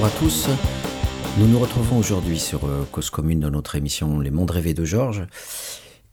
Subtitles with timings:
[0.00, 0.48] Bonjour à tous.
[1.38, 4.84] Nous nous retrouvons aujourd'hui sur euh, Cause Commune dans notre émission Les Mondes Rêvés de
[4.84, 5.26] Georges.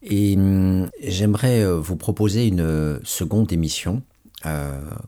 [0.01, 4.01] Et hum, j'aimerais euh, vous proposer une euh, seconde émission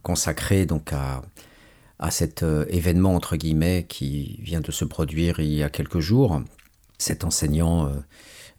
[0.04, 1.24] consacrée donc à,
[1.98, 6.42] à cet événement entre guillemets qui vient de se produire il y a quelques jours.
[7.00, 7.92] Cet enseignant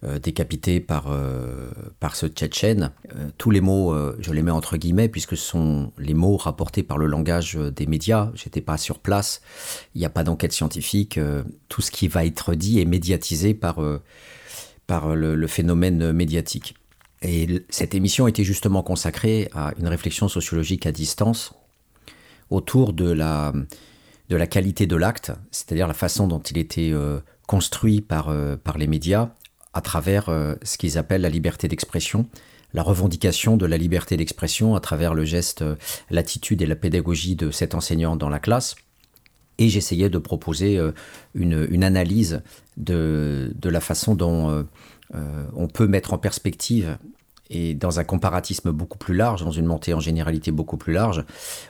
[0.01, 2.91] décapité par, euh, par ce Tchétchène.
[3.15, 6.83] Euh, tous les mots, je les mets entre guillemets, puisque ce sont les mots rapportés
[6.83, 8.31] par le langage des médias.
[8.33, 9.41] J'étais pas sur place,
[9.95, 11.19] il n'y a pas d'enquête scientifique.
[11.67, 13.79] tout ce qui va être dit est médiatisé par,
[14.87, 16.75] par le, phénomène médiatique.
[17.21, 21.53] Et cette émission était justement consacrée à une réflexion sociologique à distance
[22.49, 23.51] autour de la,
[24.29, 26.93] de la qualité de l'acte, c'est-à-dire la façon dont il était
[27.47, 28.33] construit par,
[28.63, 29.31] par les médias,
[29.73, 32.25] à travers euh, ce qu'ils appellent la liberté d'expression,
[32.73, 35.75] la revendication de la liberté d'expression à travers le geste, euh,
[36.09, 38.75] l'attitude et la pédagogie de cet enseignant dans la classe.
[39.57, 40.91] Et j'essayais de proposer euh,
[41.35, 42.41] une, analyse
[42.77, 44.65] de, la façon dont
[45.13, 46.97] on peut mettre en perspective
[47.49, 51.25] et dans un comparatisme beaucoup plus large, dans une montée en généralité beaucoup plus large,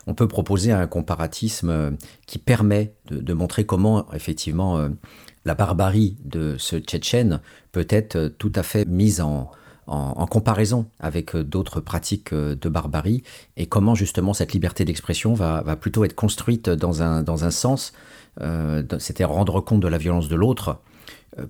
[0.08, 1.95] on peut proposer un comparatisme
[2.28, 4.89] qui permet de, montrer comment effectivement
[5.45, 7.41] la barbarie de ce Tchétchène
[7.72, 9.52] peut être euh, tout à fait mise en,
[10.30, 13.23] comparaison avec euh, d'autres pratiques euh, de barbarie
[13.58, 17.94] et comment justement cette liberté d'expression va, plutôt être construite dans un, sens,
[19.00, 20.80] c'était rendre compte de la violence de l'autre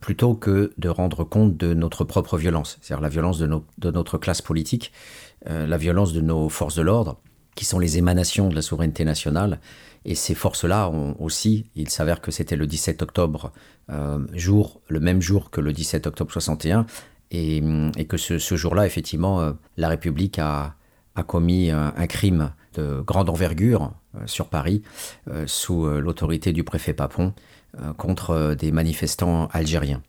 [0.02, 4.42] plutôt que de rendre compte de notre propre violence, c'est-à-dire la violence de, notre classe
[4.42, 4.92] politique,
[5.46, 7.18] la violence de nos forces de l'ordre,
[7.56, 9.60] qui sont les émanations de la souveraineté nationale.
[10.06, 13.52] Et ces forces-là ont aussi, il s'avère que c'était le 17 octobre,
[13.90, 16.86] euh, jour, le même jour que le 17 octobre 61,
[17.32, 17.62] et,
[18.08, 20.76] que ce, jour-là, effectivement, euh, la République a,
[21.16, 24.82] a commis un, crime de grande envergure euh, sur Paris,
[25.46, 27.34] sous l'autorité du préfet Papon,
[27.98, 30.02] contre des manifestants algériens.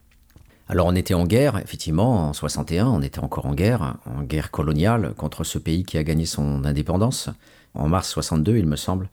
[0.70, 4.53] Alors on était en guerre, effectivement, en 61, on était encore en guerre, en guerre
[4.53, 7.28] coloniale contre ce pays qui a gagné son indépendance,
[7.75, 9.10] en mars 62 il me semble.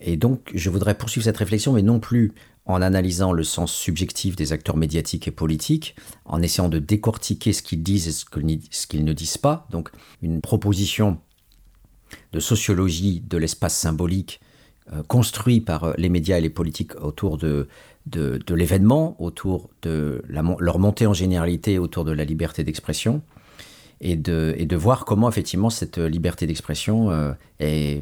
[0.00, 2.32] Et donc je voudrais poursuivre cette réflexion, mais non plus
[2.66, 7.62] en analysant le sens subjectif des acteurs médiatiques et politiques, en essayant de décortiquer ce
[7.62, 9.66] qu'ils disent et ce qu'ils ne disent pas.
[9.70, 9.90] Donc
[10.22, 11.18] une proposition
[12.32, 14.40] de sociologie de l'espace symbolique
[14.92, 17.68] euh, construit par les médias et les politiques autour de
[18.08, 23.22] de, l'événement, autour de leur montée en généralité autour de la liberté d'expression,
[24.00, 28.00] et de, et de voir comment effectivement cette liberté d'expression euh, euh,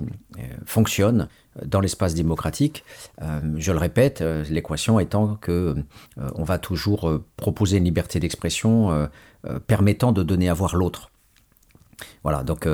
[0.67, 1.29] fonctionne
[1.65, 2.85] dans l'espace démocratique.
[3.23, 5.77] Euh, je le répète, l'équation étant que
[6.17, 9.09] on va toujours proposer une liberté d'expression
[9.67, 11.11] permettant de donner à voir l'autre.
[12.23, 12.69] Voilà, donc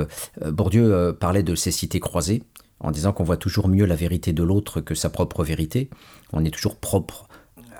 [0.45, 2.43] Bourdieu parlait de ces cités croisées
[2.79, 5.89] en disant qu'on voit toujours mieux la vérité de l'autre que sa propre vérité.
[6.33, 7.27] On est toujours propre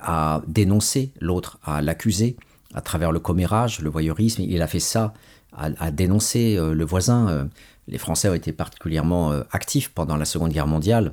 [0.02, 2.38] à dénoncer l'autre, à l'accuser
[2.74, 4.42] à travers le commérage, le voyeurisme.
[4.42, 5.14] Il a fait ça,
[5.56, 7.50] à, dénoncer euh, le voisin.
[7.88, 11.12] Euh, les Français ont été particulièrement euh, actifs pendant la Seconde Guerre mondiale.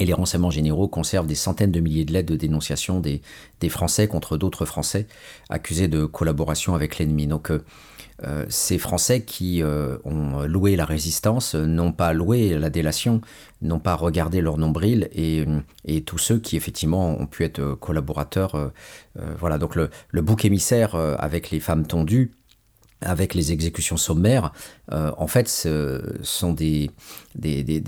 [0.00, 3.20] Et les renseignements généraux conservent des centaines de milliers de lettres de dénonciation des,
[3.68, 5.08] Français contre d'autres Français
[5.50, 7.26] accusés de collaboration avec l'ennemi.
[7.26, 7.50] Donc
[8.24, 13.20] euh, ces Français qui euh, ont loué la résistance n'ont pas loué la délation,
[13.62, 15.44] n'ont pas regardé leur nombril et,
[16.04, 18.54] tous ceux qui effectivement ont pu être collaborateurs.
[18.54, 18.70] Euh,
[19.38, 22.32] voilà, donc le, le, bouc émissaire avec les femmes tondues
[23.00, 24.52] avec les exécutions sommaires,
[24.90, 26.90] en fait, ce sont des,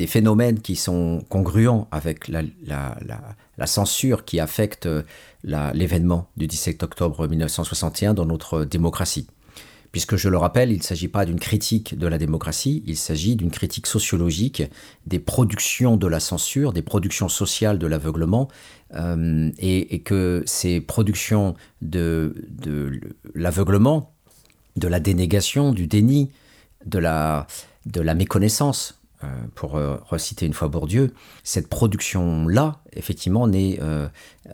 [0.06, 4.88] phénomènes qui sont congruents avec la, censure qui affecte
[5.42, 9.26] l'événement du 17 octobre 1961 dans notre démocratie.
[9.92, 13.34] Puisque je le rappelle, il ne s'agit pas d'une critique de la démocratie, il s'agit
[13.34, 14.62] d'une critique sociologique
[15.06, 18.46] des productions de la censure, des productions sociales de l'aveuglement,
[18.94, 22.34] euh, et, que ces productions de
[23.34, 24.14] l'aveuglement,
[24.76, 26.30] de la dénégation, du déni,
[26.86, 27.46] de la,
[27.86, 31.12] de la méconnaissance, euh, pour euh, reciter une fois Bourdieu,
[31.44, 33.78] cette production-là, effectivement, n'est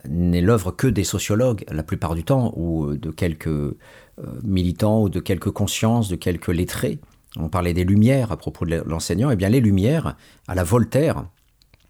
[0.05, 3.77] l'œuvre que des sociologues la plupart du temps, ou de quelques
[4.19, 7.01] euh, militants ou de quelques consciences, de quelques lettrés.
[7.37, 9.31] On parlait des Lumières à propos de l'enseignant.
[9.31, 10.17] Eh bien, les Lumières,
[10.49, 11.27] à la Voltaire,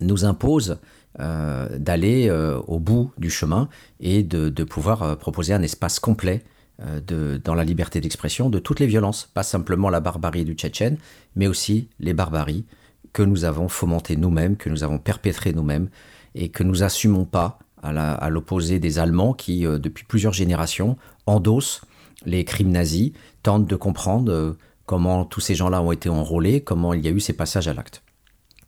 [0.01, 0.81] nous imposent
[1.21, 3.69] euh, d'aller euh, au bout du chemin
[4.01, 6.43] et de, pouvoir proposer un espace complet
[6.79, 10.99] de, dans la liberté d'expression de toutes les violences, pas simplement la barbarie du Tchétchène,
[11.35, 12.67] mais aussi les barbaries
[13.13, 15.89] que nous avons fomentées nous-mêmes, que nous avons perpétrées nous-mêmes
[16.35, 20.97] et que nous assumons pas à l'opposé des Allemands qui, depuis plusieurs générations,
[21.27, 21.83] endossent
[22.25, 23.13] les crimes nazis,
[23.43, 24.53] tentent de comprendre euh,
[24.87, 27.75] comment tous ces gens-là ont été enrôlés, comment il y a eu ces passages à
[27.75, 28.03] l'acte.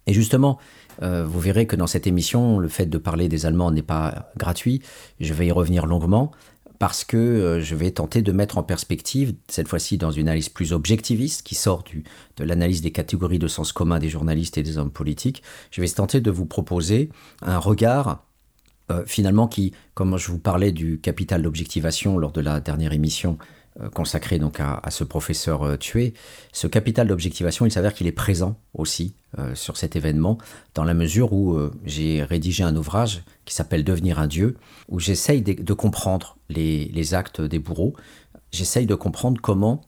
[0.07, 0.59] Et justement,
[1.03, 4.31] euh, vous verrez que dans cette émission, le fait de parler des Allemands n'est pas
[4.37, 4.83] gratuit.
[5.21, 6.33] Je vais y revenir longuement
[6.79, 10.49] parce que euh, je vais tenter de mettre en perspective, cette fois-ci dans une analyse
[10.49, 11.85] plus objectiviste, qui sort
[12.37, 15.89] de l'analyse des catégories de sens commun des journalistes et des hommes politiques, je vais
[15.89, 17.11] tenter de vous proposer
[17.43, 18.25] un regard
[18.91, 23.39] euh, finalement qui, comme je vous parlais du capital d'objectivation lors de la dernière émission
[23.95, 26.15] consacré donc à, ce professeur euh, tué,
[26.53, 30.39] ce capital d'objectivation, il s'avère qu'il est présent aussi euh, sur cet événement,
[30.75, 34.57] dans la mesure où j'ai rédigé un ouvrage qui s'appelle Devenir un Dieu,
[34.89, 37.95] où j'essaye de, comprendre les, les, actes des bourreaux,
[38.53, 39.83] j'essaye de comprendre comment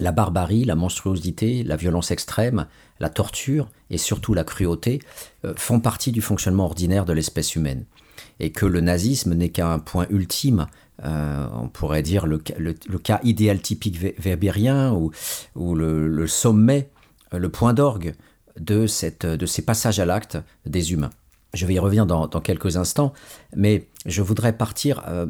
[0.00, 2.66] la barbarie, la monstruosité, la violence extrême,
[3.00, 5.00] la torture et surtout la cruauté
[5.56, 7.84] font partie du fonctionnement ordinaire de l'espèce humaine,
[8.40, 10.66] et que le nazisme n'est qu'un point ultime
[11.02, 16.88] euh, on pourrait dire le, cas idéal typique weberien ou, le, sommet,
[17.32, 18.14] euh, le point d'orgue
[18.58, 21.10] de, ces passages à l'acte des humains.
[21.52, 23.12] Je vais y revenir dans, quelques instants,
[23.56, 25.26] mais je voudrais partir euh,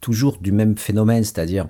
[0.00, 1.68] toujours du même phénomène, c'est-à-dire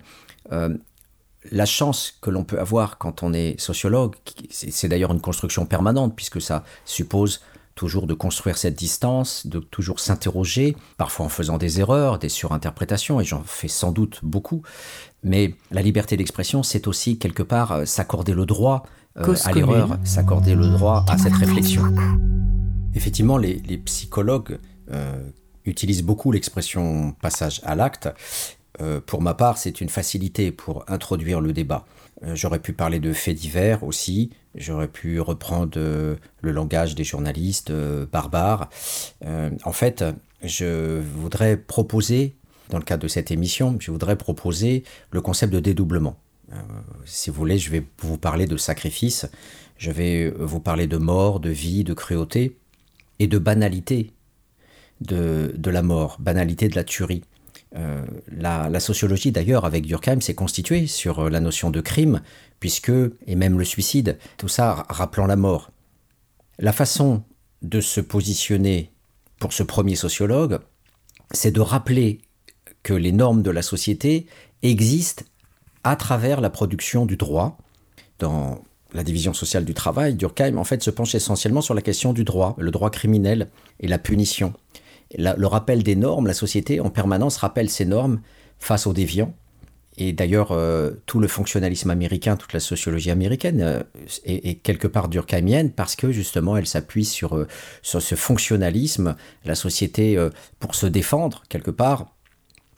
[1.51, 4.15] la chance que l'on peut avoir quand on est sociologue,
[4.51, 7.41] c'est d'ailleurs une construction permanente, puisque ça suppose
[7.79, 13.21] toujours de construire cette distance, de toujours s'interroger, parfois en faisant des erreurs, des surinterprétations,
[13.21, 14.63] et j'en fais sans doute beaucoup.
[15.23, 18.83] Mais la liberté d'expression, c'est aussi quelque part euh, s'accorder le droit
[19.17, 21.85] euh, à l'erreur, s'accorder le droit à cette réflexion.
[22.95, 24.59] Effectivement, les, psychologues
[24.91, 25.31] euh,
[25.65, 28.09] utilisent beaucoup l'expression passage à l'acte.
[29.07, 31.85] pour ma part, c'est une facilité pour introduire le débat.
[32.35, 37.71] J'aurais pu parler de faits divers aussi, J'aurais pu reprendre euh, le langage des journalistes
[37.71, 38.69] euh, barbares.
[39.25, 40.05] Euh, en fait,
[40.43, 42.35] je voudrais proposer,
[42.71, 44.83] dans le cadre de cette émission, je voudrais proposer
[45.13, 46.17] le concept de dédoublement.
[47.05, 49.27] si vous voulez, je vais vous parler de sacrifice,
[49.77, 52.57] je vais vous parler de mort, de vie, de cruauté
[53.21, 54.13] et de banalité
[55.01, 57.23] de, de la mort, banalité de la tuerie.
[57.77, 62.23] Euh, la, sociologie, d'ailleurs, avec Durkheim, s'est constituée sur euh, la notion de crime,
[62.61, 62.93] puisque,
[63.27, 65.71] et même le suicide, tout ça rappelant la mort.
[66.59, 67.23] La façon
[67.63, 68.91] de se positionner
[69.39, 70.59] pour ce premier sociologue,
[71.33, 72.21] c'est de rappeler
[72.83, 74.27] que les normes de la société
[74.63, 75.25] existent
[75.85, 77.59] à travers la production du droit.
[78.19, 78.63] Dans
[78.95, 82.25] la division sociale du travail, Durkheim en fait se penche essentiellement sur la question du
[82.25, 83.49] droit, le droit criminel
[83.79, 84.55] et la punition
[85.17, 88.21] le rappel des normes, la société en permanence rappelle ces normes
[88.59, 89.35] face aux déviants.
[90.01, 93.83] Et d'ailleurs, euh, tout le fonctionnalisme américain, toute la sociologie américaine euh,
[94.25, 97.49] est, quelque part durkheimienne parce que justement, elle s'appuie sur, euh,
[97.83, 99.17] sur ce fonctionnalisme.
[99.45, 100.17] La société,
[100.61, 102.15] pour se défendre, quelque part,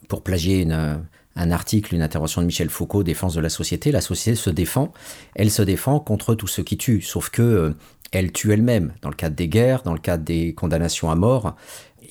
[0.08, 4.34] pour plagier un article, une intervention de Michel Foucault, Défense de la société, la société
[4.34, 4.92] se défend.
[5.34, 7.74] Elle se défend contre tout ce qui tue, sauf que
[8.12, 11.54] elle tue elle-même, dans le cadre des guerres, dans le cadre des condamnations à mort.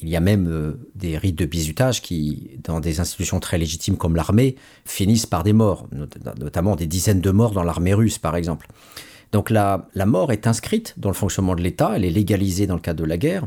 [0.02, 3.98] Il y a même euh, des rites de bizutage qui, dans des institutions très légitimes
[3.98, 4.56] comme l'armée,
[4.86, 5.88] finissent par des morts,
[6.40, 8.68] notamment des dizaines de morts dans l'armée russe, par exemple.
[9.32, 12.76] Donc la, la mort est inscrite dans le fonctionnement de l'État, elle est légalisée dans
[12.76, 13.46] le cadre de la guerre,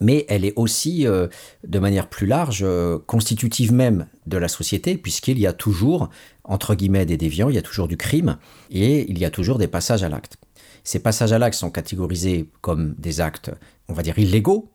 [0.00, 1.28] mais elle est aussi, euh,
[1.66, 6.10] de manière plus large, euh, constitutive même de la société, puisqu'il y a toujours,
[6.44, 8.38] entre guillemets, des déviants, il y a toujours du crime,
[8.70, 10.36] et il y a toujours des passages à l'acte.
[10.82, 13.50] Ces passages à l'acte sont catégorisés comme des actes,
[13.88, 14.70] on va dire, illégaux,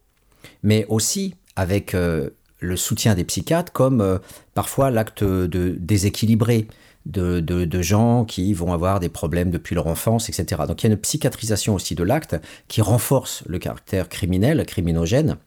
[0.64, 2.30] mais aussi avec euh,
[2.60, 4.18] le soutien des psychiatres comme euh,
[4.54, 6.68] parfois l'acte de déséquilibré
[7.06, 10.62] de, gens qui vont avoir des problèmes depuis leur enfance, etc.
[10.68, 12.36] Donc il y a une psychiatrisation aussi de l'acte
[12.68, 15.38] qui renforce le caractère criminel, criminogène,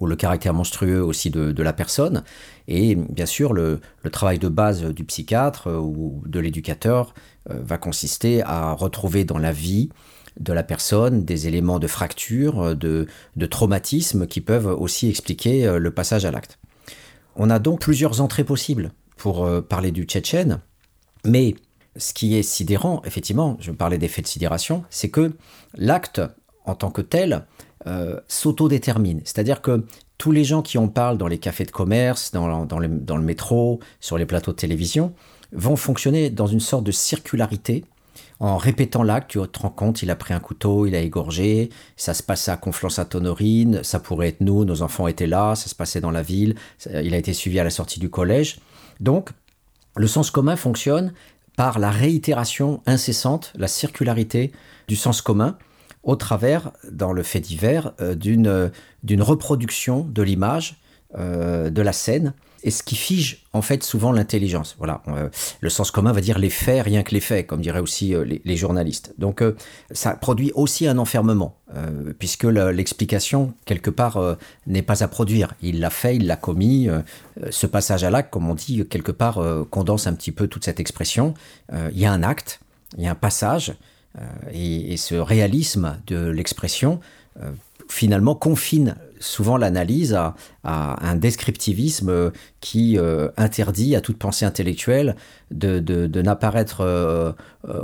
[0.00, 2.22] ou le caractère monstrueux aussi de, la personne.
[2.68, 7.14] Et bien sûr, le, le, travail de base du psychiatre euh, ou de l'éducateur
[7.46, 9.90] va consister à retrouver dans la vie
[10.38, 15.66] de la personne, des éléments de fracture, euh, de, de traumatisme qui peuvent aussi expliquer
[15.66, 16.58] euh, le passage à l'acte.
[17.36, 20.60] On a donc plusieurs entrées possibles pour euh, parler du Tchétchène,
[21.24, 21.54] mais
[21.96, 25.32] ce qui est sidérant, effectivement, je parlais d'effet de sidération, c'est que
[25.76, 26.20] l'acte
[26.64, 27.46] en tant que tel
[28.28, 29.20] s'autodétermine.
[29.24, 29.84] C'est-à-dire que
[30.16, 33.18] tous les gens qui en parlent dans les cafés de commerce, dans, dans, le, dans
[33.18, 35.12] le métro, sur les plateaux de télévision,
[35.52, 37.84] vont fonctionner dans une sorte de circularité
[38.40, 41.70] en répétant l'acte, tu te rends compte, il a pris un couteau, il a égorgé,
[41.96, 45.74] ça se passait à Conflans-Sainte-Honorine, ça pourrait être nous, nos enfants étaient là, ça se
[45.74, 48.58] passait dans la ville, il a été suivi à la sortie du collège.
[49.00, 49.30] Donc,
[49.96, 51.12] le sens commun fonctionne
[51.56, 54.52] par la réitération incessante, la circularité
[54.88, 55.56] du sens commun,
[56.02, 60.76] au travers, dans le fait divers, euh, d'une reproduction de l'image
[61.16, 64.74] de la scène et ce qui fige en fait souvent l'intelligence.
[64.78, 65.28] Voilà, euh,
[65.60, 68.24] le sens commun va dire les faits, rien que les faits, comme diraient aussi euh,
[68.24, 69.14] les, journalistes.
[69.18, 69.54] Donc euh,
[69.90, 71.58] ça produit aussi un enfermement,
[72.18, 75.54] puisque l'explication quelque part n'est pas à produire.
[75.60, 76.88] Il l'a fait, il l'a commis.
[77.50, 80.78] ce passage à l'acte, comme on dit quelque part, condense un petit peu toute cette
[80.78, 81.34] expression.
[81.72, 82.60] il y a un acte,
[82.96, 83.74] il y a un passage,
[84.52, 87.00] et, et, ce réalisme de l'expression
[87.88, 88.94] finalement confine
[89.24, 95.16] souvent l'analyse à, un descriptivisme qui euh, interdit à toute pensée intellectuelle
[95.50, 97.32] de, n'apparaître euh,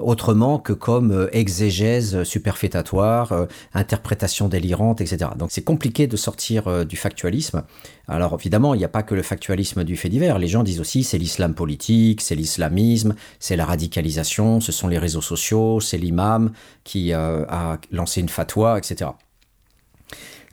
[0.02, 5.30] autrement que comme exégèse superfétatoire, interprétation délirante, etc.
[5.37, 7.64] Donc c'est compliqué de sortir euh, du factualisme.
[8.09, 10.38] Alors évidemment, il n'y a pas que le factualisme du fait divers.
[10.38, 14.99] Les gens disent aussi c'est l'islam politique, c'est l'islamisme, c'est la radicalisation, ce sont les
[14.99, 19.11] réseaux sociaux, c'est l'imam qui a lancé une fatwa, etc.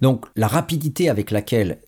[0.01, 1.80] Donc la rapidité avec laquelle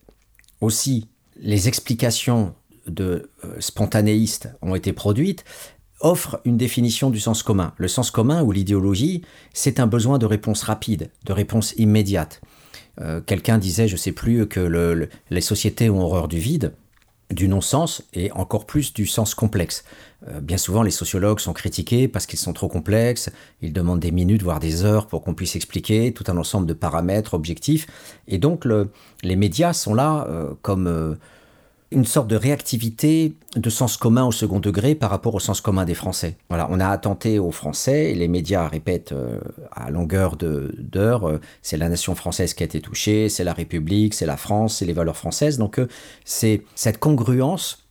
[0.60, 2.54] aussi les explications
[2.86, 5.44] de euh, spontanéistes ont été produites
[6.00, 7.74] offre une définition du sens commun.
[7.76, 12.40] Le sens commun ou l'idéologie, c'est un besoin de réponse rapide, de réponse immédiate.
[13.00, 16.72] Euh, quelqu'un disait, je ne sais plus, que les sociétés ont horreur du vide
[17.30, 19.84] du non-sens et encore plus du sens complexe.
[20.28, 23.30] Euh, bien souvent, les sociologues sont critiqués parce qu'ils sont trop complexes,
[23.62, 26.74] ils demandent des minutes, voire des heures pour qu'on puisse expliquer tout un ensemble de
[26.74, 27.86] paramètres objectifs.
[28.28, 28.66] Et donc,
[29.22, 31.14] les médias sont là euh, comme euh,
[31.90, 35.84] une sorte de réactivité de sens commun au second degré par rapport au sens commun
[35.84, 36.36] des Français.
[36.48, 39.12] Voilà, on a attenté aux Français et les médias répètent
[39.72, 44.26] à longueur d'heure, c'est la nation française qui a été touchée, c'est la République, c'est
[44.26, 45.58] la France, c'est les valeurs françaises.
[45.58, 45.80] Donc
[46.24, 47.89] c'est cette congruence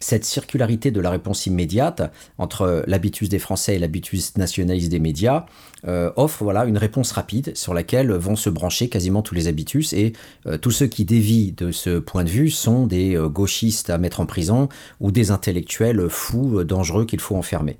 [0.00, 5.44] cette circularité de la réponse immédiate entre l'habitus des Français et l'habitus nationaliste des médias
[5.86, 9.92] euh, offre voilà une réponse rapide sur laquelle vont se brancher quasiment tous les habitus
[9.92, 10.14] et
[10.46, 13.98] euh, tous ceux qui dévient de ce point de vue sont des euh, gauchistes à
[13.98, 14.68] mettre en prison
[15.00, 17.78] ou des intellectuels fous dangereux qu'il faut enfermer.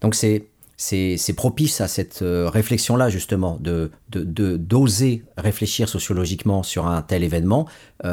[0.00, 0.44] Donc c'est
[0.80, 7.66] c'est propice à cette réflexion-là, justement, de d'oser réfléchir sociologiquement sur un tel événement,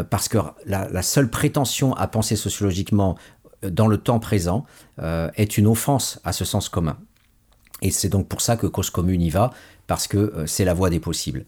[0.10, 3.18] parce que la, seule prétention à penser sociologiquement
[3.70, 4.66] dans le temps présent
[5.00, 6.98] euh, est une offense à ce sens commun.
[7.82, 9.52] Et c'est donc pour ça que cause commune y va,
[9.88, 11.46] parce que euh, c'est la voie des possibles.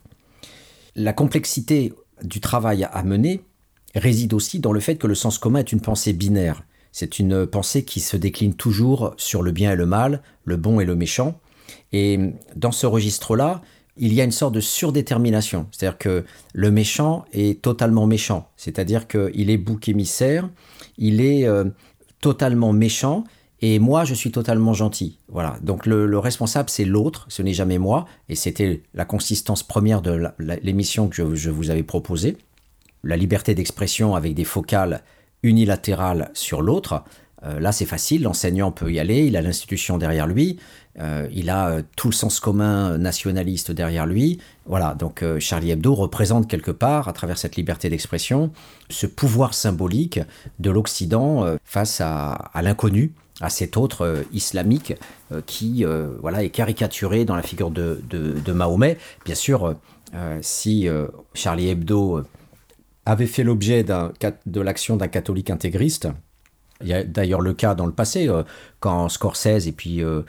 [0.96, 1.94] La complexité
[2.24, 3.44] du travail à mener
[3.96, 6.64] réside aussi dans le fait que le sens commun est une pensée binaire.
[7.00, 10.80] C'est une pensée qui se décline toujours sur le bien et le mal, le bon
[10.80, 11.40] et le méchant.
[11.94, 12.20] Et
[12.56, 13.62] dans ce registre-là,
[13.98, 15.68] il y a une sorte de surdétermination.
[15.70, 16.26] C'est-à-dire que
[16.56, 18.50] le méchant est totalement méchant.
[18.58, 20.50] C'est-à-dire qu'il est bouc émissaire,
[20.98, 21.66] il est euh,
[22.20, 23.26] totalement méchant
[23.62, 25.20] et moi je suis totalement gentil.
[25.28, 25.60] Voilà.
[25.62, 30.32] Donc le, responsable c'est l'autre, ce n'est jamais moi et c'était la consistance première de
[30.64, 32.38] l'émission que je, vous avais proposée.
[33.04, 35.04] La liberté d'expression avec des focales
[35.44, 37.04] unilatérales sur l'autre.
[37.44, 40.58] Euh, là c'est facile, l'enseignant peut y aller, il a l'institution derrière lui,
[41.00, 44.40] euh, il a euh, tout le sens commun nationaliste derrière lui.
[44.66, 48.52] Voilà, donc Charlie Hebdo représente quelque part, à travers cette liberté d'expression,
[48.90, 50.20] ce pouvoir symbolique
[50.60, 54.94] de l'Occident face à, l'inconnu, à cet autre islamique
[55.46, 55.86] qui
[56.20, 58.98] voilà, est caricaturé dans la figure de, de Mahomet.
[59.24, 59.76] Bien sûr,
[60.42, 60.90] si
[61.34, 62.26] Charlie Hebdo
[63.08, 66.10] avait fait l'objet de l'action d'un catholique intégriste,
[66.82, 68.44] il y a d'ailleurs le cas dans le passé, euh,
[68.80, 70.22] quand Scorsese et puis euh,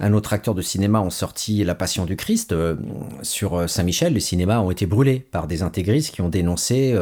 [0.00, 2.76] un autre acteur de cinéma ont sorti La Passion du Christ, euh,
[3.22, 6.96] sur Saint-Michel, les cinémas ont été brûlés par des intégristes qui ont dénoncé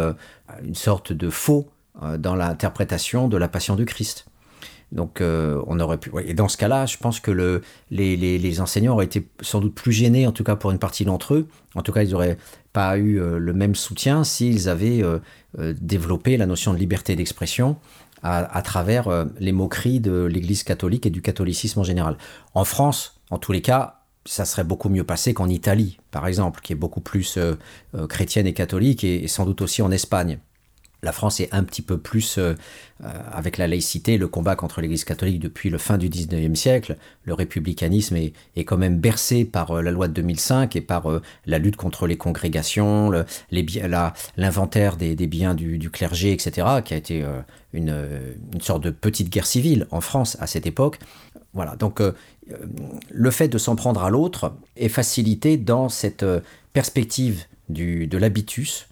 [0.62, 1.68] une sorte de faux
[2.18, 4.26] dans l'interprétation de La Passion du Christ.
[4.90, 6.10] Donc on aurait pu.
[6.26, 9.74] Et dans ce cas-là, je pense que le, les, les, enseignants auraient été sans doute
[9.74, 11.48] plus gênés, en tout cas pour une partie d'entre eux.
[11.74, 12.36] En tout cas, ils n'auraient
[12.72, 15.02] pas eu le même soutien s'ils avaient
[15.58, 17.76] développé la notion de liberté d'expression
[18.22, 22.16] à, travers euh, les moqueries de l'Église catholique et du catholicisme en général.
[22.54, 26.60] En France, en tous les cas, ça serait beaucoup mieux passé qu'en Italie, par exemple,
[26.62, 27.54] qui est beaucoup plus euh,
[27.96, 30.38] euh, chrétienne et catholique, et, sans doute aussi en Espagne
[31.04, 32.54] la France est un petit peu plus, euh,
[33.02, 36.96] euh, avec la laïcité, le combat contre l'Église catholique depuis le fin du 19e siècle.
[37.24, 41.08] Le républicanisme est, quand même bercé par euh, la loi de 2005 et par
[41.46, 43.10] la lutte contre les congrégations,
[44.36, 47.24] l'inventaire des, biens du, du, clergé, etc., qui a été
[47.72, 48.08] une,
[48.52, 50.98] une, sorte de petite guerre civile en France à cette époque.
[51.52, 52.00] Voilà, donc
[53.10, 56.24] le fait de s'en prendre à l'autre est facilité dans cette
[56.72, 58.86] perspective du, de l'habitus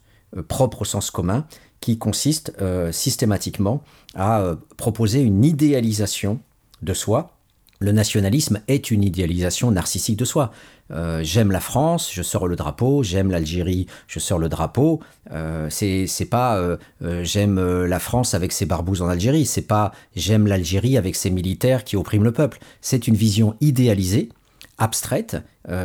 [0.49, 1.47] propre au sens commun
[1.81, 3.83] qui consiste euh, systématiquement
[4.15, 6.41] à euh, proposer une idéalisation
[6.83, 7.37] de soi
[7.83, 10.53] le nationalisme est une idéalisation narcissique de soi.
[10.91, 15.01] Euh, j'aime la France, je sors le drapeau, j'aime l'Algérie, je sors le drapeau.
[15.33, 16.77] Euh, c'est pas
[17.23, 21.85] j'aime la France avec ses barbouzes en Algérie, c'est pas j'aime l'Algérie avec ses militaires
[21.85, 22.59] qui oppriment le peuple.
[22.83, 24.29] C'est une vision idéalisée,
[24.77, 25.39] abstraite,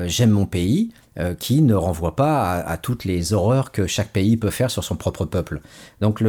[0.07, 0.91] j'aime mon pays,
[1.39, 4.95] qui ne renvoie pas à, toutes les horreurs que chaque pays peut faire sur son
[4.95, 5.61] propre peuple.
[6.01, 6.21] Donc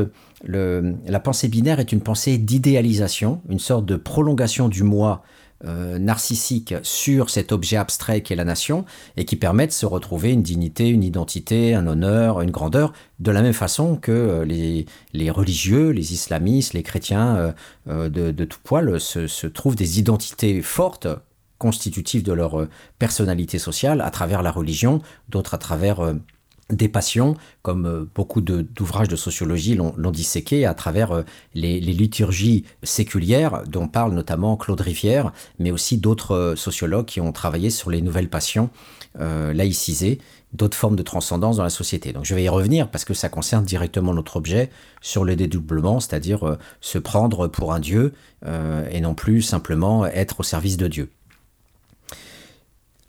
[0.45, 5.23] la pensée binaire est une pensée d'idéalisation, une sorte de prolongation du moi
[5.65, 8.85] euh, narcissique sur cet objet abstrait qu'est la nation
[9.17, 13.31] et qui permet de se retrouver une dignité, une identité, un honneur, une grandeur, de
[13.31, 17.55] la même façon que euh, les, religieux, les islamistes, les chrétiens
[17.89, 21.09] euh, de, tout poil se, trouvent des identités fortes
[21.59, 22.67] constitutives de leur
[22.99, 26.15] personnalité sociale à travers la religion, d'autres à travers
[26.71, 31.23] des passions, comme euh, beaucoup d'ouvrages de, sociologie l'ont disséqué à travers euh,
[31.55, 37.33] les, liturgies séculières, dont parle notamment Claude Rivière, mais aussi d'autres euh, sociologues qui ont
[37.33, 38.71] travaillé sur les nouvelles passions
[39.19, 40.19] laïcisées,
[40.53, 42.13] d'autres formes de transcendance dans la société.
[42.13, 44.69] Donc je vais y revenir parce que ça concerne directement notre objet
[45.01, 48.13] sur le dédoublement, c'est-à-dire se prendre pour un Dieu
[48.45, 51.16] et non plus simplement être au service de Dieu.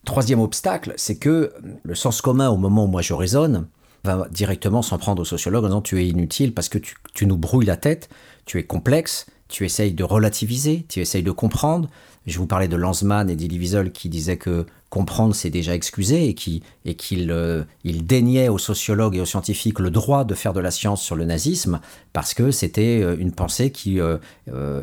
[0.07, 1.51] Troisième obstacle, c'est que
[1.83, 3.67] le sens commun, au moment où moi je raisonne,
[4.05, 7.35] va directement s'en prendre au sociologue en disant tu es inutile parce que tu, nous
[7.35, 8.07] brouilles la tête,
[8.45, 11.89] tu es complexe, tu essayes de relativiser, tu essayes de comprendre.
[12.25, 16.27] Je vous parlais de Lanzmann et d'Elie Wiesel qui disaient que comprendre c'est déjà excuser
[16.27, 16.95] et qu'il et
[17.29, 21.15] euh, déniait aux sociologues et aux scientifiques le droit de faire de la science sur
[21.15, 21.79] le nazisme
[22.13, 24.17] parce que c'était euh, une pensée qui euh,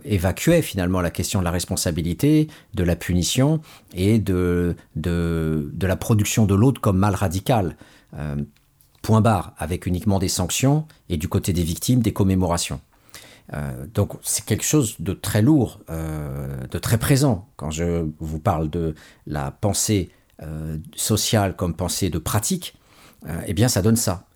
[0.04, 3.60] évacuait finalement la question de la responsabilité, de la punition
[3.94, 7.76] et de, de, de la production de l'autre comme mal radical.
[9.02, 12.80] point barre, avec uniquement des sanctions et du côté des victimes des commémorations.
[13.52, 17.48] Euh, donc c'est quelque chose de très lourd, euh, de très présent.
[17.56, 18.94] Quand je vous parle de
[19.26, 20.10] la pensée
[20.42, 22.74] euh, sociale comme pensée de pratique,
[23.46, 24.26] eh bien ça donne ça.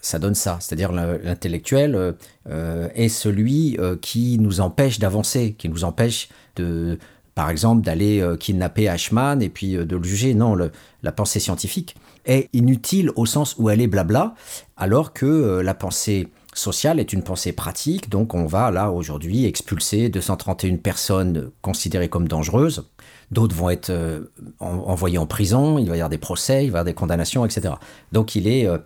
[0.00, 0.58] Ça donne ça.
[0.60, 2.16] C'est-à-dire l'intellectuel
[2.48, 6.98] est celui qui nous empêche d'avancer, qui nous empêche de,
[7.36, 10.34] par exemple, d'aller kidnapper Ashman et puis de le juger.
[10.34, 14.34] Non, la pensée scientifique est inutile au sens où elle est blabla,
[14.76, 20.10] alors que la pensée Social est une pensée pratique, donc on va là aujourd'hui expulser
[20.10, 22.90] 231 personnes considérées comme dangereuses,
[23.30, 26.78] d'autres vont être euh, envoyées en prison, il va y avoir des procès, il va
[26.78, 27.74] y avoir des condamnations, etc.
[28.12, 28.76] Donc il est euh,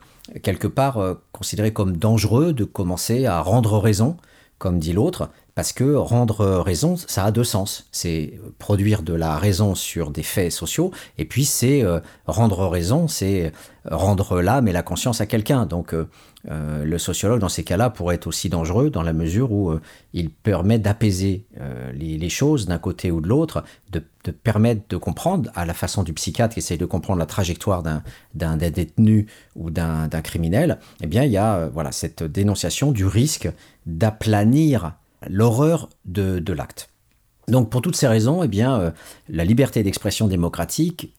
[0.42, 4.16] quelque part euh, considéré comme dangereux de commencer à rendre raison,
[4.58, 7.88] comme dit l'autre, parce que rendre raison, ça a deux sens.
[7.90, 11.84] C'est produire de la raison sur des faits sociaux, et puis c'est
[12.26, 13.52] rendre raison, c'est
[13.84, 15.66] rendre l'âme et la conscience à quelqu'un.
[15.66, 15.92] Donc
[16.50, 19.80] euh, le sociologue, dans ces cas-là, pourrait être aussi dangereux dans la mesure où euh,
[20.12, 25.50] il permet d'apaiser euh, les, choses d'un côté ou de l'autre, de, permettre de comprendre,
[25.54, 27.82] à la façon du psychiatre qui essaye de comprendre la trajectoire
[28.34, 33.48] d'un détenu ou d'un criminel, eh bien, il y a voilà, cette dénonciation du risque
[33.86, 34.92] d'aplanir
[35.28, 36.90] l'horreur de, l'acte.
[37.48, 38.92] Donc, pour toutes ces raisons, eh bien,
[39.28, 41.14] la liberté d'expression démocratique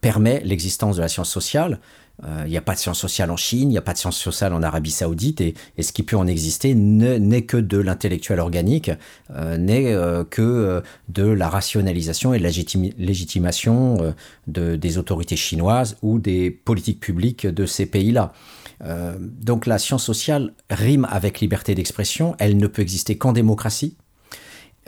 [0.00, 1.80] permet l'existence de la science sociale,
[2.24, 3.98] euh, il n'y a pas de sciences sociales en Chine, il n'y a pas de
[3.98, 8.40] sciences sociales en Arabie Saoudite, et, ce qui peut en exister n'est que de l'intellectuel
[8.40, 8.90] organique,
[9.30, 12.50] euh, n'est euh, que de la rationalisation et de la
[12.98, 14.14] légitimation
[14.46, 18.32] des autorités chinoises ou des politiques publiques de ces pays-là.
[18.80, 23.96] Donc la science sociale rime avec liberté d'expression, elle ne peut exister qu'en démocratie,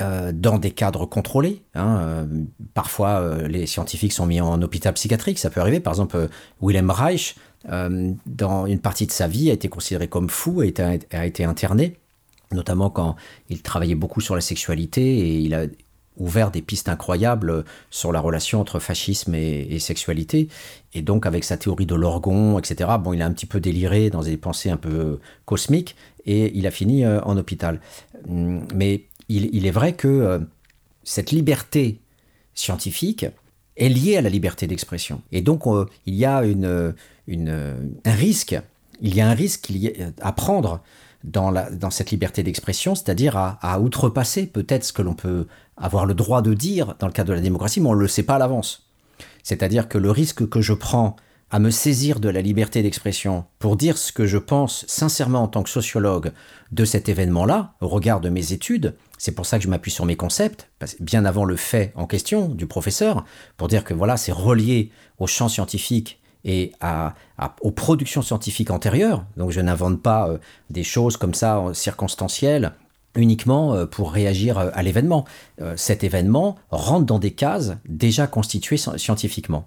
[0.00, 1.64] euh, dans des cadres contrôlés.
[1.74, 2.26] Hein, euh,
[2.72, 5.80] parfois, euh, les scientifiques sont mis en hôpital psychiatrique, ça peut arriver.
[5.80, 6.28] Par exemple,
[6.62, 7.34] Willem Reich,
[7.66, 10.72] dans une partie de sa vie, a été considéré comme fou et
[11.10, 11.96] a été interné,
[12.52, 13.16] notamment quand
[13.48, 15.64] il travaillait beaucoup sur la sexualité et il a
[16.18, 20.48] ouvert des pistes incroyables sur la relation entre fascisme et, sexualité.
[20.94, 24.10] Et donc, avec sa théorie de l'orgon, etc., bon, il a un petit peu déliré
[24.10, 27.80] dans des pensées un peu cosmiques et il a fini en hôpital.
[28.28, 30.38] Hum, mais il, est vrai que euh,
[31.04, 32.00] cette liberté
[32.54, 33.26] scientifique
[33.76, 35.22] est liée à la liberté d'expression.
[35.32, 36.94] Et donc, euh, il y a une,
[37.28, 38.58] un risque,
[39.00, 39.70] il y a un risque
[40.20, 40.82] à prendre
[41.24, 46.42] dans, cette liberté d'expression, c'est-à-dire à, outrepasser peut-être ce que l'on peut avoir le droit
[46.42, 48.38] de dire dans le cadre de la démocratie, mais on ne le sait pas à
[48.38, 48.88] l'avance.
[49.42, 51.16] C'est-à-dire que le risque que je prends
[51.50, 55.48] à me saisir de la liberté d'expression pour dire ce que je pense sincèrement en
[55.48, 56.32] tant que sociologue
[56.72, 60.04] de cet événement-là, au regard de mes études, c'est pour ça que je m'appuie sur
[60.04, 60.68] mes concepts,
[61.00, 63.24] bien avant le fait en question du professeur,
[63.56, 67.14] pour dire que voilà, c'est relié au champ scientifique et à,
[67.60, 69.24] aux productions scientifiques antérieures.
[69.36, 70.38] Donc je n'invente pas euh,
[70.70, 72.72] des choses comme ça circonstancielles
[73.14, 75.24] uniquement pour réagir à l'événement.
[75.74, 79.66] Cet événement rentre dans des cases déjà constituées scientifiquement.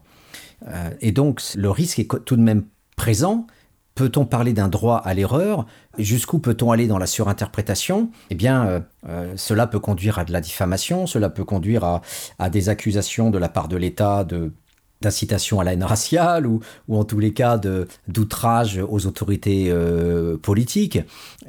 [1.02, 2.64] Et donc le risque est tout de même
[2.96, 3.48] présent
[3.96, 5.66] Peut-on parler d'un droit à l'erreur?
[5.98, 8.10] Jusqu'où peut-on aller dans la surinterprétation?
[8.30, 12.02] Eh bien, euh, euh, cela peut conduire à de la diffamation, cela peut conduire
[12.40, 14.54] à, des accusations de la part de l'État de
[15.02, 17.60] d'incitation à la haine raciale ou, en tous les cas
[18.08, 21.00] d'outrage aux autorités euh, politiques,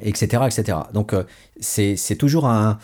[0.00, 0.78] etc., etc.
[0.92, 1.14] Donc
[1.60, 2.78] c'est toujours un,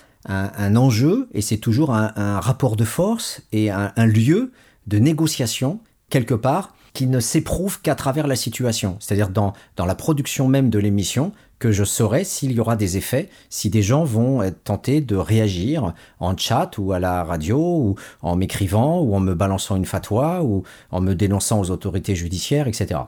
[0.77, 4.53] enjeu et c'est toujours un, rapport de force et un lieu
[4.87, 8.97] de négociation quelque part qui ne s'éprouve qu'à travers la situation.
[8.99, 12.97] C'est-à-dire dans, dans la production même de l'émission, que je saurai s'il y aura des
[12.97, 17.59] effets, si des gens vont être tentés de réagir en chat ou à la radio,
[17.59, 22.15] ou en m'écrivant, ou en me balançant une fatwa, ou en me dénonçant aux autorités
[22.15, 23.01] judiciaires, etc.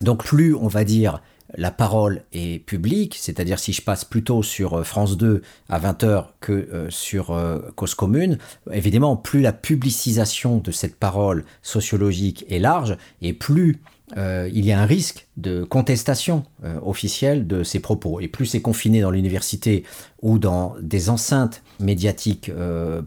[0.00, 1.20] Donc plus on va dire
[1.56, 6.26] la parole est publique, c'est-à-dire si je passe plutôt sur euh, France 2 à 20h
[6.40, 8.38] que euh, sur euh, Cause Commune,
[8.70, 13.80] évidemment, plus la publicisation de cette parole sociologique est large, et plus
[14.16, 16.44] il y a un risque de contestation
[16.82, 18.20] officielle de ces propos.
[18.20, 19.84] Et plus c'est confiné dans l'université
[20.22, 22.50] ou dans des enceintes médiatiques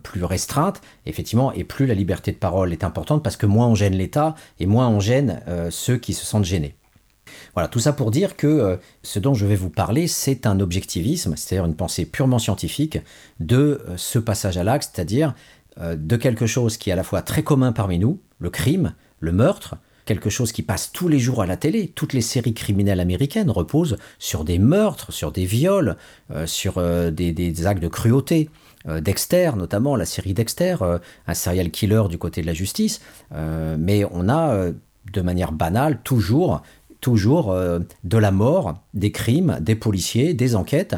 [0.04, 3.76] plus restreintes, effectivement, et plus la liberté de parole est importante parce que moins on
[3.76, 6.76] gêne l'État et moins on gêne ceux qui se sentent gênés.
[7.54, 10.60] Voilà, tout ça pour dire que euh, ce dont je vais vous parler, c'est un
[10.60, 13.00] objectivisme, c'est-à-dire une pensée purement scientifique
[13.40, 15.34] de euh, ce passage à l'acte, c'est-à-dire
[15.80, 18.94] euh, de quelque chose qui est à la fois très commun parmi nous, le crime,
[19.20, 21.88] le meurtre, quelque chose qui passe tous les jours à la télé.
[21.88, 25.98] Toutes les séries criminelles américaines reposent sur des meurtres, sur des viols,
[26.46, 28.50] sur des, actes de cruauté.
[28.88, 30.78] Dexter, notamment la série Dexter,
[31.28, 34.72] un serial killer du côté de la justice, mais on a
[35.14, 36.62] de manière banale toujours
[37.02, 40.96] toujours euh, de la mort, des crimes, des policiers, des enquêtes.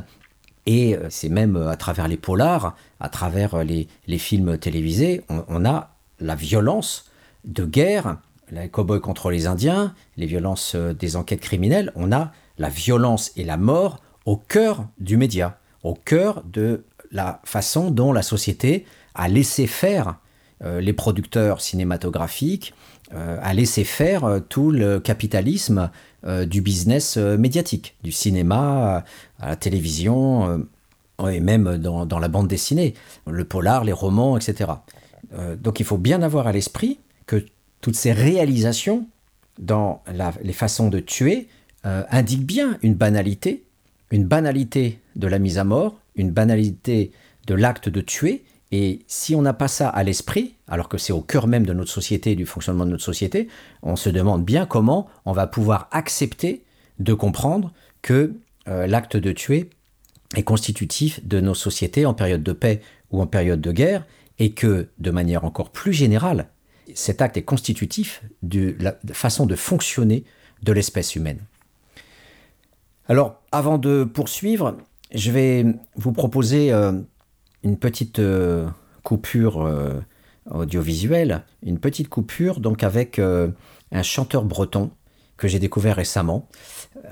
[0.65, 3.87] Et euh, c'est même euh, à travers les polars, à travers les,
[4.19, 7.09] films télévisés, on, a la violence
[7.45, 8.17] de guerre,
[8.51, 13.43] les cow-boys contre les Indiens, les violences des enquêtes criminelles, on a la violence et
[13.43, 19.27] la mort au cœur du média, au cœur de la façon dont la société a
[19.27, 20.19] laissé faire
[20.61, 22.73] les producteurs cinématographiques,
[23.13, 25.91] euh, à laisser faire euh, tout le capitalisme
[26.25, 29.03] euh, du business médiatique, du cinéma
[29.39, 30.65] à la télévision
[31.29, 32.95] et même dans, la bande dessinée,
[33.27, 34.71] le polar, les romans, etc.
[35.57, 37.45] donc il faut bien avoir à l'esprit que
[37.83, 39.05] toutes ces réalisations
[39.59, 40.01] dans
[40.41, 41.47] les façons de tuer
[41.83, 43.65] indiquent bien une banalité,
[44.09, 47.11] une banalité de la mise à mort, une banalité
[47.45, 51.13] de l'acte de tuer, et si on n'a pas ça à l'esprit, alors que c'est
[51.13, 53.47] au cœur même de notre société, du fonctionnement de notre société,
[53.83, 56.63] on se demande bien comment on va pouvoir accepter
[56.97, 58.33] de comprendre que
[58.67, 59.69] euh, l'acte de tuer
[60.35, 64.05] est constitutif de nos sociétés en période de paix ou en période de guerre,
[64.39, 66.47] et que, de manière encore plus générale,
[66.95, 70.23] cet acte est constitutif de la façon de fonctionner
[70.63, 71.39] de l'espèce humaine.
[73.07, 74.77] Alors, avant de poursuivre,
[75.13, 76.93] je vais vous proposer euh,
[77.63, 78.67] une petite euh,
[79.03, 79.99] coupure euh,
[80.49, 84.91] audiovisuelle, une petite coupure donc avec un chanteur breton
[85.37, 86.49] que j'ai découvert récemment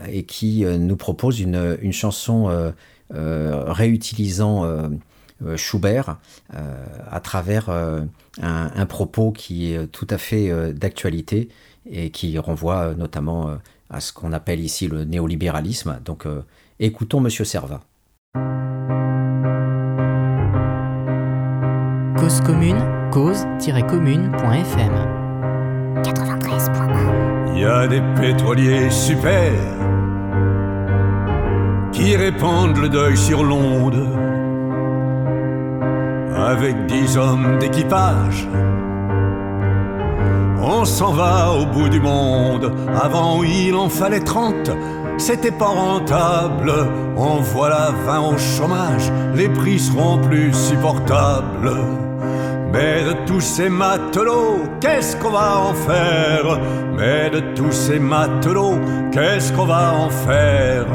[0.10, 2.74] et qui nous propose une chanson
[3.10, 4.90] réutilisant
[5.56, 6.18] Schubert
[6.50, 8.08] à travers un,
[8.42, 11.50] un, propos qui est tout à fait d'actualité
[11.90, 13.58] et qui renvoie notamment
[13.90, 16.00] à ce qu'on appelle ici le néolibéralisme.
[16.06, 16.26] Donc
[16.80, 17.82] écoutons Monsieur Servat.
[22.22, 22.78] Cause commune,
[23.12, 24.94] cause-commune.fm
[26.04, 29.54] 93.1 Il y a des pétroliers super
[31.92, 34.21] qui répandent le deuil sur l'onde
[36.46, 38.48] avec dix hommes d'équipage.
[40.64, 44.72] On s'en va au bout du monde, avant il en fallait trente
[45.22, 46.74] c'était pas rentable.
[47.16, 51.72] En voilà vingt au chômage, les prix seront plus supportables.
[52.74, 56.60] Mais de tous ces matelots, qu'est-ce qu'on va en faire?
[56.98, 58.80] Mais de tous ces matelots,
[59.12, 60.88] qu'est-ce qu'on va en faire?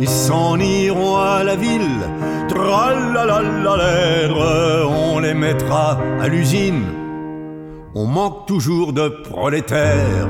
[0.00, 2.00] Ils s'en iront à la ville,
[4.88, 6.84] on les mettra à l'usine.
[7.94, 10.28] On manque toujours de prolétaires.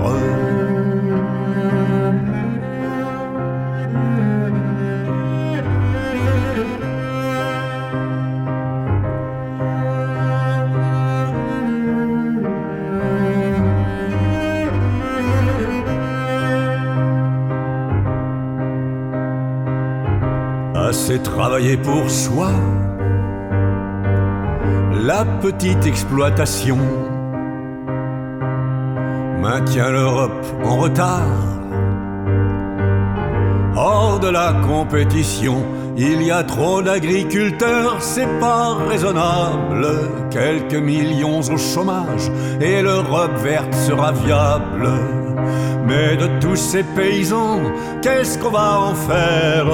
[21.40, 22.50] Travailler pour soi.
[25.10, 26.76] La petite exploitation
[29.40, 31.32] maintient l'Europe en retard.
[33.74, 35.64] Hors de la compétition,
[35.96, 39.86] il y a trop d'agriculteurs, c'est pas raisonnable.
[40.30, 44.90] Quelques millions au chômage et l'Europe verte sera viable.
[45.86, 47.60] Mais de tous ces paysans,
[48.02, 49.66] qu'est-ce qu'on va en faire?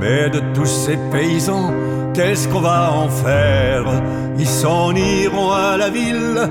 [0.00, 1.72] Mais de tous ces paysans,
[2.14, 3.84] qu'est-ce qu'on va en faire?
[4.38, 6.48] Ils s'en iront à la ville,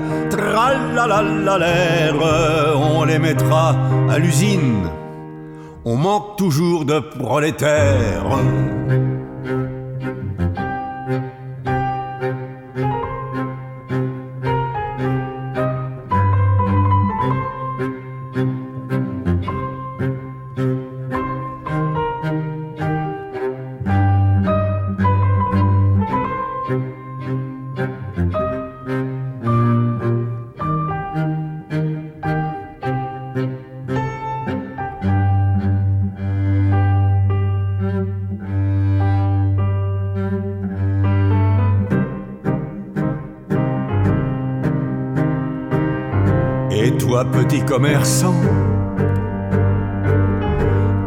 [1.58, 2.14] l'air,
[2.76, 3.76] on les mettra
[4.10, 4.88] à l'usine.
[5.84, 8.38] On manque toujours de prolétaires.
[47.72, 48.34] Commerçant,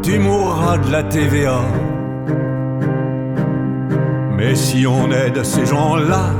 [0.02, 1.62] tu mourras de la TVA.
[4.36, 6.32] Mais si on aide ces gens-là,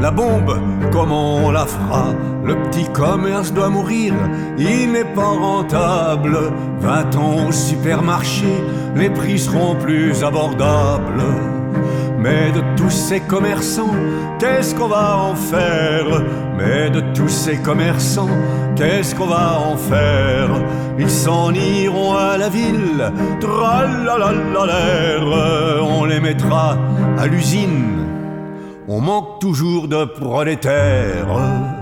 [0.00, 0.58] la bombe,
[0.90, 2.06] comment on la fera
[2.44, 4.12] Le petit commerce doit mourir,
[4.58, 6.36] il n'est pas rentable.
[6.80, 8.52] Va-t-on au supermarché,
[8.96, 11.22] les prix seront plus abordables.
[12.18, 13.94] Mais de tous ces commerçants,
[14.40, 16.24] qu'est-ce qu'on va en faire?
[16.60, 18.28] Mais de tous ces commerçants,
[18.76, 20.50] qu'est-ce qu'on va en faire?
[20.98, 23.10] Ils s'en iront à la ville,
[24.66, 25.22] l'air,
[25.82, 26.76] on les mettra
[27.18, 28.06] à l'usine.
[28.88, 31.79] On manque toujours de prolétaires.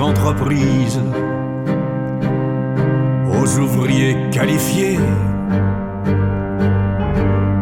[0.00, 1.00] Entreprises
[3.30, 4.98] aux ouvriers qualifiés.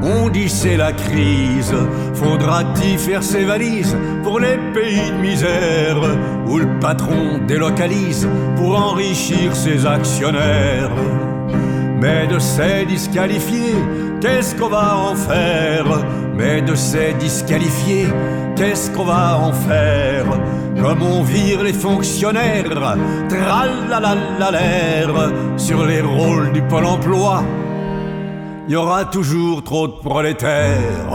[0.03, 1.75] On dit c'est la crise,
[2.15, 5.99] faudra-t-il faire ses valises pour les pays de misère
[6.47, 10.91] où le patron délocalise pour enrichir ses actionnaires
[12.01, 13.75] Mais de ces disqualifiés,
[14.21, 15.87] qu'est-ce qu'on va en faire?
[16.37, 18.09] Mais de ces disqualifiés,
[18.57, 20.27] qu'est-ce qu'on va en faire?
[20.81, 22.97] Comme on vire les fonctionnaires,
[24.51, 25.09] l'air
[25.57, 27.43] sur les rôles du pôle emploi,
[28.69, 31.13] il y aura toujours trop de prolétaires.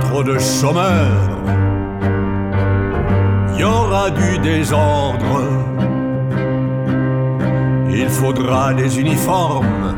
[0.00, 1.37] trop de chômeurs,
[4.10, 5.42] du désordre.
[7.90, 9.94] Il faudra des uniformes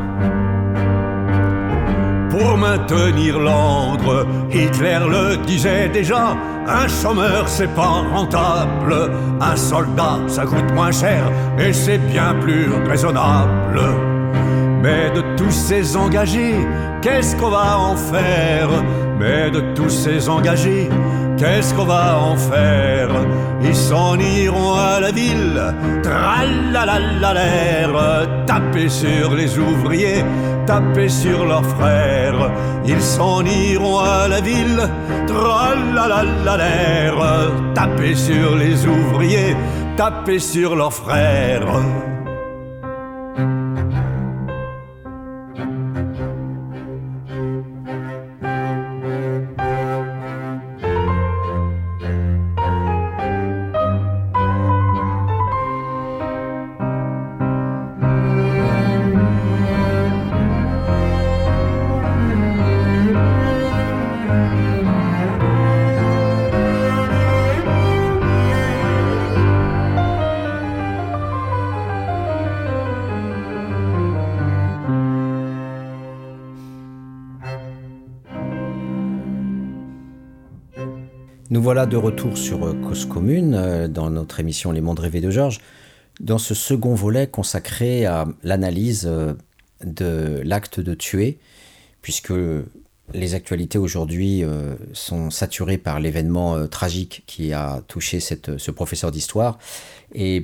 [2.29, 4.25] pour maintenir l'ordre.
[4.51, 6.35] Hitler le disait déjà,
[6.67, 11.23] un chômeur c'est pas rentable, un soldat ça coûte moins cher
[11.59, 13.81] et c'est bien plus raisonnable.
[14.81, 16.55] Mais de tous ces engagés,
[17.01, 18.69] qu'est-ce qu'on va en faire?
[19.19, 20.89] Mais de tous ces engagés,
[21.41, 23.09] qu'est-ce qu'on va en faire?
[23.63, 25.59] Ils s'en iront à la ville,
[27.33, 27.93] l'air,
[28.45, 30.23] taper sur les ouvriers,
[30.67, 32.51] taper sur leurs frères.
[32.85, 34.81] Ils s'en iront à la ville,
[36.57, 37.15] l'air,
[37.73, 39.55] taper sur les ouvriers,
[39.97, 42.10] taper sur leurs frères.
[81.73, 85.29] Voilà de retour sur euh, Cause Commune, euh, dans notre émission Les Mondes Rêvés de
[85.31, 85.61] Georges,
[86.19, 89.35] dans ce second volet consacré à l'analyse euh,
[89.81, 91.39] de l'acte de tuer,
[92.01, 92.33] puisque
[93.13, 94.43] les actualités aujourd'hui
[94.91, 99.57] sont saturées par l'événement tragique qui a touché ce professeur d'histoire.
[100.13, 100.43] Et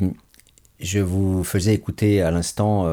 [0.80, 2.88] je vous faisais écouter à l'instant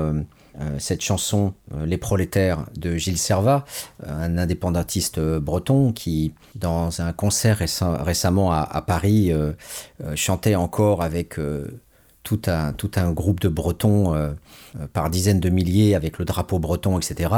[0.79, 3.65] cette chanson euh, Les prolétaires de Gilles Servat,
[4.07, 9.33] euh, un indépendantiste breton qui, dans un concert récemment à, Paris,
[10.15, 11.39] chantait encore avec
[12.23, 14.35] tout un, tout un groupe de Bretons
[14.93, 17.31] par dizaines de milliers avec le drapeau breton, etc.,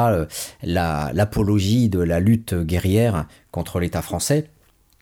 [0.62, 4.50] l'apologie de la lutte guerrière contre l'État français.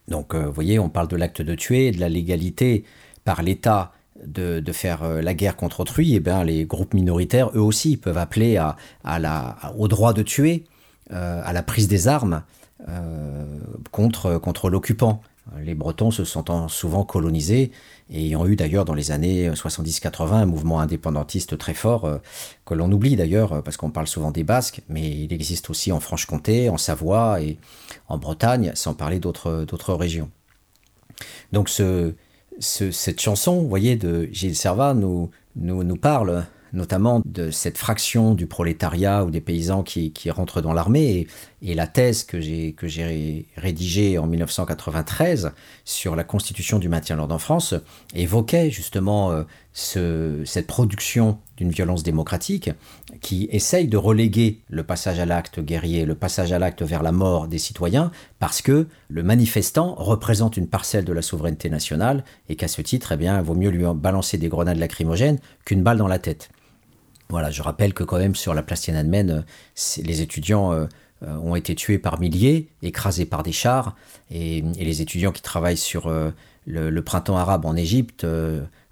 [0.08, 2.84] Donc, vous voyez, on parle de l'acte de tuer, de la légalité
[3.24, 3.92] par l'État
[4.26, 7.96] de, faire euh, la guerre contre autrui, et eh bien, les groupes minoritaires, eux aussi,
[7.96, 8.76] peuvent appeler à,
[9.18, 10.64] la, au droit de tuer,
[11.12, 12.42] euh, à la prise des armes
[12.88, 13.44] euh,
[13.90, 15.22] contre, contre l'occupant.
[15.62, 17.70] Les Bretons se sentant souvent colonisés
[18.08, 22.08] et ayant eu d'ailleurs dans les années 70-80 un mouvement indépendantiste très fort
[22.64, 26.00] que l'on oublie d'ailleurs parce qu'on parle souvent des Basques, mais il existe aussi en
[26.00, 27.58] Franche-Comté, en Savoie et
[28.08, 30.30] en Bretagne, sans parler d'autres régions.
[31.52, 32.14] Donc ce,
[32.58, 35.30] cette chanson, voyez, de Gilles Servat nous
[36.00, 41.26] parle notamment de cette fraction du prolétariat ou des paysans qui, rentrent dans l'armée.
[41.64, 45.52] Et, la thèse que j'ai rédigée en 1993
[45.84, 47.74] sur la constitution du maintien de l'ordre en France
[48.14, 52.70] évoquait justement euh, cette production d'une violence démocratique
[53.20, 57.12] qui essaye de reléguer le passage à l'acte guerrier, le passage à l'acte vers la
[57.12, 62.56] mort des citoyens, parce que le manifestant représente une parcelle de la souveraineté nationale et
[62.56, 65.98] qu'à ce titre, eh bien, il vaut mieux lui balancer des grenades lacrymogènes qu'une balle
[65.98, 66.50] dans la tête.
[67.30, 70.86] Voilà, je rappelle que quand même sur la place Tiananmen, euh, les étudiants euh,
[71.26, 73.96] ont été tués par milliers, écrasés par des chars,
[74.30, 76.12] et, les étudiants qui travaillent sur
[76.66, 78.26] le, printemps arabe en Égypte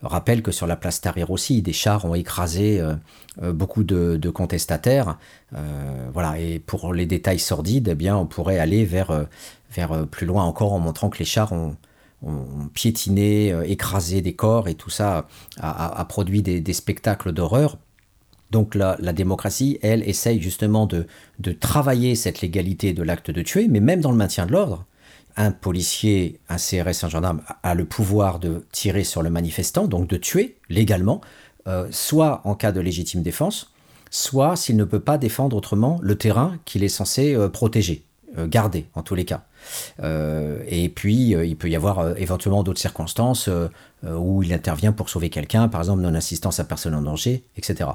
[0.02, 2.82] rappellent que sur la place Tahrir aussi, des chars ont écrasé
[3.40, 5.18] beaucoup de, contestataires.
[6.12, 9.26] voilà, et pour les détails sordides, eh bien, on pourrait aller vers,
[9.74, 11.76] vers plus loin encore en montrant que les chars ont,
[12.72, 15.26] piétiné, écrasé des corps, et tout ça
[15.60, 17.78] a, produit des spectacles d'horreur
[18.52, 21.06] donc la, démocratie, elle, essaye justement de,
[21.58, 24.84] travailler cette légalité de l'acte de tuer, mais même dans le maintien de l'ordre,
[25.36, 30.06] un policier, un CRS, un gendarme a le pouvoir de tirer sur le manifestant, donc
[30.06, 31.22] de tuer légalement,
[31.66, 33.72] euh, soit en cas de légitime défense,
[34.10, 38.04] soit s'il ne peut pas défendre autrement le terrain qu'il est censé euh, protéger,
[38.36, 39.46] euh, garder en tous les cas.
[40.02, 43.48] Euh, et puis, euh, il peut y avoir euh, éventuellement d'autres circonstances
[44.04, 47.90] où il intervient pour sauver quelqu'un, par exemple non-assistance à personne en danger, etc.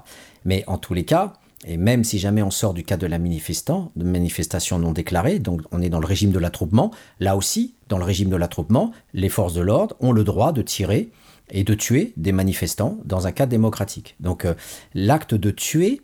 [0.45, 1.33] Mais en tous les cas,
[1.65, 5.39] et même si jamais on sort du cadre de la manifestant, de manifestation non déclarée,
[5.39, 8.93] donc on est dans le régime de l'attroupement, là aussi, dans le régime de l'attroupement,
[9.13, 11.09] les forces de l'ordre ont le droit de tirer
[11.51, 14.15] et de tuer des manifestants dans un cadre démocratique.
[14.21, 14.47] Donc
[14.93, 16.01] l'acte de tuer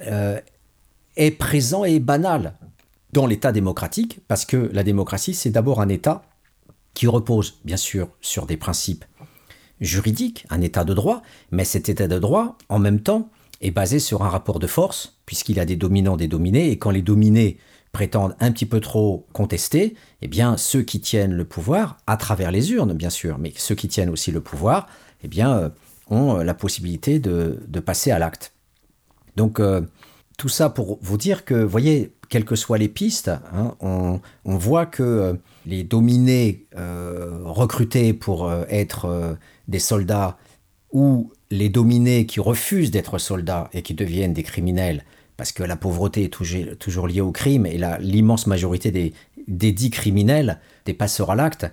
[0.00, 2.54] est présent et banal
[3.12, 6.22] dans l'État démocratique, parce que la démocratie, c'est d'abord un État
[6.94, 9.04] qui repose, bien sûr, sur des principes
[9.80, 13.98] juridiques, un État de droit, mais cet État de droit, en même temps, est basé
[13.98, 17.58] sur un rapport de force, puisqu'il a des dominants, des dominés, et quand les dominés
[17.92, 22.50] prétendent un petit peu trop contester, eh bien, ceux qui tiennent le pouvoir, à travers
[22.50, 24.88] les urnes, bien sûr, mais ceux qui tiennent aussi le pouvoir,
[25.22, 25.68] eh bien, euh,
[26.10, 28.52] ont la possibilité de, passer à l'acte.
[29.36, 29.82] Donc, euh,
[30.36, 34.20] tout ça pour vous dire que, vous voyez, quelles que soient les pistes, hein, on,
[34.44, 35.34] voit que euh,
[35.66, 39.36] les dominés euh, recrutés pour euh, être
[39.66, 40.36] des soldats
[40.92, 45.04] ou les dominés qui refusent d'être soldats et qui deviennent des criminels,
[45.36, 49.12] parce que la pauvreté est toujours, liée au crime, et l'immense majorité des,
[49.46, 51.66] des, dits criminels, des passeurs à l'acte,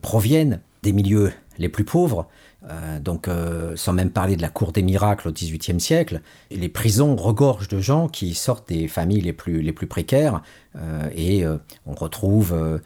[0.00, 2.28] proviennent des milieux les plus pauvres,
[2.70, 6.68] euh, donc, euh, sans même parler de la cour des miracles au XVIIIe siècle, les
[6.68, 10.42] prisons regorgent de gens qui sortent des familles les plus, les plus précaires
[10.76, 11.44] euh, et
[11.86, 12.80] on retrouve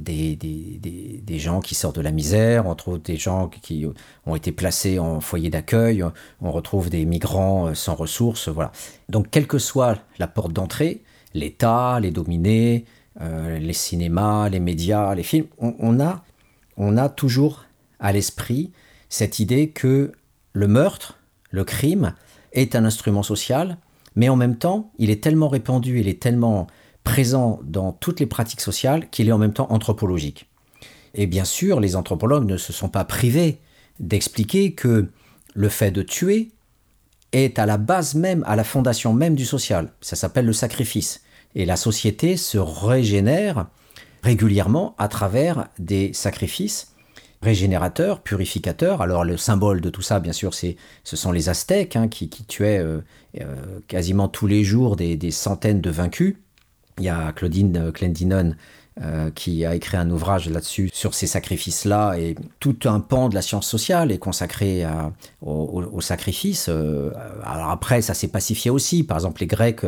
[0.00, 3.86] des, des, des, gens qui sortent de la misère, on retrouve des gens qui
[4.24, 6.04] ont été placés en foyer d'accueil,
[6.40, 8.72] on retrouve des migrants sans ressources, voilà.
[9.08, 11.02] Donc, quelle que soit la porte d'entrée,
[11.34, 12.84] l'État, les dominés,
[13.20, 16.24] les cinémas, les médias, les films, on a,
[16.76, 17.64] on a toujours
[18.00, 18.72] à l'esprit
[19.08, 20.12] cette idée que
[20.52, 21.18] le meurtre,
[21.50, 22.14] le crime,
[22.52, 23.78] est un instrument social,
[24.16, 26.66] mais en même temps, il est tellement répandu, il est tellement
[27.02, 30.48] présent dans toutes les pratiques sociales qu'il est en même temps anthropologique.
[31.14, 33.60] Et bien sûr, les anthropologues ne se sont pas privés
[34.00, 35.08] d'expliquer que
[35.54, 36.50] le fait de tuer
[37.32, 39.92] est à la base même, à la fondation même du social.
[40.00, 41.22] Ça s'appelle le sacrifice.
[41.54, 43.66] Et la société se régénère
[44.24, 46.94] régulièrement à travers des sacrifices
[47.42, 49.02] régénérateurs, purificateurs.
[49.02, 52.28] Alors le symbole de tout ça, bien sûr, c'est, ce sont les Aztèques hein, qui,
[52.28, 53.00] tuaient euh,
[53.40, 56.36] euh, quasiment tous les jours des, centaines de vaincus.
[56.98, 58.54] Il y a Claudine Clendinon
[59.02, 63.34] euh, qui a écrit un ouvrage là-dessus sur ces sacrifices-là et tout un pan de
[63.34, 64.84] la science sociale est consacré
[65.42, 66.68] au, sacrifice.
[66.68, 69.02] alors après, ça s'est pacifié aussi.
[69.02, 69.84] Par exemple, les Grecs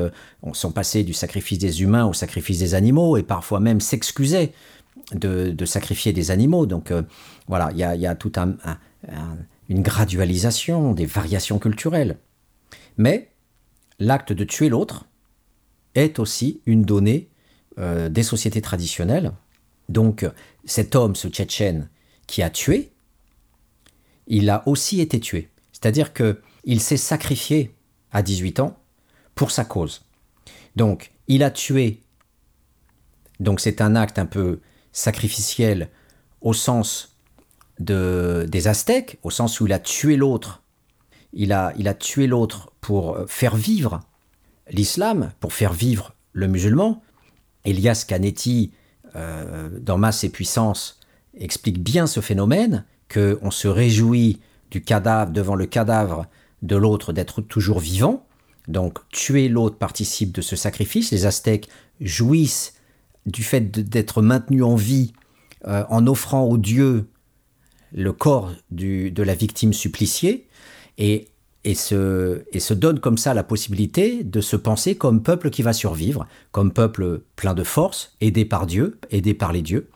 [0.53, 4.53] sont passés du sacrifice des humains au sacrifice des animaux et parfois même s'excusaient
[5.15, 6.67] de, sacrifier des animaux.
[6.67, 7.03] Donc euh,
[7.49, 8.57] voilà, il y a, tout un,
[9.69, 12.19] une gradualisation, des variations culturelles.
[12.97, 13.31] Mais
[13.99, 15.07] l'acte de tuer l'autre
[15.95, 17.29] est aussi une donnée
[17.79, 19.33] euh, des sociétés traditionnelles.
[19.89, 20.29] Donc
[20.65, 21.89] cet homme, ce Tchétchène,
[22.27, 22.93] qui a tué,
[24.27, 25.51] il a aussi été tué.
[25.73, 27.75] C'est-à-dire qu'il s'est sacrifié
[28.11, 28.79] à 18 ans
[29.35, 30.05] pour sa cause.
[30.75, 32.03] Donc il a tué.
[33.41, 34.61] Donc c'est un acte un peu
[34.93, 35.91] sacrificiel
[36.41, 37.17] au sens
[37.79, 40.63] de, des Aztèques, au sens où il a tué l'autre.
[41.33, 44.01] Il a, il a tué l'autre pour faire vivre
[44.71, 47.03] l'islam, pour faire vivre le musulman.
[47.67, 48.73] Elias Canetti,
[49.15, 51.01] euh, dans Masse et Puissance,
[51.39, 54.41] explique bien ce phénomène, qu'on se réjouit
[54.71, 56.27] du cadavre devant le cadavre
[56.63, 58.27] de l'autre d'être toujours vivant.
[58.69, 61.11] Donc tuer l'autre participe de ce sacrifice.
[61.13, 61.69] Les Aztèques
[62.01, 62.75] jouissent
[63.27, 65.13] du fait d'être maintenu en vie
[65.67, 67.09] euh, en offrant au Dieu
[67.93, 70.49] le corps de la victime suppliciée
[70.99, 71.29] et,
[71.67, 76.27] et, se, donne comme ça la possibilité de se penser comme peuple qui va survivre,
[76.53, 79.91] comme peuple plein de force, aidé par Dieu, aidé par les dieux.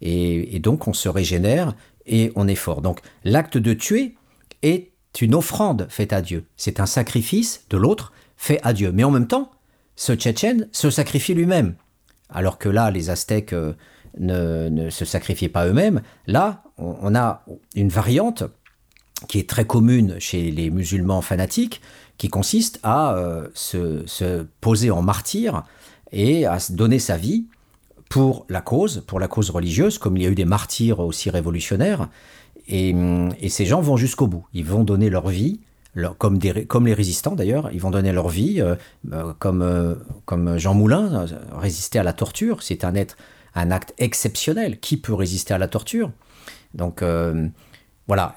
[0.00, 1.74] Et, donc on se régénère
[2.06, 2.80] et on est fort.
[2.80, 4.14] Donc l'acte de tuer
[4.62, 6.44] est une offrande faite à Dieu.
[6.56, 8.92] C'est un sacrifice de l'autre fait à Dieu.
[8.92, 9.50] Mais en même temps,
[9.96, 11.74] ce Tchétchène se sacrifie lui-même
[12.28, 13.72] alors que là, les Aztèques euh,
[14.18, 16.02] ne, se sacrifiaient pas eux-mêmes.
[16.26, 18.44] Là, on, a une variante
[19.28, 21.80] qui est très commune chez les musulmans fanatiques,
[22.18, 25.62] qui consiste à euh, se, poser en martyr
[26.12, 27.46] et à donner sa vie
[28.08, 31.28] pour la cause, pour la cause religieuse, comme il y a eu des martyrs aussi
[31.30, 32.08] révolutionnaires.
[32.68, 32.94] Et,
[33.40, 34.46] et ces gens vont jusqu'au bout.
[34.54, 35.60] Ils vont donner leur vie
[36.18, 36.38] comme,
[36.86, 38.74] les résistants d'ailleurs, ils vont donner leur vie, euh,
[39.12, 39.94] euh,
[40.26, 42.94] comme, Jean Moulin, résister à la torture, c'est un,
[43.54, 44.78] un acte exceptionnel.
[44.78, 46.10] Qui peut résister à la torture?
[46.74, 47.02] Donc
[48.06, 48.34] voilà,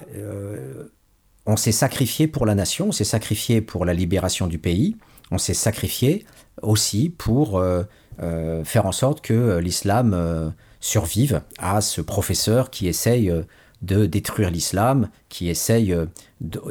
[1.46, 4.96] on s'est sacrifié pour la nation, on s'est sacrifié pour la libération du pays,
[5.30, 6.26] on s'est sacrifié
[6.62, 7.62] aussi pour
[8.18, 13.32] faire en sorte que l'islam survive à ce professeur qui essaye
[13.82, 16.06] de détruire l'islam, qui essaye, euh,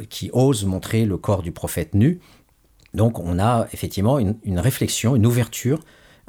[0.08, 2.20] qui ose montrer le corps du prophète nu.
[2.94, 5.80] Donc on a effectivement une, réflexion, une ouverture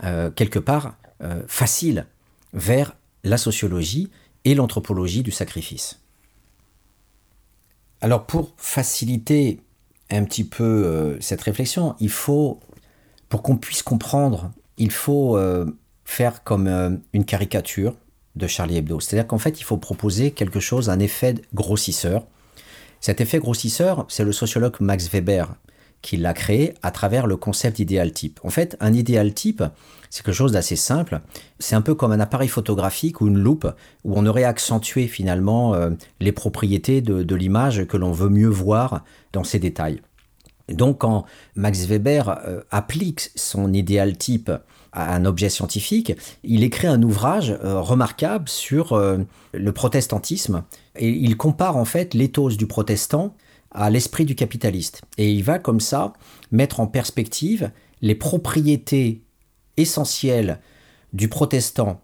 [0.03, 2.05] euh, quelque part euh, facile
[2.53, 4.09] vers la sociologie
[4.45, 6.01] et l'anthropologie du sacrifice.
[8.02, 9.62] Alors pour faciliter
[10.10, 12.60] un petit peu cette réflexion, il faut,
[13.30, 15.39] pour qu'on puisse comprendre, il faut
[16.04, 17.95] faire comme une caricature,
[18.36, 18.99] de Charlie Hebdo.
[18.99, 22.26] C'est-à-dire qu'en fait, il faut proposer quelque chose, un effet grossisseur.
[22.99, 25.56] Cet effet grossisseur, c'est le sociologue Max Weber
[26.02, 28.39] qui l'a créé à travers le concept d'idéal type.
[28.43, 29.64] En fait, un idéal type,
[30.12, 31.22] c'est quelque chose d'assez simple.
[31.57, 33.68] C'est un peu comme un appareil photographique ou une loupe
[34.03, 39.05] où on aurait accentué finalement euh, les propriétés de, l'image que l'on veut mieux voir
[39.32, 40.01] dans ses détails.
[40.68, 41.24] Donc quand
[41.55, 44.51] Max Weber euh, applique son idéal type
[44.93, 48.99] un objet scientifique, il écrit un ouvrage euh, remarquable sur
[49.53, 50.64] le protestantisme
[50.97, 53.34] et il compare en fait l'éthos du protestant
[53.72, 55.03] à l'esprit du capitaliste.
[55.18, 56.12] Et il va comme ça
[56.51, 59.22] mettre en perspective les propriétés
[59.82, 60.59] essentielles
[61.13, 62.01] du protestant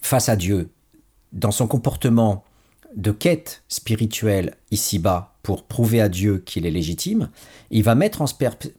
[0.00, 0.70] face à Dieu
[1.32, 2.44] dans son comportement
[2.96, 7.30] de quête spirituelle ici-bas pour prouver à Dieu qu'il est légitime,
[7.70, 8.26] il va mettre en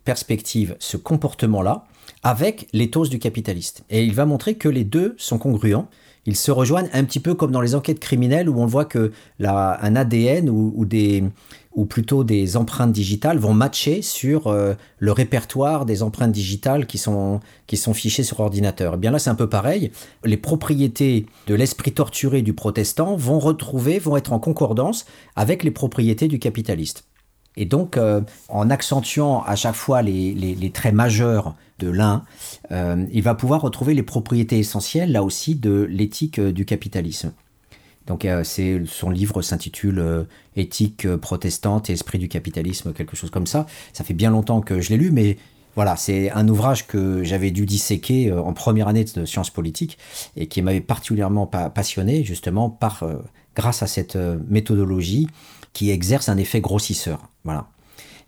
[0.03, 1.85] perspective ce comportement-là
[2.23, 3.83] avec l'éthos du capitaliste.
[3.89, 5.87] Et il va montrer que les deux sont congruents.
[6.27, 9.13] Ils se rejoignent un petit peu comme dans les enquêtes criminelles où on voit que
[9.39, 10.85] un ADN ou,
[11.73, 16.97] ou plutôt des empreintes digitales vont matcher sur euh, le répertoire des empreintes digitales qui
[16.97, 18.93] sont, qui sont fichées sur ordinateur.
[18.93, 19.91] Et eh bien là, c'est un peu pareil.
[20.25, 25.05] Les propriétés de l'esprit torturé du protestant vont retrouver, vont être en concordance
[25.37, 27.05] avec les propriétés du capitaliste.
[27.57, 32.23] Et donc, euh, en accentuant à chaque fois les, traits majeurs de l'un,
[32.71, 37.33] euh, il va pouvoir retrouver les propriétés essentielles, là aussi, de l'éthique euh, du capitalisme.
[38.05, 43.65] Donc, c'est son livre s'intitule Éthique protestante et esprit du capitalisme, quelque chose comme ça.
[43.91, 45.35] Ça fait bien longtemps que je l'ai lu, mais
[45.75, 49.97] Voilà, c'est un ouvrage que j'avais dû disséquer en première année de sciences politiques
[50.37, 53.03] et qui m'avait particulièrement passionné justement par,
[53.57, 55.27] grâce à cette méthodologie
[55.77, 57.29] qui exerce un effet grossisseur.
[57.43, 57.67] Voilà.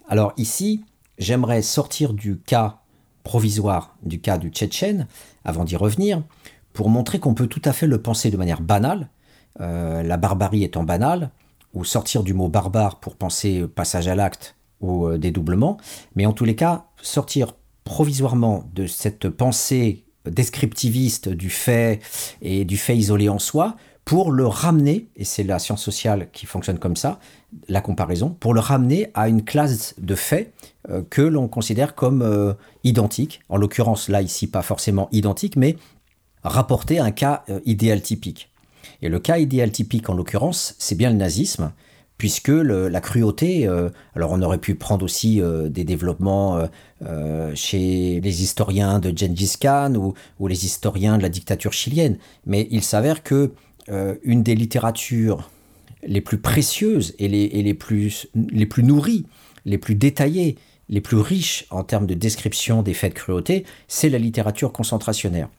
[0.08, 0.86] Alors ici,
[1.18, 2.82] j'aimerais sortir du cas
[3.24, 5.08] provisoire, du cas du Tchétchène,
[5.44, 6.22] avant d'y revenir,
[6.74, 9.10] pour montrer qu'on peut tout à fait le penser de manière banale,
[9.62, 11.32] euh, la barbarie étant banale,
[11.74, 15.78] ou sortir du mot barbare pour penser passage à l'acte ou euh, dédoublement,
[16.16, 22.00] mais en tous les cas, sortir provisoirement de cette pensée descriptiviste du fait
[22.44, 23.76] et du fait isolé en soi
[24.10, 27.20] pour le ramener, et c'est la science sociale qui fonctionne comme ça,
[27.68, 30.52] la comparaison, pour le ramener à une classe de faits
[30.90, 32.54] euh, que l'on considère comme euh,
[32.84, 35.76] identiques, en l'occurrence là ici pas forcément identiques, mais
[36.44, 38.50] rapporté à un cas euh, idéal typique.
[39.04, 41.72] Et le cas idéal typique en l'occurrence, c'est bien le nazisme,
[42.18, 43.66] puisque la cruauté,
[44.14, 46.68] alors on aurait pu prendre aussi des développements
[47.56, 52.84] chez les historiens de Gengis Khan ou, les historiens de la dictature chilienne, mais il
[52.84, 53.54] s'avère que
[53.92, 55.50] euh, une des littératures
[56.04, 59.26] les plus précieuses et, les, plus, les plus nourries,
[59.66, 64.10] les plus détaillées, les plus riches en termes de description des faits de cruauté, c'est
[64.10, 65.50] la littérature concentrationnaire.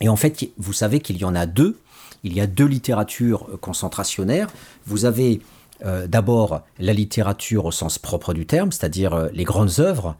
[0.00, 1.78] Et en fait, vous savez qu'il y en a deux.
[2.22, 4.48] Il y a deux littératures concentrationnaires.
[4.86, 5.40] Vous avez
[5.84, 10.16] euh, d'abord la littérature au sens propre du terme, c'est-à-dire euh, les grandes œuvres,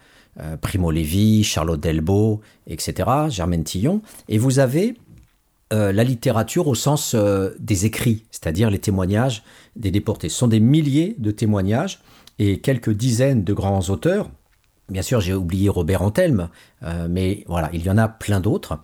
[0.60, 4.02] Primo Levi, Charlotte Delbo, etc., Germaine Tillon.
[4.28, 4.94] Et vous avez
[5.70, 9.42] euh, la littérature au sens euh, des écrits, c'est-à-dire les témoignages
[9.76, 10.30] des déportés.
[10.30, 12.00] Ce sont des milliers de témoignages
[12.38, 14.30] et quelques dizaines de grands auteurs.
[14.88, 16.48] Bien sûr, j'ai oublié Robert Antelme,
[16.84, 18.80] euh, mais voilà, il y en a plein d'autres.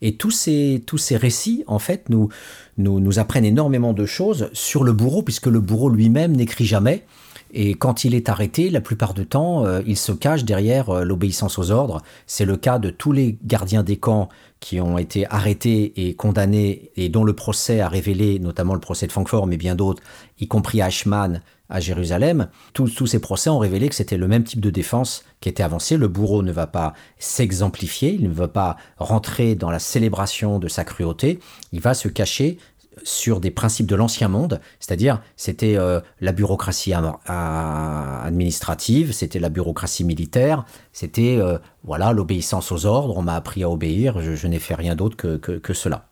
[0.00, 2.28] Et tous ces, tous ces récits, en fait, nous,
[2.76, 7.04] nous, nous apprennent énormément de choses sur le bourreau, puisque le bourreau lui-même n'écrit jamais.
[7.52, 11.70] Et quand il est arrêté, la plupart du temps, il se cache derrière l'obéissance aux
[11.70, 12.02] ordres.
[12.26, 14.28] C'est le cas de tous les gardiens des camps
[14.60, 19.06] qui ont été arrêtés et condamnés et dont le procès a révélé, notamment le procès
[19.06, 20.02] de Francfort, mais bien d'autres,
[20.40, 24.44] y compris Ashman à Jérusalem, tous, tous ces procès ont révélé que c'était le même
[24.44, 25.96] type de défense qui était avancé.
[25.96, 30.68] Le bourreau ne va pas s'exemplifier, il ne va pas rentrer dans la célébration de
[30.68, 31.40] sa cruauté,
[31.72, 32.58] il va se cacher
[33.02, 40.04] sur des principes de l'ancien monde, c'est-à-dire c'était euh, la bureaucratie administrative, c'était la bureaucratie
[40.04, 44.74] militaire, c'était euh, voilà l'obéissance aux ordres, on m'a appris à obéir, je, n'ai fait
[44.74, 46.08] rien d'autre que, cela.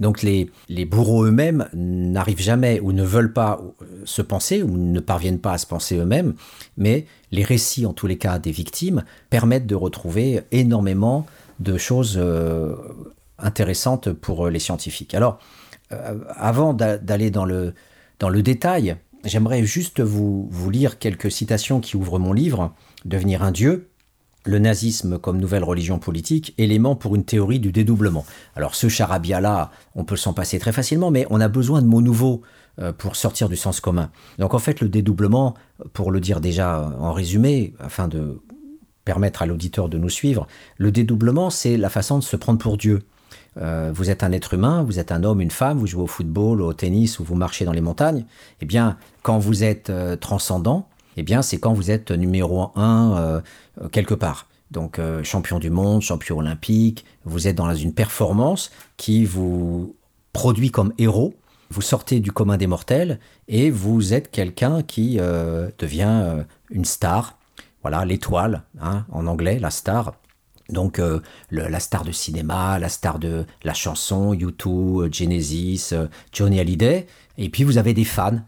[0.00, 4.76] Donc les, les bourreaux eux-mêmes n'arrivent jamais ou ne veulent pas euh, se penser ou
[4.76, 6.34] ne parviennent pas à se penser eux-mêmes,
[6.76, 11.26] mais les récits en tous les cas des victimes permettent de retrouver énormément
[11.60, 12.18] de choses
[13.42, 15.14] intéressante pour euh, les scientifiques.
[15.14, 15.38] Alors,
[15.92, 17.74] euh, avant d'aller dans le,
[18.18, 22.74] dans le détail, j'aimerais juste vous, vous lire quelques citations qui ouvrent mon livre,
[23.04, 23.88] Devenir un dieu,
[24.44, 28.24] le nazisme comme nouvelle religion politique, élément pour une théorie du dédoublement.
[28.54, 32.00] Alors ce charabia-là, on peut s'en passer très facilement, mais on a besoin de mots
[32.00, 32.42] nouveaux
[32.80, 34.10] euh, pour sortir du sens commun.
[34.38, 35.54] Donc en fait, le dédoublement,
[35.92, 38.40] pour le dire déjà en résumé, afin de
[39.04, 42.76] permettre à l'auditeur de nous suivre, le dédoublement, c'est la façon de se prendre pour
[42.76, 43.02] Dieu.
[43.58, 46.06] Euh, vous êtes un être humain, vous êtes un homme, une femme, vous jouez au
[46.06, 48.24] football, au tennis ou vous marchez dans les montagnes,
[48.60, 53.16] eh bien, quand vous êtes euh, transcendant, eh bien, c'est quand vous êtes numéro un
[53.16, 53.40] euh,
[53.90, 54.46] quelque part.
[54.70, 59.94] Donc, champion du monde, champion olympique, vous êtes dans une performance qui vous
[60.32, 61.34] produit comme héros.
[61.68, 65.18] Vous sortez du commun des mortels et vous êtes quelqu'un qui
[65.78, 67.36] devient une star.
[67.82, 70.14] Voilà, l'étoile, hein, en anglais, la star.
[70.70, 76.06] Donc euh, la star de cinéma, la star de la chanson, U2, euh, Genesis, euh,
[76.32, 77.06] Johnny Hallyday.
[77.38, 78.40] Et puis vous avez des fans,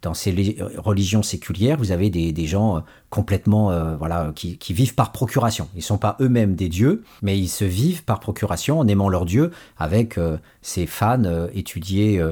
[0.00, 5.68] dans ces religions séculières, vous avez des, gens complètement, voilà, qui, qui, vivent par procuration.
[5.74, 9.08] Ils ne sont pas eux-mêmes des dieux, mais ils se vivent par procuration en aimant
[9.08, 10.20] leur dieu, avec
[10.62, 12.22] ces fans étudiés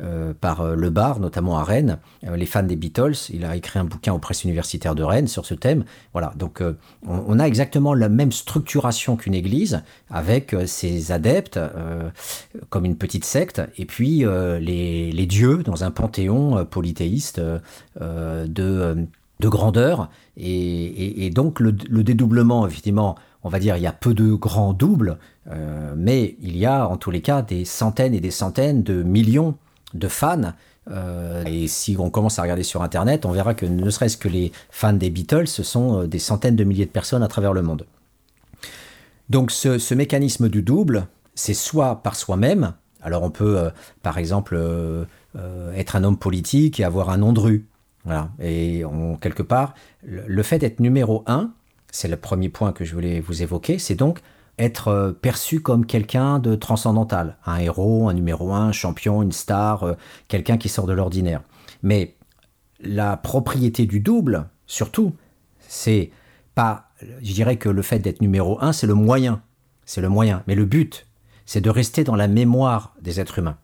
[0.00, 3.16] euh, par euh, Le Bar, notamment à Rennes, euh, les fans des Beatles.
[3.30, 5.84] Il a écrit un bouquin aux presses universitaires de Rennes sur ce thème.
[6.12, 6.62] Voilà, donc
[7.04, 11.58] on, a exactement la même structuration qu'une église, avec ses adeptes
[12.70, 14.24] comme une petite secte, et puis
[14.60, 17.40] les, dieux dans un panthéon polythéiste
[18.00, 20.10] de, de grandeur.
[20.36, 24.72] Et, donc le, le, dédoublement, effectivement, on va dire, il y a peu de grands
[24.72, 25.18] doubles,
[25.96, 29.56] mais il y a en tous les cas des centaines et des centaines de millions
[29.94, 30.52] de fans.
[30.90, 34.28] Euh, et si on commence à regarder sur Internet, on verra que ne serait-ce que
[34.28, 37.52] les fans des Beatles, ce sont euh, des centaines de milliers de personnes à travers
[37.52, 37.86] le monde.
[39.28, 42.72] Donc ce, mécanisme du double, c'est soit par soi-même,
[43.02, 43.70] alors on peut euh,
[44.02, 44.58] par exemple
[45.76, 47.66] être un homme politique et avoir un nom de rue.
[48.04, 48.30] Voilà.
[48.40, 48.82] Et
[49.20, 51.52] quelque part, le, fait d'être numéro un,
[51.92, 54.20] c'est le premier point que je voulais vous évoquer, c'est donc
[54.58, 59.32] être euh, perçu comme quelqu'un de transcendantal, un héros, un numéro un, un champion, une
[59.32, 59.94] star, euh,
[60.28, 61.42] quelqu'un qui sort de l'ordinaire.
[61.82, 62.16] Mais
[62.80, 65.14] la propriété du double, surtout,
[65.60, 66.10] c'est
[66.54, 66.90] pas,
[67.22, 69.42] je dirais que le fait d'être numéro un, c'est le moyen,
[69.84, 71.06] c'est le moyen, mais le but,
[71.46, 73.56] c'est de rester dans la mémoire des êtres humains.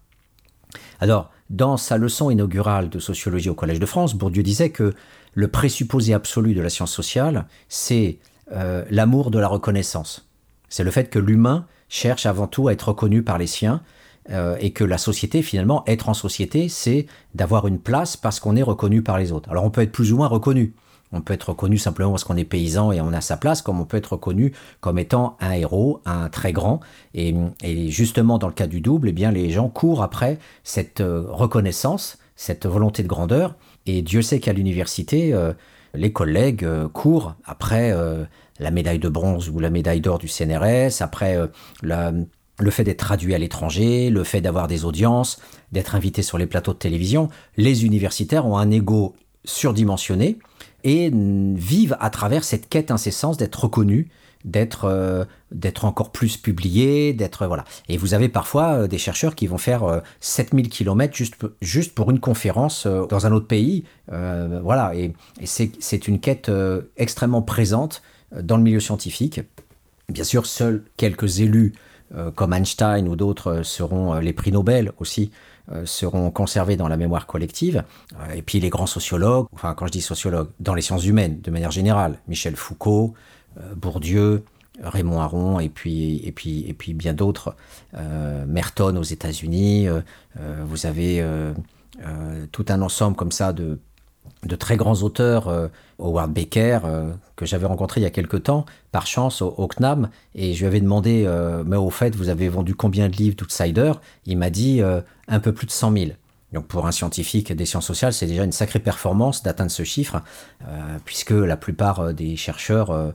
[1.00, 4.94] Alors, dans sa leçon inaugurale de sociologie au Collège de France, Bourdieu disait que
[5.34, 8.18] le présupposé absolu de la science sociale, c'est
[8.52, 10.28] euh, l'amour de la reconnaissance.
[10.68, 13.82] C'est le fait que l'humain cherche avant tout à être reconnu par les siens
[14.30, 18.56] euh, et que la société, finalement, être en société, c'est d'avoir une place parce qu'on
[18.56, 19.50] est reconnu par les autres.
[19.50, 20.74] Alors on peut être plus ou moins reconnu.
[21.12, 23.80] On peut être reconnu simplement parce qu'on est paysan et on a sa place, comme
[23.80, 26.80] on peut être reconnu comme étant un héros, un très grand.
[27.14, 27.34] Et,
[27.90, 32.18] justement, dans le cas du double, eh bien, les gens courent après cette euh, reconnaissance,
[32.34, 33.54] cette volonté de grandeur.
[33.86, 35.52] Et Dieu sait qu'à l'université, euh,
[35.94, 37.94] les collègues courent après
[38.58, 41.36] la médaille de bronze ou la médaille d'or du CNRS, après
[41.82, 42.12] la,
[42.58, 45.40] le fait d'être traduit à l'étranger, le fait d'avoir des audiences,
[45.72, 50.38] d'être invité sur les plateaux de télévision, les universitaires ont un ego surdimensionné
[50.84, 54.06] et vivent à travers cette quête incessante d'être reconnus,
[54.44, 57.64] d'être euh, d'être encore plus publiés, d'être voilà.
[57.88, 61.94] Et vous avez parfois euh, des chercheurs qui vont faire 7000 euh, km juste juste
[61.94, 64.94] pour une conférence dans un autre pays, voilà.
[64.94, 66.50] Et, et c'est une quête
[66.96, 68.02] extrêmement présente
[68.32, 69.40] dans le milieu scientifique.
[70.08, 71.72] Bien sûr, seuls quelques élus
[72.14, 75.30] euh, comme Einstein ou d'autres euh, seront euh, les prix Nobel aussi
[75.86, 77.84] seront conservés dans la mémoire collective.
[78.34, 81.50] Et puis les grands sociologues, enfin quand je dis sociologues, dans les sciences humaines de
[81.50, 83.14] manière générale, Michel Foucault,
[83.74, 84.44] Bourdieu,
[84.82, 87.56] Raymond Aron et puis, et puis, et puis bien d'autres,
[87.94, 89.88] Merton aux États-Unis,
[90.66, 91.24] vous avez
[92.52, 93.78] tout un ensemble comme ça de
[94.44, 95.68] de très grands auteurs, euh,
[95.98, 100.10] Howard Baker, euh, que j'avais rencontré il y a quelque temps, par chance, au, CNAM,
[100.34, 103.36] et je lui avais demandé, euh, mais au fait, vous avez vendu combien de livres
[103.36, 103.92] d'Outsider
[104.26, 104.82] Il m'a dit
[105.28, 106.10] un peu plus de 100 000.
[106.52, 110.22] Donc pour un scientifique des sciences sociales, c'est déjà une sacrée performance d'atteindre ce chiffre,
[111.04, 113.12] puisque la plupart des chercheurs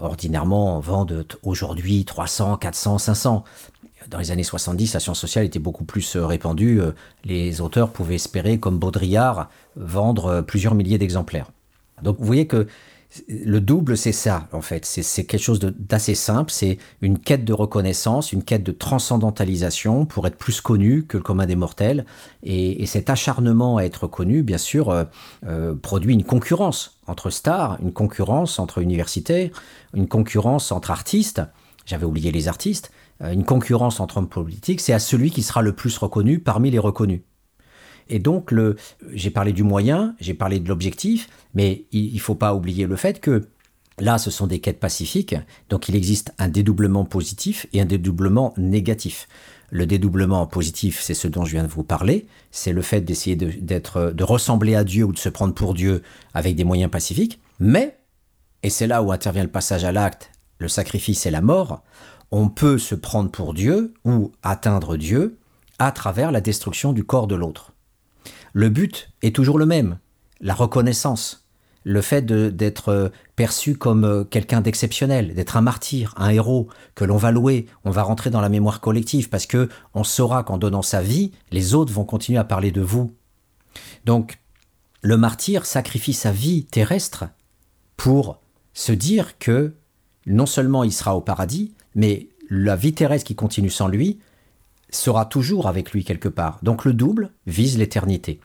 [0.00, 3.44] ordinairement vendent aujourd'hui 300, 400, 500
[4.08, 6.80] dans les années 70, la science sociale était beaucoup plus euh, répandue.
[6.80, 6.92] Euh,
[7.24, 11.50] les auteurs pouvaient espérer, comme Baudrillard, vendre euh, plusieurs milliers d'exemplaires.
[12.02, 12.66] Donc vous voyez que
[13.28, 14.84] le double, c'est ça, en fait.
[14.84, 16.50] C'est quelque chose d'assez simple.
[16.50, 21.22] C'est une quête de reconnaissance, une quête de transcendantalisation pour être plus connu que le
[21.22, 22.06] commun des mortels.
[22.42, 25.06] Et, cet acharnement à être connu, bien sûr,
[25.80, 29.50] produit une concurrence entre stars, une concurrence entre universitaires,
[29.94, 31.40] une concurrence entre artistes.
[31.86, 32.90] J'avais oublié les artistes.
[33.22, 36.70] Euh, une concurrence entre hommes politiques, c'est à celui qui sera le plus reconnu parmi
[36.70, 37.20] les reconnus.
[38.08, 38.76] Et donc, le,
[39.12, 42.96] j'ai parlé du moyen, j'ai parlé de l'objectif, mais il ne faut pas oublier le
[42.96, 43.48] fait que
[43.98, 45.36] là, ce sont des quêtes pacifiques,
[45.70, 49.28] donc il existe un dédoublement positif et un dédoublement négatif.
[49.70, 53.36] Le dédoublement positif, c'est ce dont je viens de vous parler, c'est le fait d'essayer
[53.36, 56.02] de, ressembler à Dieu ou de se prendre pour Dieu
[56.34, 57.96] avec des moyens pacifiques, mais,
[58.62, 61.82] et c'est là où intervient le passage à l'acte, le sacrifice et la mort,
[62.36, 65.38] on peut se prendre pour Dieu ou atteindre Dieu
[65.78, 67.74] à travers la destruction du corps de l'autre.
[68.52, 69.98] Le but est toujours le même,
[70.40, 71.46] la reconnaissance,
[71.84, 76.66] le fait d'être perçu comme euh, quelqu'un d'exceptionnel, d'être un martyr, un héros
[76.96, 80.42] que l'on va louer, on va rentrer dans la mémoire collective parce que on saura
[80.42, 83.14] qu'en donnant sa vie, les autres vont continuer à parler de vous.
[84.06, 84.40] Donc,
[85.02, 87.26] le martyr sacrifie sa vie terrestre
[87.96, 88.40] pour
[88.72, 89.74] se dire que
[90.26, 94.18] non seulement il sera au paradis, mais la vie terrestre qui continue sans lui
[94.90, 96.58] sera toujours avec lui quelque part.
[96.62, 98.40] Donc le double vise l'éternité.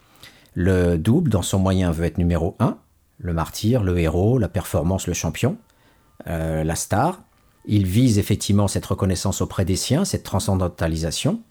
[0.56, 2.78] Le double, dans son moyen, veut être numéro un,
[3.20, 5.58] le martyr, le héros, la performance, le champion,
[6.28, 7.22] euh, la star.
[7.66, 11.42] Il vise effectivement cette reconnaissance auprès des siens, cette transcendantalisation.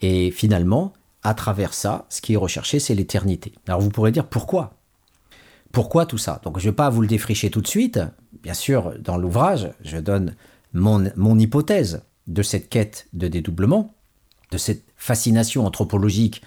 [0.00, 3.52] Et finalement, à travers ça, ce qui est recherché, c'est l'éternité.
[3.68, 4.74] Alors vous pourrez dire pourquoi?
[5.70, 6.40] Pourquoi tout ça?
[6.42, 8.00] Donc je ne vais pas vous le défricher tout de suite.
[8.42, 10.34] Bien sûr, dans l'ouvrage, je donne
[10.72, 13.94] mon, hypothèse de cette quête de dédoublement,
[14.50, 16.42] de cette fascination anthropologique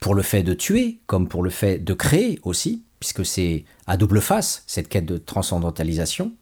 [0.00, 3.96] pour le fait de tuer, comme pour le fait de créer aussi, puisque c'est à
[3.96, 6.32] double face, cette quête de transcendantalisation.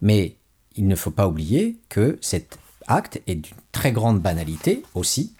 [0.00, 0.36] Mais
[0.76, 5.32] il ne faut pas oublier que cet acte est d'une très grande banalité aussi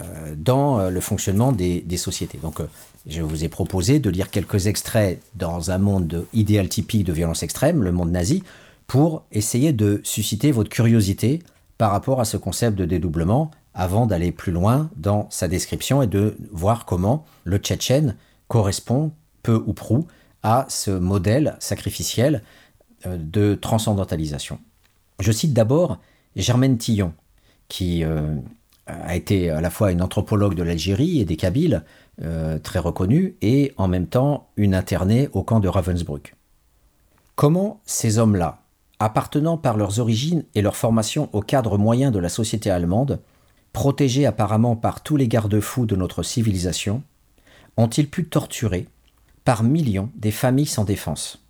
[0.00, 2.38] euh, dans euh, le fonctionnement des, sociétés.
[2.38, 2.66] Donc, euh,
[3.06, 7.42] je vous ai proposé de lire quelques extraits dans un monde idéal typique de violence
[7.42, 8.42] extrême, le monde nazi,
[8.92, 11.38] pour essayer de susciter votre curiosité
[11.78, 16.06] par rapport à ce concept de dédoublement avant d'aller plus loin dans sa description et
[16.06, 18.16] de voir comment le Tchétchène
[18.48, 19.12] correspond
[19.42, 20.06] peu ou prou
[20.42, 22.42] à ce modèle sacrificiel
[23.06, 24.58] euh, de transcendantalisation.
[25.20, 25.98] Je cite d'abord
[26.36, 27.14] Germaine Tillon,
[27.68, 28.36] qui euh,
[28.86, 31.82] a été à la fois une anthropologue de l'Algérie et des Kabyles,
[32.20, 36.34] euh, très reconnue, et en même temps une internée au camp de Ravensbrück.
[37.36, 38.61] Comment ces hommes-là,
[39.04, 43.20] appartenant par leurs origines et leur formation au cadre moyen de la société allemande,
[43.72, 47.02] protégés apparemment par tous les garde-fous de notre civilisation,
[47.76, 48.86] ont-ils pu torturer,
[49.44, 51.44] par millions, des familles sans défense?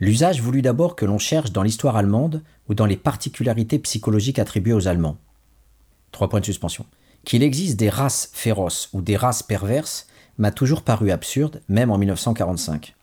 [0.00, 4.72] L'usage voulut d'abord que l'on cherche dans l'histoire allemande ou dans les particularités psychologiques attribuées
[4.72, 5.18] aux Allemands.
[6.12, 6.86] Trois points de suspension.
[7.24, 10.06] Qu'il existe des races féroces ou des races perverses
[10.38, 12.94] m'a toujours paru absurde, même en 1945.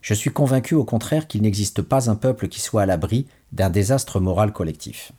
[0.00, 3.70] Je suis convaincu au contraire qu'il n'existe pas un peuple qui soit à l'abri d'un
[3.70, 5.12] désastre moral collectif.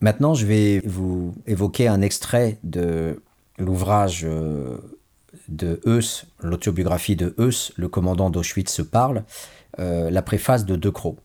[0.00, 3.22] Maintenant, je vais vous évoquer un extrait de
[3.56, 4.78] l'ouvrage euh,
[5.48, 9.24] de Heuss, l'autobiographie de Heuss, le commandant d'Auschwitz se parle,
[9.78, 11.18] euh, la préface de De Croo,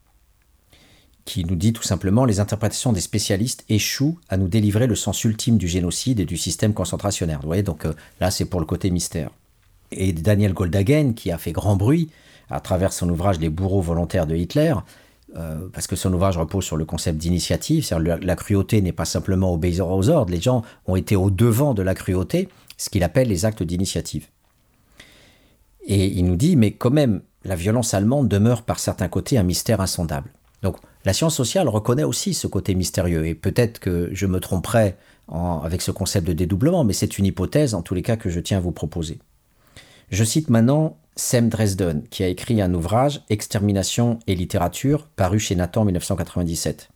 [1.25, 5.23] qui nous dit tout simplement les interprétations des spécialistes échouent à nous délivrer le sens
[5.23, 7.39] ultime du génocide et du système concentrationnaire.
[7.41, 9.31] Vous voyez, donc euh, là, c'est pour le côté mystère.
[9.91, 12.09] Et Daniel Goldhagen, qui a fait grand bruit
[12.49, 14.73] à travers son ouvrage Les bourreaux volontaires de Hitler,
[15.35, 19.05] euh, parce que son ouvrage repose sur le concept d'initiative, c'est-à-dire la cruauté n'est pas
[19.05, 23.03] simplement obéir aux ordres, les gens ont été au devant de la cruauté, ce qu'il
[23.03, 24.27] appelle les actes d'initiative.
[25.85, 29.43] Et il nous dit, mais quand même, la violence allemande demeure par certains côtés un
[29.43, 30.31] mystère insondable.
[30.61, 34.95] Donc la science sociale reconnaît aussi ce côté mystérieux, et peut-être que je me tromperai
[35.29, 38.39] avec ce concept de dédoublement, mais c'est une hypothèse en tous les cas que je
[38.39, 39.19] tiens à vous proposer.
[40.10, 45.55] Je cite maintenant Sam Dresden, qui a écrit un ouvrage Extermination et littérature, paru chez
[45.55, 46.89] Nathan en 1997.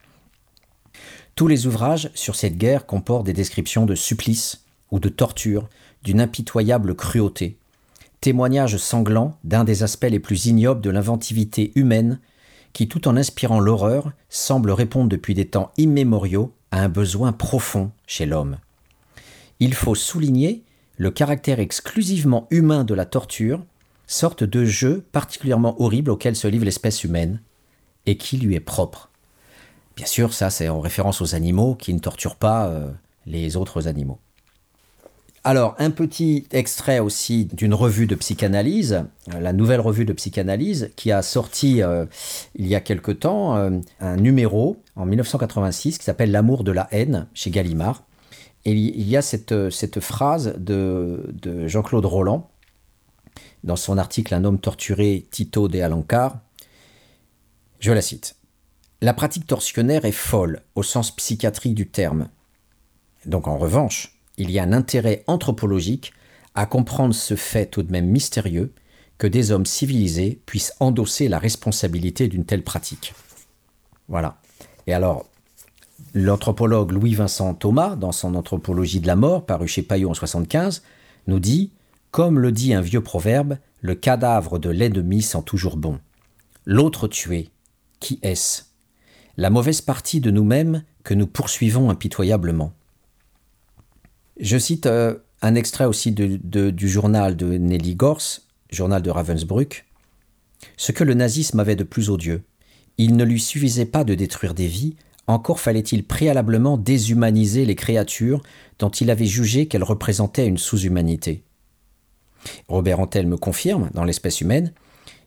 [1.35, 5.67] Tous les ouvrages sur cette guerre comportent des descriptions de supplices ou de tortures,
[6.03, 7.57] d'une impitoyable cruauté,
[8.21, 12.19] témoignage sanglant d'un des aspects les plus ignobles de l'inventivité humaine
[12.71, 17.91] qui, tout en inspirant l'horreur, semble répondre depuis des temps immémoriaux à un besoin profond
[18.07, 18.57] chez l'homme.
[19.59, 20.63] Il faut souligner
[21.01, 23.65] le caractère exclusivement humain de la torture
[24.05, 27.41] sorte de jeu particulièrement horrible auquel se livre l'espèce humaine
[28.05, 29.09] et qui lui est propre.
[29.95, 32.91] Bien sûr, ça c'est en référence aux animaux qui ne torturent pas euh,
[33.25, 34.19] les autres animaux.
[35.43, 40.91] Alors, un petit extrait aussi d'une revue de psychanalyse, euh, la nouvelle revue de psychanalyse,
[40.95, 42.05] qui a sorti euh,
[42.53, 47.25] il y a quelque temps un numéro en 1986 qui s'appelle L'amour de la haine
[47.33, 48.03] chez Gallimard.
[48.65, 52.49] Et il y a cette, cette phrase de, de Jean-Claude Roland
[53.63, 56.39] dans son article Un homme torturé, Tito de Alencar.
[57.79, 58.35] Je la cite.
[59.01, 62.29] La pratique torsionnaire est folle au sens psychiatrique du terme.
[63.25, 66.13] Donc en revanche, il y a un intérêt anthropologique
[66.53, 68.73] à comprendre ce fait tout de même mystérieux
[69.17, 73.13] que des hommes civilisés puissent endosser la responsabilité d'une telle pratique.
[74.07, 74.37] Voilà.
[74.87, 75.25] Et alors,
[76.13, 80.83] l'anthropologue Louis-Vincent Thomas, dans son Anthropologie de la mort, paru chez Payot en 75,
[81.27, 81.71] nous dit
[82.11, 85.99] comme le dit un vieux proverbe, le cadavre de l'ennemi sent toujours bon.
[86.65, 87.49] L'autre tué,
[88.01, 88.63] qui est-ce?
[89.37, 92.73] La mauvaise partie de nous-mêmes que nous poursuivons impitoyablement.
[94.39, 99.85] Je cite euh, un extrait aussi du journal de Nelly Gors, journal de Ravensbrück.
[100.75, 102.43] Ce que le nazisme avait de plus odieux,
[102.97, 104.95] il ne lui suffisait pas de détruire des vies,
[105.27, 108.41] encore fallait-il préalablement déshumaniser les créatures
[108.79, 111.43] dont il avait jugé qu'elles représentaient une sous-humanité.
[112.67, 114.73] Robert Antel me confirme, dans l'espèce humaine,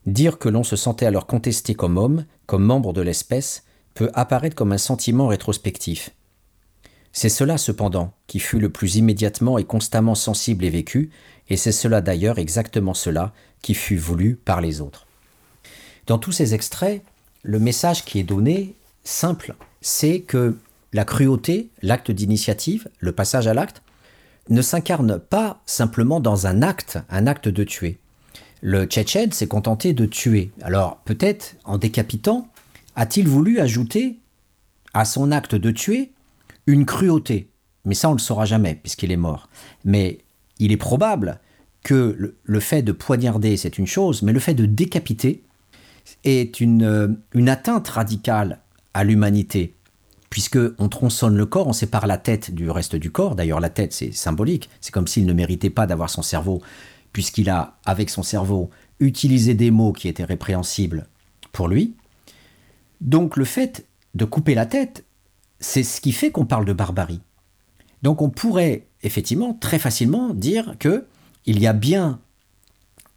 [0.06, 3.64] dire que l'on se sentait alors contesté comme homme, comme membre de l'espèce,
[3.94, 6.10] peut apparaître comme un sentiment rétrospectif.
[7.12, 11.10] C'est cela cependant qui fut le plus immédiatement et constamment sensible et vécu,
[11.48, 13.32] et c'est cela d'ailleurs exactement cela
[13.62, 15.06] qui fut voulu par les autres.
[16.06, 17.02] Dans tous ces extraits,
[17.42, 18.74] le message qui est donné,
[19.04, 19.54] simple,
[19.84, 20.56] c'est que
[20.94, 23.82] la cruauté, l'acte d'initiative, le passage à l'acte,
[24.48, 27.98] ne s'incarne pas simplement dans un acte, un acte de tuer.
[28.62, 30.52] Le Tchétchène s'est contenté de tuer.
[30.62, 32.48] Alors peut-être, en décapitant,
[32.96, 34.16] a-t-il voulu ajouter
[34.94, 36.12] à son acte de tuer
[36.66, 37.50] une cruauté?
[37.84, 39.50] Mais ça, on ne le saura jamais, puisqu'il est mort.
[39.84, 40.20] Mais
[40.58, 41.40] il est probable
[41.82, 45.42] que le, fait de poignarder, c'est une chose, mais le fait de décapiter
[46.24, 48.60] est une, une atteinte radicale
[48.94, 49.73] à l'humanité
[50.34, 53.36] puisque on tronçonne le corps, on sépare la tête du reste du corps.
[53.36, 54.68] D'ailleurs, la tête, c'est symbolique.
[54.80, 56.60] C'est comme s'il ne méritait pas d'avoir son cerveau,
[57.12, 58.68] puisqu'il a, avec son cerveau,
[58.98, 61.06] utilisé des mots qui étaient répréhensibles
[61.52, 61.94] pour lui.
[63.00, 65.04] Donc, le fait de couper la tête,
[65.60, 67.20] c'est ce qui fait qu'on parle de barbarie.
[68.02, 71.06] Donc, on pourrait effectivement très facilement dire que
[71.46, 72.18] il y a bien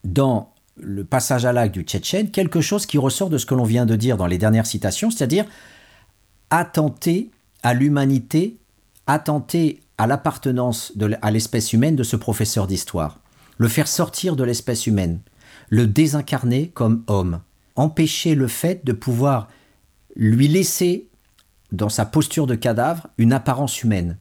[0.03, 3.63] dans le passage à l'acte du Tchétchène quelque chose qui ressort de ce que l'on
[3.63, 5.47] vient de dire dans les dernières citations, c'est-à-dire
[6.49, 7.31] attenter
[7.63, 8.57] à l'humanité,
[9.05, 13.19] attenter à l'appartenance à l'espèce humaine de ce professeur d'histoire,
[13.57, 15.19] le faire sortir de l'espèce humaine,
[15.69, 17.41] le désincarner comme homme,
[17.75, 19.47] empêcher le fait de pouvoir
[20.15, 21.07] lui laisser,
[21.71, 24.17] dans sa posture de cadavre, une apparence humaine.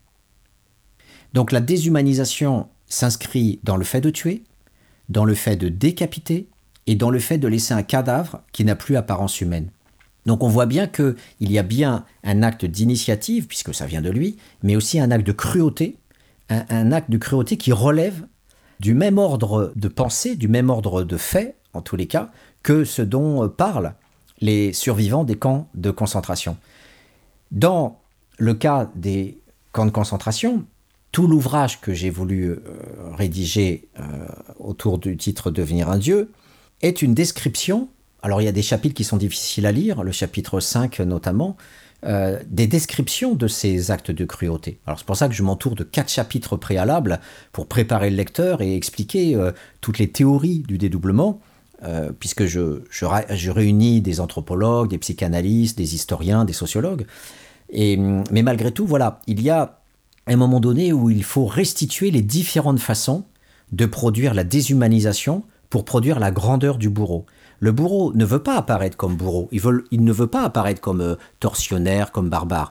[1.32, 4.42] Donc la déshumanisation s'inscrit dans le fait de tuer,
[5.08, 6.48] dans le fait de décapiter
[6.86, 9.70] et dans le fait de laisser un cadavre qui n'a plus apparence humaine.
[10.26, 14.10] Donc on voit bien qu'il y a bien un acte d'initiative, puisque ça vient de
[14.10, 15.96] lui, mais aussi un acte de cruauté,
[16.50, 18.26] un, acte de cruauté qui relève
[18.80, 22.30] du même ordre de pensée, du même ordre de fait, en tous les cas,
[22.62, 23.94] que ce dont parlent
[24.40, 26.56] les survivants des camps de concentration.
[27.52, 28.00] Dans
[28.38, 29.38] le cas des
[29.72, 30.64] camps de concentration,
[31.12, 32.60] tout l'ouvrage que j'ai voulu euh,
[33.14, 34.02] rédiger euh,
[34.58, 36.30] autour du titre Devenir un Dieu
[36.82, 37.88] est une description,
[38.22, 41.56] alors il y a des chapitres qui sont difficiles à lire, le chapitre 5 notamment,
[42.04, 44.78] euh, des descriptions de ces actes de cruauté.
[44.86, 47.20] Alors c'est pour ça que je m'entoure de quatre chapitres préalables
[47.52, 49.36] pour préparer le lecteur et expliquer
[49.80, 51.40] toutes les théories du dédoublement,
[52.18, 57.06] puisque je, je, réunis des anthropologues, des psychanalystes, des historiens, des sociologues.
[57.70, 59.78] Et, mais malgré tout, voilà, il y a
[60.26, 63.24] un moment donné où il faut restituer les différentes façons
[63.72, 67.26] de produire la déshumanisation pour produire la grandeur du bourreau.
[67.61, 71.16] Le bourreau ne veut pas apparaître comme bourreau, il, ne veut pas apparaître comme euh,
[71.40, 72.70] tortionnaire, comme barbare.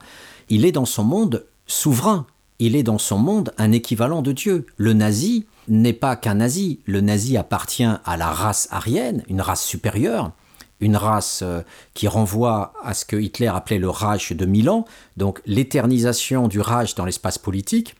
[0.49, 2.27] Il est dans son monde souverain,
[2.59, 4.65] il est dans son monde un équivalent de Dieu.
[4.77, 9.63] Le nazi n'est pas qu'un nazi, le nazi appartient à la race aryenne, une race
[9.63, 10.31] supérieure,
[10.79, 11.61] une race euh,
[11.93, 14.86] qui renvoie à ce que Hitler appelait le Reich de Milan,
[15.17, 17.95] donc l'éternisation du Reich dans l'espace politique,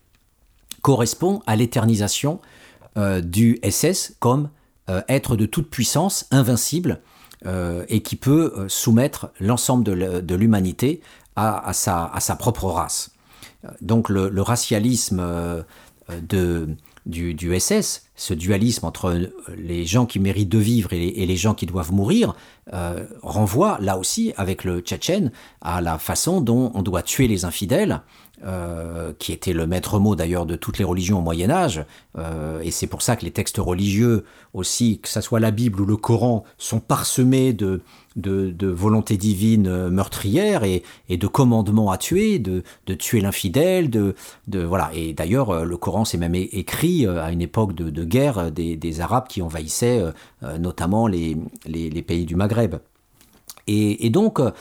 [0.81, 2.39] correspond à l'éternisation
[2.97, 4.49] euh, du SS comme
[5.07, 7.01] être de toute puissance, invincible,
[7.89, 11.01] et qui peut soumettre l'ensemble de l'humanité
[11.36, 13.11] à, sa, propre race.
[13.81, 15.63] Donc le, racialisme
[16.25, 21.65] du, SS, ce dualisme entre les gens qui méritent de vivre et les gens qui
[21.65, 22.36] doivent mourir,
[22.73, 25.31] euh, renvoie là aussi avec le Tchétchène
[25.61, 28.01] à la façon dont on doit tuer les infidèles,
[28.43, 31.86] euh, qui était le maître mot d'ailleurs de toutes les religions au Moyen Âge,
[32.17, 35.81] euh, et c'est pour ça que les textes religieux aussi, que ce soit la Bible
[35.81, 37.81] ou le Coran, sont parsemés de,
[38.15, 42.63] de, volonté divine meurtrière et, de commandements à tuer, de,
[42.95, 44.15] tuer l'infidèle, de,
[44.47, 44.91] de, voilà.
[44.93, 49.41] Et d'ailleurs, le Coran s'est même écrit à une époque de, guerre des, Arabes qui
[49.41, 50.01] envahissaient
[50.59, 52.75] notamment les, les pays du Maghreb.
[53.67, 54.51] Et, donc, euh,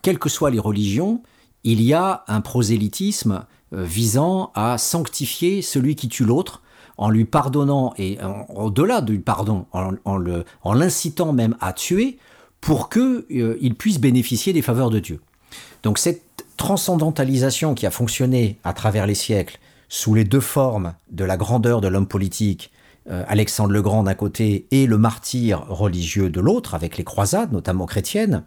[0.00, 1.22] quelles que soient les religions,
[1.64, 6.62] il y a un prosélytisme euh, visant à sanctifier celui qui tue l'autre
[6.98, 8.18] en lui pardonnant et
[8.54, 12.18] au-delà du pardon, en, l'incitant même à tuer
[12.60, 15.20] pour qu'il euh, puisse bénéficier des faveurs de Dieu.
[15.82, 19.58] Donc cette transcendantalisation qui a fonctionné à travers les siècles
[19.88, 22.70] sous les deux formes de la grandeur de l'homme politique
[23.10, 27.52] euh, Alexandre le Grand d'un côté et le martyr religieux de l'autre, avec les croisades,
[27.52, 28.44] notamment chrétiennes,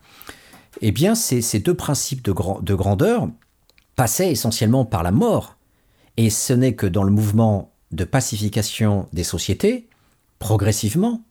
[0.82, 3.28] eh bien, ces, deux principes de, de grandeur
[3.95, 5.55] passaient essentiellement par la mort.
[6.17, 9.88] Et ce n'est que dans le mouvement de pacification des sociétés,
[10.39, 11.21] progressivement,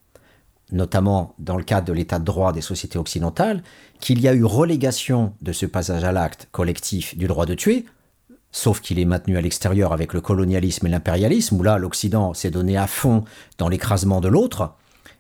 [0.72, 3.62] notamment dans le cadre de l'état de droit des sociétés occidentales,
[4.01, 7.84] qu'il y a eu relégation de ce passage à l'acte collectif du droit de tuer,
[8.51, 12.51] sauf qu'il est maintenu à l'extérieur avec le colonialisme et l'impérialisme, où là l'Occident s'est
[12.51, 13.24] donné à fond
[13.59, 14.74] dans l'écrasement de l'autre,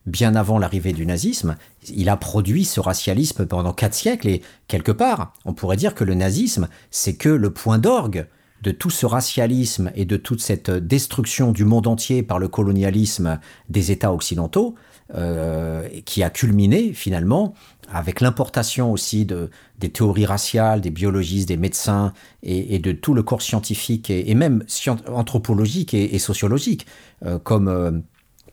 [0.06, 1.56] bien avant l'arrivée du nazisme,
[1.88, 6.04] il a produit ce racialisme pendant quatre siècles, et quelque part, on pourrait dire que
[6.04, 8.26] le nazisme, c'est que le point d'orgue
[8.62, 13.38] de tout ce racialisme et de toute cette destruction du monde entier par le colonialisme
[13.68, 14.74] des États occidentaux,
[15.14, 17.52] euh, qui a culminé finalement
[17.92, 23.22] avec l'importation aussi de, des théories raciales, des biologistes, des médecins et, de tout le
[23.22, 24.64] corps scientifique et, même
[25.08, 26.86] anthropologique et, sociologique,
[27.26, 27.90] euh, comme euh,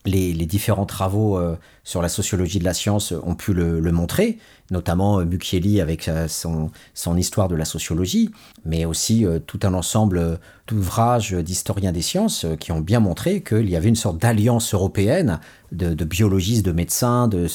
[0.05, 4.37] les, différents travaux euh, sur la sociologie de la science ont pu le, montrer,
[4.71, 5.25] notamment euh,
[5.79, 8.31] avec son, son, histoire de la sociologie,
[8.65, 13.75] mais aussi tout un ensemble d'ouvrages d'historiens des sciences qui ont bien montré qu'il y
[13.75, 15.39] avait une sorte d'alliance européenne
[15.71, 17.47] de, biologistes, de médecins, de,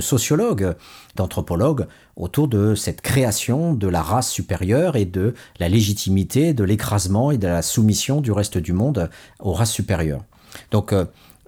[0.00, 0.74] sociologues,
[1.16, 7.30] d'anthropologues autour de cette création de la race supérieure et de la légitimité de l'écrasement
[7.30, 9.10] et de la soumission du reste du monde
[9.40, 10.24] aux races supérieures.
[10.70, 11.04] Donc euh,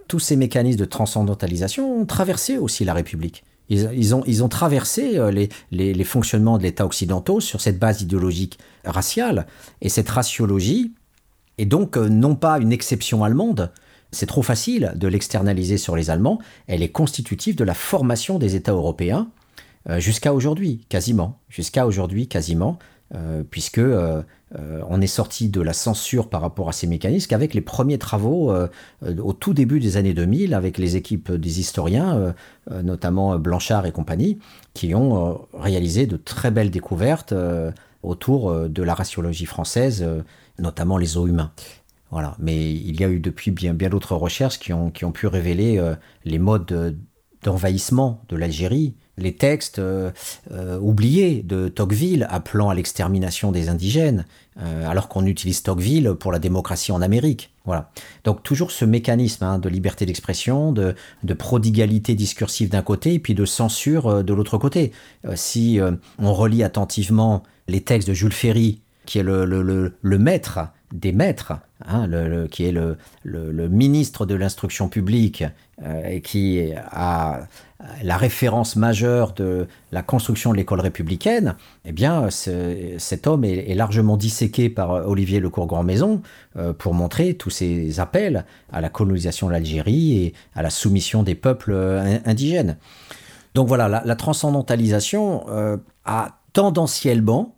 [0.08, 3.44] tous ces mécanismes de transcendantalisation ont traversé aussi la République.
[3.68, 9.48] Ils, ont, traversé euh, les, les, fonctionnements de l'État occidentaux sur cette base idéologique raciale.
[9.80, 10.92] Et cette raciologie
[11.58, 13.72] est donc euh, non pas une exception allemande,
[14.12, 16.38] c'est trop facile de l'externaliser sur les Allemands,
[16.68, 19.28] elle est constitutive de la formation des États européens
[19.88, 21.38] euh, jusqu'à aujourd'hui, quasiment.
[21.48, 22.78] Jusqu'à aujourd'hui, quasiment.
[23.14, 24.22] Euh, puisque euh,
[24.88, 28.52] on est sorti de la censure par rapport à ces mécanismes qu'avec les premiers travaux
[29.02, 32.34] au tout début des années 2000 avec les équipes des historiens,
[32.70, 34.38] notamment Blanchard et compagnie,
[34.72, 37.34] qui ont réalisé de très belles découvertes
[38.02, 40.06] autour de la raciologie française,
[40.58, 41.52] notamment les os humains.
[42.12, 42.36] Voilà.
[42.38, 45.26] Mais il y a eu depuis bien, bien d'autres recherches qui ont, qui ont pu
[45.26, 45.82] révéler
[46.24, 46.96] les modes
[47.42, 50.10] d'envahissement de l'Algérie, les textes euh,
[50.52, 54.26] euh, oubliés de Tocqueville appelant à l'extermination des indigènes,
[54.60, 57.50] euh, alors qu'on utilise Tocqueville pour la démocratie en Amérique.
[57.64, 57.90] Voilà.
[58.24, 60.94] Donc toujours ce mécanisme hein, de liberté d'expression, de,
[61.36, 64.92] prodigalité discursive d'un côté et puis de censure de l'autre côté.
[65.34, 65.80] si
[66.18, 70.60] on relit attentivement les textes de Jules Ferry, qui est le, maître
[70.92, 71.54] des maîtres,
[71.84, 72.08] hein,
[72.50, 72.96] qui est le,
[73.68, 75.44] ministre de l'instruction publique
[76.08, 77.48] et qui a
[78.02, 84.16] la référence majeure de la construction de l'école républicaine, eh bien, cet homme est, largement
[84.16, 86.22] disséqué par Olivier Lecourt-Grand-Maison
[86.56, 91.22] euh, pour montrer tous ses appels à la colonisation de l'Algérie et à la soumission
[91.22, 92.76] des peuples euh, indigènes.
[93.54, 97.55] Donc voilà, la, transcendantalisation euh, a tendanciellement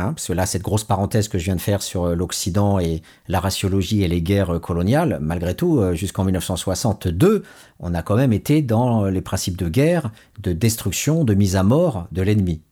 [0.00, 2.78] Hein, parce que là, cette grosse parenthèse que je viens de faire sur euh, l'Occident
[2.78, 7.44] et la raciologie et les guerres coloniales, malgré tout, euh, jusqu'en 1962,
[7.78, 10.10] on a quand même été dans les principes de guerre,
[10.42, 12.62] de destruction, de mise à mort de l'ennemi.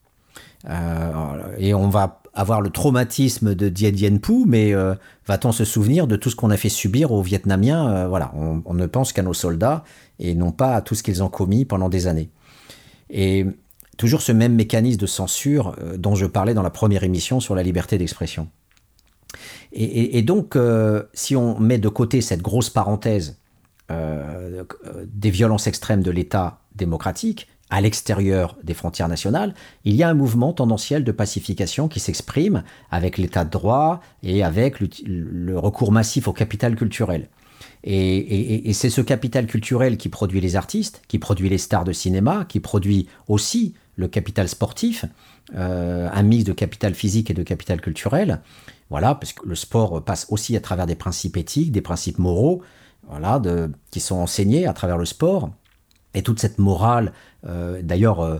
[0.69, 4.73] Euh, et on va avoir le traumatisme de Dien Bien Phu, mais
[5.27, 8.85] va-t-on se souvenir de tout ce qu'on a fait subir aux Vietnamiens Voilà, on, ne
[8.85, 9.83] pense qu'à nos soldats
[10.19, 12.29] et non pas à tout ce qu'ils ont commis pendant des années.
[13.99, 17.53] Toujours ce même mécanisme de censure euh, dont je parlais dans la première émission sur
[17.53, 18.47] la liberté d'expression.
[19.71, 23.37] Et, donc, euh, si on met de côté cette grosse parenthèse
[23.91, 24.63] euh,
[25.05, 29.53] des violences extrêmes de l'État démocratique, à l'extérieur des frontières nationales,
[29.85, 34.43] il y a un mouvement tendanciel de pacification qui s'exprime avec l'état de droit et
[34.43, 37.29] avec le, recours massif au capital culturel.
[37.83, 42.45] et c'est ce capital culturel qui produit les artistes, qui produit les stars de cinéma,
[42.49, 45.05] qui produit aussi le capital sportif,
[45.55, 48.39] euh, un mix de capital physique et de capital culturel.
[48.89, 52.61] Voilà, parce que le sport passe aussi à travers des principes éthiques, des principes moraux,
[53.09, 53.41] voilà,
[53.91, 55.51] qui sont enseignés à travers le sport.
[56.13, 57.11] Et toute cette morale,
[57.45, 58.39] euh, d'ailleurs, euh,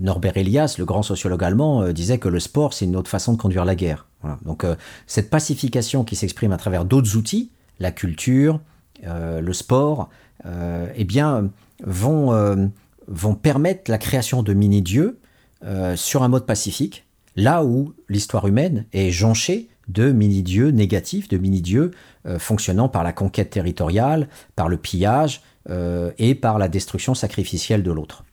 [0.00, 3.38] Norbert Elias, le grand sociologue allemand, disait que le sport, c'est une autre façon de
[3.38, 4.06] conduire la guerre.
[4.44, 4.66] Donc
[5.06, 8.60] cette pacification qui s'exprime à travers d'autres outils, la culture,
[9.02, 10.10] le sport,
[10.44, 11.48] eh bien,
[11.84, 12.70] vont
[13.10, 15.18] vont permettre la création de mini-dieux
[15.64, 17.04] euh, sur un mode pacifique,
[17.36, 21.90] là où l'histoire humaine est jonchée de mini-dieux négatifs, de mini-dieux
[22.26, 27.82] euh, fonctionnant par la conquête territoriale, par le pillage euh, et par la destruction sacrificielle
[27.82, 28.24] de l'autre.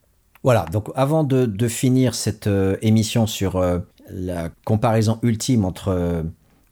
[0.44, 2.48] Voilà, donc avant de, finir cette
[2.82, 3.62] émission sur
[4.10, 6.24] la comparaison ultime entre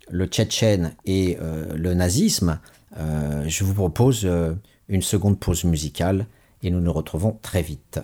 [0.10, 2.60] le Tchétchène et le nazisme,
[2.96, 4.30] je vous propose
[4.88, 6.28] une seconde pause musicale
[6.66, 8.00] et nous nous retrouvons très vite.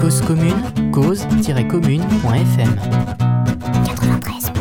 [0.00, 0.62] Cause commune,
[0.92, 2.76] cause-commune.fm
[3.84, 4.52] 93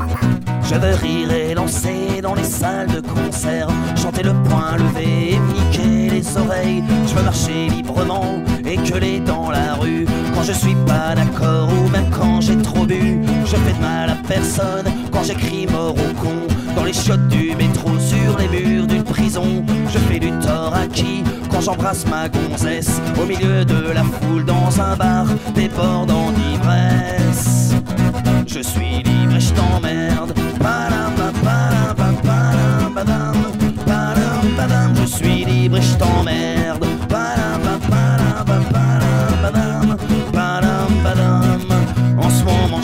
[0.64, 5.40] Je veux rire et lancer dans les salles de concert, chanter le poing levé et
[5.40, 6.84] niquer les oreilles.
[7.08, 11.90] Je veux marcher librement et gueuler dans la rue quand je suis pas d'accord ou
[11.90, 13.27] même quand j'ai trop bu.
[13.50, 17.56] Je fais de mal à personne quand j'écris mort au con dans les chiottes du
[17.56, 19.64] métro sur les murs d'une prison.
[19.90, 24.44] Je fais du tort à qui quand j'embrasse ma gonzesse au milieu de la foule
[24.44, 25.26] dans un bar
[25.56, 27.74] débordant d'ivresse.
[28.46, 30.34] Je suis libre et je t'emmerde.
[35.00, 36.87] Je suis libre et je t'emmerde.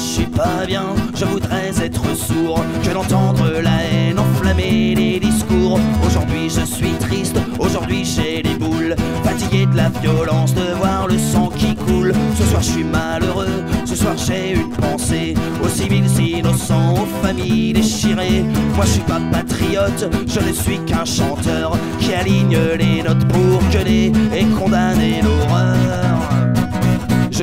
[0.04, 0.84] Je suis pas bien,
[1.16, 5.80] je voudrais être sourd, que d'entendre la haine enflammer les discours.
[6.06, 11.18] Aujourd'hui je suis triste, aujourd'hui j'ai les boules, fatigué de la violence, de voir le
[11.18, 12.14] sang qui coule.
[12.38, 17.74] Ce soir je suis malheureux, ce soir j'ai une pensée aux civils innocents, aux familles
[17.74, 18.43] déchirées.
[18.76, 23.62] Moi je suis pas patriote, je ne suis qu'un chanteur qui aligne les notes pour
[23.72, 26.42] gueuler et condamner l'horreur.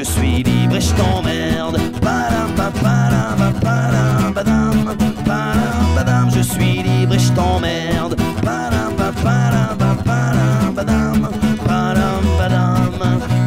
[0.01, 1.79] Je suis libre et je t'emmerde.
[6.35, 8.17] Je suis libre et je t'emmerde.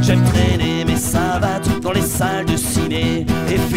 [0.04, 3.26] J'aime traîner mes savates dans les salles de ciné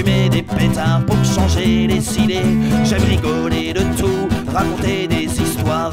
[0.06, 2.42] Allumer des pétards pour changer les idées.
[2.84, 5.90] J'aime rigoler de tout, raconter des histoires,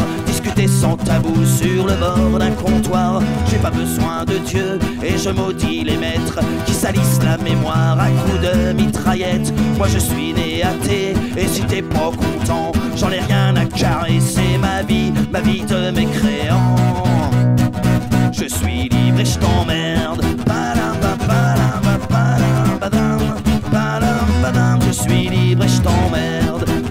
[0.54, 3.22] discuter sans tabou sur le bord d'un comptoir.
[3.50, 8.10] J'ai pas besoin de Dieu et je maudis les maîtres qui salissent la mémoire à
[8.10, 9.54] coups de mitraillette.
[9.78, 14.20] Moi je suis né athée et si t'es pas content, j'en ai rien à carrer.
[14.20, 16.76] C'est ma vie, ma vie de mécréant.
[18.32, 20.22] Je suis libre et je t'emmerde.
[24.86, 26.83] Je suis libre et je t'emmerde.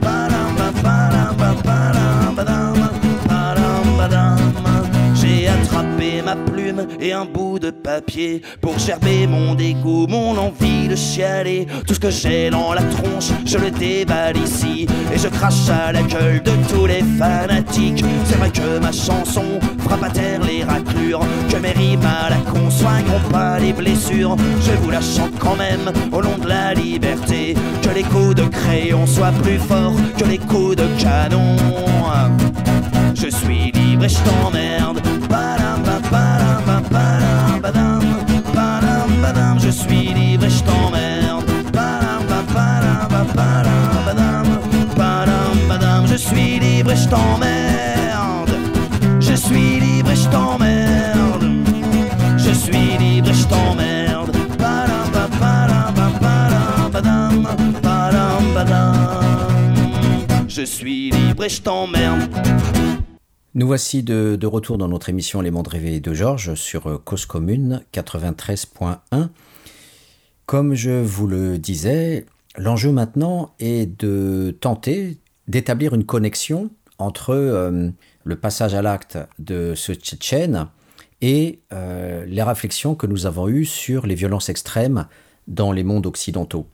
[6.25, 11.67] Ma plume et un bout de papier pour gerber mon dégoût, mon envie de chialer.
[11.85, 15.91] Tout ce que j'ai dans la tronche, je le déballe ici et je crache à
[15.91, 18.05] la gueule de tous les fanatiques.
[18.25, 19.45] C'est vrai que ma chanson
[19.81, 24.37] frappe à terre les raclures, que mes rimes à la con soigneront pas les blessures.
[24.61, 28.45] Je vous la chante quand même au nom de la liberté, que les coups de
[28.45, 31.57] crayon soient plus forts que les coups de canon.
[33.15, 33.73] Je suis
[34.05, 35.01] et je t'emmerde.
[35.29, 38.01] Badam, ba, badam, ba, badam, badam,
[38.55, 39.59] badam, badam.
[39.61, 41.45] Je suis libre et je t'emmerde.
[41.73, 44.47] Badam, ba, badam, ba, badam, badam,
[44.97, 46.07] badam, badam.
[46.07, 48.55] Je suis libre et je t'emmerde.
[49.21, 51.45] Je suis libre et je t'emmerde.
[52.39, 54.33] Je suis libre et je t'emmerde.
[54.59, 57.47] Badam, ba, badam, ba, badam, badam,
[57.83, 58.95] badam, badam.
[60.49, 62.29] Je suis libre et je t'emmerde.
[63.55, 67.27] Nous voici de, retour dans notre émission Les Mondes Rêvés de Georges sur euh, Cause
[67.27, 69.29] Commune 93.1.
[70.47, 72.25] Comme je vous le disais,
[72.57, 77.91] l'enjeu maintenant est de tenter d'établir une connexion entre euh,
[78.25, 80.69] le passage à l'acte de ce Tchétchène
[81.21, 85.07] et euh, les réflexions que nous avons eues sur les violences extrêmes
[85.47, 86.69] dans les mondes occidentaux.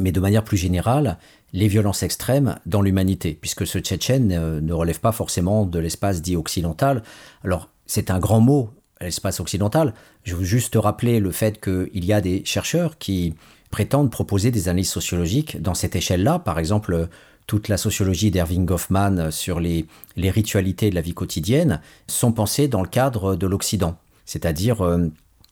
[0.00, 1.16] Mais de manière plus générale,
[1.54, 6.20] les violences extrêmes dans l'humanité, puisque ce Tchétchène euh, ne relève pas forcément de l'espace
[6.20, 7.04] dit occidental.
[7.44, 9.94] Alors, c'est un grand mot, l'espace occidental.
[10.24, 13.34] Je veux juste rappeler le fait qu'il y a des chercheurs qui
[13.70, 16.40] prétendent proposer des analyses sociologiques dans cette échelle-là.
[16.40, 17.08] Par exemple,
[17.46, 19.86] toute la sociologie d'Erving Goffman sur les,
[20.16, 25.06] les ritualités de la vie quotidienne sont pensées dans le cadre de l'Occident, c'est-à-dire euh,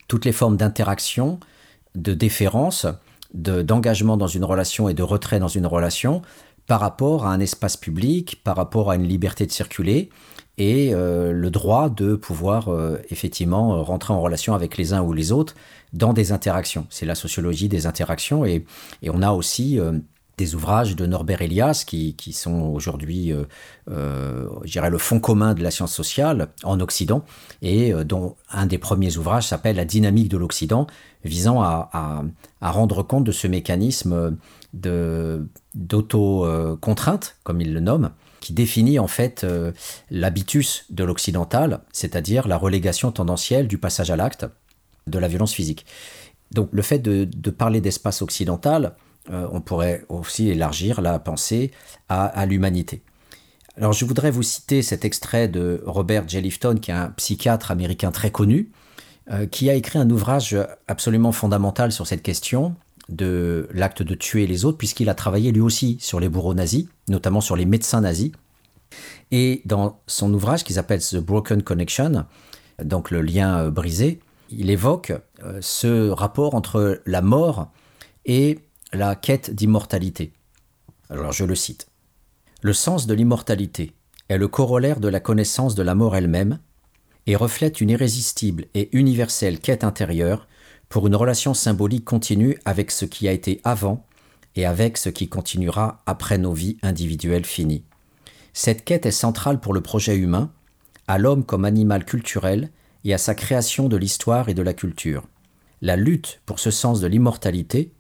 [0.09, 1.38] toutes les formes d'interaction,
[1.94, 2.86] de déférence,
[3.35, 6.22] de- d'engagement dans une relation et de retrait dans une relation
[6.66, 10.11] par rapport à un espace public, par rapport à une liberté de circuler
[10.59, 15.03] et euh, le droit de pouvoir euh, effectivement euh, rentrer en relation avec les uns
[15.03, 15.55] ou les autres
[15.93, 16.87] dans des interactions.
[16.91, 18.64] C'est la sociologie des interactions et,
[19.03, 19.78] et on a aussi
[20.39, 23.45] des ouvrages de Norbert Elias qui, qui sont aujourd'hui, euh,
[23.91, 27.24] euh, je le fond commun de la science sociale en Occident
[27.61, 30.87] et euh, dont un des premiers ouvrages s'appelle La dynamique de l'Occident,
[31.24, 32.24] visant à, à-
[32.70, 34.37] rendre compte de ce mécanisme
[34.72, 38.11] d'auto-contrainte, comme il le nomme,
[38.41, 39.72] qui définit en fait euh,
[40.11, 44.47] l'habitus de l'occidental, c'est-à-dire la relégation tendancielle du passage à l'acte
[45.07, 45.85] de la violence physique.
[46.51, 48.95] Donc le fait de parler d'espace occidental,
[49.30, 51.70] euh, on pourrait aussi élargir la pensée
[52.08, 53.02] à, l'humanité.
[53.76, 58.10] Alors je voudrais vous citer cet extrait de Robert Jellifton, qui est un psychiatre américain
[58.10, 58.70] très connu,
[59.30, 60.56] euh, qui a écrit un ouvrage
[60.88, 62.74] absolument fondamental sur cette question
[63.08, 66.86] de l'acte de tuer les autres, puisqu'il a travaillé lui aussi sur les bourreaux nazis,
[67.08, 68.32] notamment sur les médecins nazis.
[69.30, 72.26] Et dans son ouvrage qui s'appelle The Broken Connection,
[72.82, 74.20] donc le lien euh, brisé,
[74.50, 75.14] il évoque
[75.62, 77.70] ce rapport entre la mort
[78.26, 78.58] et
[78.93, 80.32] la quête d'immortalité.
[81.09, 81.87] Alors je le cite.
[82.61, 83.92] Le sens de l'immortalité
[84.29, 86.58] est le corollaire de la connaissance de la mort elle-même
[87.26, 90.46] et reflète une irrésistible et universelle quête intérieure
[90.88, 94.07] pour une relation symbolique continue avec ce qui a été avant
[94.57, 97.84] et avec ce qui continuera après nos vies individuelles finies.
[98.53, 100.53] Cette quête est centrale pour le projet humain,
[101.08, 102.71] à l'homme comme animal culturel
[103.04, 105.26] et à sa création de l'histoire et de la culture.
[105.80, 107.92] La lutte pour ce sens de l'immortalité,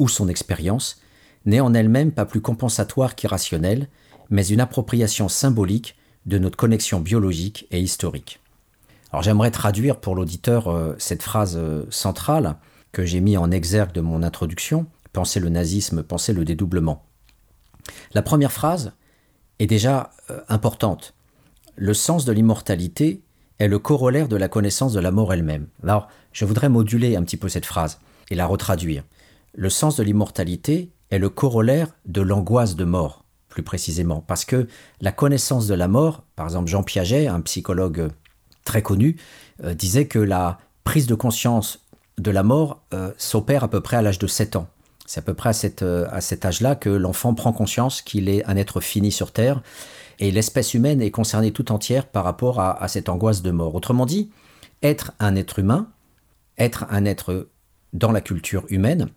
[0.00, 1.00] ou son expérience,
[1.44, 3.88] n'est en elle-même pas plus compensatoire qu'irrationnelle,
[4.30, 5.96] mais une appropriation symbolique
[6.26, 8.40] de notre connexion biologique et historique.
[9.12, 12.56] Alors j'aimerais traduire pour l'auditeur euh, cette phrase euh, centrale
[12.92, 17.04] que j'ai mis en exergue de mon introduction, penser le nazisme, penser le dédoublement.
[18.14, 18.92] La première phrase
[19.58, 21.14] est déjà euh, importante.
[21.76, 23.22] Le sens de l'immortalité
[23.58, 25.66] est le corollaire de la connaissance de la mort elle-même.
[25.82, 28.00] Alors, je voudrais moduler un petit peu cette phrase
[28.30, 29.04] et la retraduire.
[29.54, 34.68] Le sens de l'immortalité est le corollaire de l'angoisse de mort, plus précisément, parce que
[35.00, 38.08] la connaissance de la mort, par exemple Jean Piaget, un psychologue euh,
[38.64, 39.16] très connu,
[39.64, 41.86] euh, disait que la prise de conscience
[42.18, 44.68] de la mort euh, s'opère à peu près à l'âge de 7 ans.
[45.06, 48.80] C'est à peu près à, cet âge-là que l'enfant prend conscience qu'il est un être
[48.80, 49.60] fini sur Terre
[50.20, 53.74] et l'espèce humaine est concernée tout entière par rapport à cette angoisse de mort.
[53.74, 54.30] Autrement dit,
[54.84, 55.88] être un être humain,
[56.58, 57.48] être un être
[57.92, 59.08] dans la culture humaine,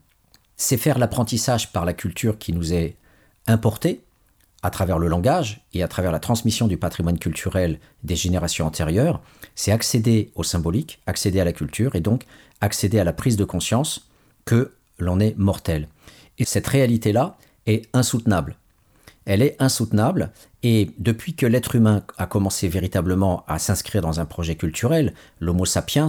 [0.64, 2.96] c'est faire l'apprentissage par la culture qui nous est
[3.48, 4.02] importée
[4.62, 9.22] à travers le langage et à travers la transmission du patrimoine culturel des générations antérieures,
[9.56, 12.24] c'est accéder au symbolique, accéder à la culture et donc
[12.62, 14.10] accéder à la prise de conscience
[14.46, 15.90] que l'on est mortel.
[16.40, 17.36] Et cette réalité-là
[17.66, 18.56] est insoutenable.
[19.26, 20.32] Elle est insoutenable
[20.64, 25.66] et depuis que l'être humain a commencé véritablement à s'inscrire dans un projet culturel, l'Homo
[25.66, 26.08] sapiens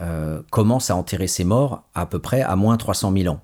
[0.00, 3.40] euh, commence à enterrer ses morts à peu près à moins 300 000 ans.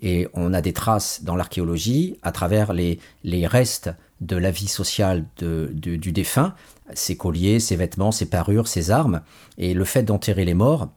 [0.00, 2.98] Et on a des traces dans l'archéologie à travers les,
[3.46, 3.90] restes
[4.20, 6.54] de la vie sociale du défunt,
[6.94, 9.20] ses colliers, ses vêtements, ses parures, ses armes.
[9.58, 10.88] Et le fait d'enterrer les morts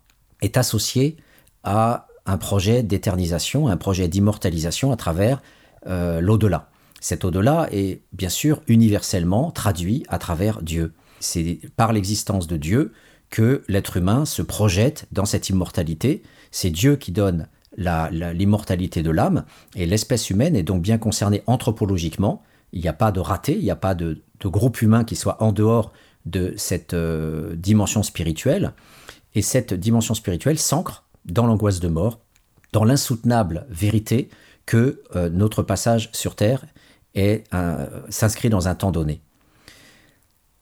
[0.41, 1.17] est associé
[1.63, 5.41] à un projet d'éternisation, un projet d'immortalisation à travers
[5.87, 6.69] euh, l'au-delà.
[7.01, 10.93] Cet au-delà est bien sûr universellement traduit à travers Dieu.
[11.19, 12.93] C'est par l'existence de Dieu
[13.29, 16.23] que l'être humain se projette dans cette immortalité.
[16.51, 17.47] C'est Dieu qui donne
[17.77, 19.45] l'immortalité de l'âme,
[19.75, 22.43] et l'espèce humaine est donc bien concernée anthropologiquement.
[22.71, 25.41] Il n'y a pas de raté, il n'y a pas de, groupe humain qui soit
[25.41, 25.93] en dehors
[26.25, 28.73] de cette euh, dimension spirituelle.
[29.35, 32.19] Et cette dimension spirituelle s'ancre dans l'angoisse de mort,
[32.73, 34.29] dans l'insoutenable vérité
[34.65, 36.65] que euh, notre passage sur Terre
[38.09, 39.21] s'inscrit dans un temps donné.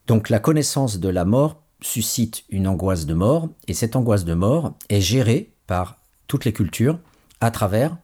[0.07, 4.33] Donc la connaissance de la mort suscite une angoisse de mort, et cette angoisse de
[4.33, 6.00] mort est gérée par
[6.31, 6.97] toutes les cultures
[7.41, 7.97] à travers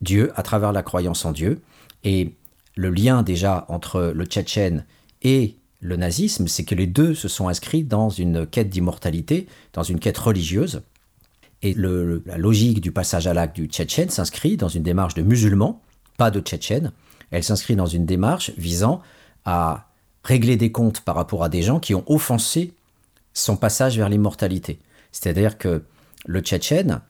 [0.00, 1.60] Dieu, à travers la croyance en Dieu.
[2.04, 2.32] Et
[2.74, 4.86] le lien déjà entre le tchétchène
[5.20, 9.82] et le nazisme, c'est que les deux se sont inscrits dans une quête d'immortalité, dans
[9.82, 10.80] une quête religieuse.
[11.60, 15.20] Et le, la logique du passage à l'acte du tchétchène s'inscrit dans une démarche de
[15.20, 15.82] musulman,
[16.16, 16.92] pas de tchétchène.
[17.30, 19.02] Elle s'inscrit dans une démarche visant
[19.44, 19.86] à
[20.24, 22.72] régler des comptes par rapport à des gens qui ont offensé
[23.34, 24.78] son passage vers l'immortalité.
[25.12, 25.82] C'est-à-dire que
[26.24, 27.00] le Tchétchène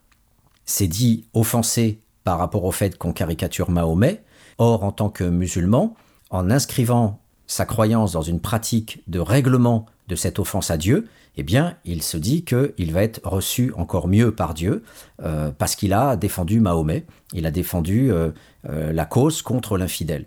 [0.64, 4.22] s'est dit offensé par rapport au fait qu'on caricature Mahomet.
[4.58, 5.94] Or, en tant que musulman,
[6.30, 11.42] en inscrivant sa croyance dans une pratique de règlement de cette offense à Dieu, eh
[11.42, 14.82] bien, il se dit qu'il va être reçu encore mieux par Dieu
[15.22, 18.30] euh, parce qu'il a défendu Mahomet, il a défendu euh,
[18.68, 20.26] euh, la cause contre l'infidèle.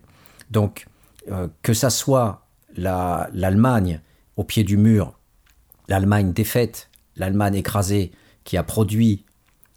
[0.52, 0.88] Donc,
[1.64, 2.45] que ça soit
[2.76, 3.99] l'Allemagne
[4.38, 5.18] au pied du mur,
[5.88, 8.12] l'Allemagne défaite, l'Allemagne écrasée,
[8.45, 9.26] qui a produit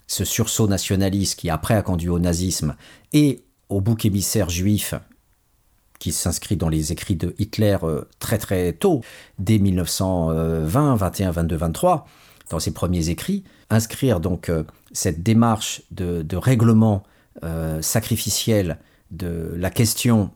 [0.06, 2.76] ce sursaut nationaliste qui après a conduit au nazisme,
[3.12, 4.94] et au bouc émissaire juif
[5.98, 9.02] qui s'inscrit dans les écrits de Hitler euh, très très tôt,
[9.38, 12.06] dès 1920, 21, 22, 23,
[12.50, 14.62] dans ses premiers écrits, inscrire donc euh,
[14.92, 17.02] cette démarche de, règlement
[17.44, 18.78] euh, sacrificiel
[19.10, 20.30] de la question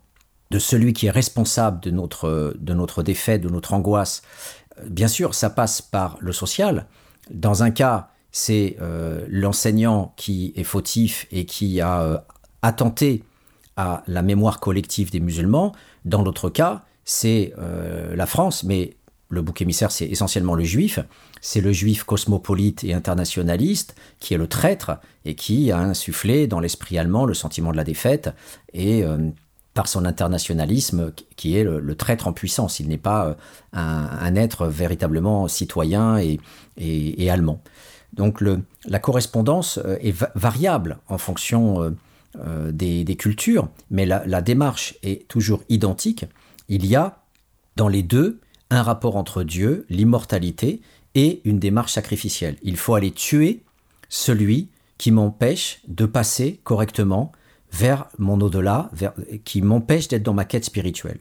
[0.51, 4.23] de celui qui est responsable de notre, de notre défaite, de notre angoisse,
[4.87, 6.87] bien sûr, ça passe par le social.
[7.31, 12.19] Dans un cas, c'est euh, l'enseignant qui est fautif et qui a euh,
[12.63, 13.23] attenté
[13.77, 15.73] à la mémoire collective des musulmans.
[16.07, 18.97] Dans l'autre cas, c'est euh, la France, mais
[19.29, 20.99] le bouc émissaire, c'est essentiellement le juif.
[21.43, 24.93] C'est le juif cosmopolite et internationaliste qui est le traître
[25.25, 28.31] et qui a insufflé dans l'esprit allemand le sentiment de la défaite
[28.75, 29.05] et
[29.73, 32.79] par son internationalisme qui est le, traître en puissance.
[32.79, 33.37] Il n'est pas
[33.73, 36.19] un, être véritablement citoyen
[36.77, 37.63] et allemand.
[38.13, 41.91] Donc la correspondance euh, est va variable en fonction euh,
[42.39, 46.27] euh, des, des, cultures, mais la, la, démarche est toujours identique.
[46.69, 47.23] Il y a
[47.77, 48.41] dans les deux
[48.71, 50.81] un rapport entre Dieu, l'immortalité,
[51.15, 52.57] et une démarche sacrificielle.
[52.63, 53.63] Il faut aller tuer
[54.09, 57.33] celui qui m'empêche de passer correctement
[57.71, 58.91] vers mon au-delà,
[59.45, 61.19] qui m'empêche d'être dans ma quête spirituelle.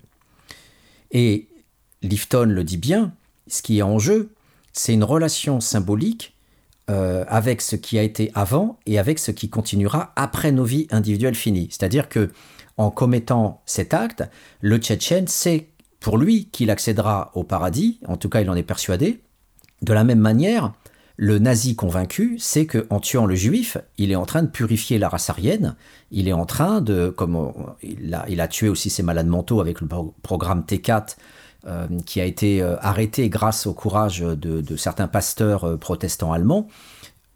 [1.11, 1.47] Et
[2.01, 3.13] Lifton le dit bien,
[3.47, 4.33] ce qui est en jeu,
[4.71, 6.35] c'est une relation symbolique
[6.91, 10.87] euh, avec ce qui a été avant et avec ce qui continuera après nos vies
[10.91, 11.69] individuelles finies.
[11.71, 12.31] C'est-à-dire que
[12.75, 14.23] en commettant cet acte,
[14.59, 15.69] le Tchétchène sait
[16.01, 19.21] pour lui qu'il accédera au paradis, en tout cas il en est persuadé.
[19.81, 20.73] De la même manière,
[21.15, 24.97] le nazi convaincu sait que en tuant le juif, il est en train de purifier
[24.97, 25.75] la race aryenne,
[26.09, 27.53] il est en train de, comme
[27.83, 29.87] il, a, il, a, tué aussi ses malades mentaux avec le
[30.23, 31.15] programme T4,
[31.67, 36.67] euh, qui a été euh, arrêté grâce au courage de, certains pasteurs euh, protestants allemands.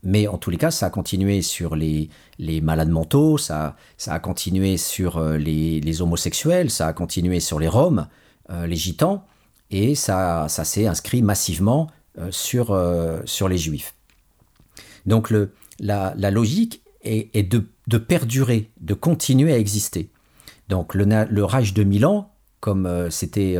[0.01, 3.75] Mais en tous les cas, ça a continué sur les, malades mentaux, ça,
[4.07, 8.07] a continué sur les, homosexuels, ça a continué sur les Roms,
[8.49, 9.23] les Gitans,
[9.69, 11.89] et ça, s'est inscrit massivement
[12.29, 12.79] sur,
[13.25, 13.95] sur les Juifs.
[15.07, 15.33] Donc
[15.79, 20.11] la, logique est, de perdurer, de continuer à exister.
[20.69, 23.57] Donc le, le Reich de Milan, comme c'était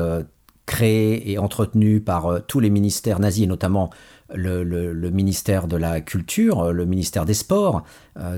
[0.66, 3.90] créé et entretenu par euh, tous les ministères nazis, et notamment
[4.34, 7.84] le, ministère de la Culture, le ministère des Sports,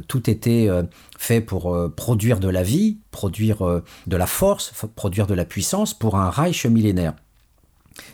[0.09, 0.67] tout était
[1.17, 6.17] fait pour produire de la vie, produire de la force, produire de la puissance pour
[6.17, 7.13] un Reich millénaire.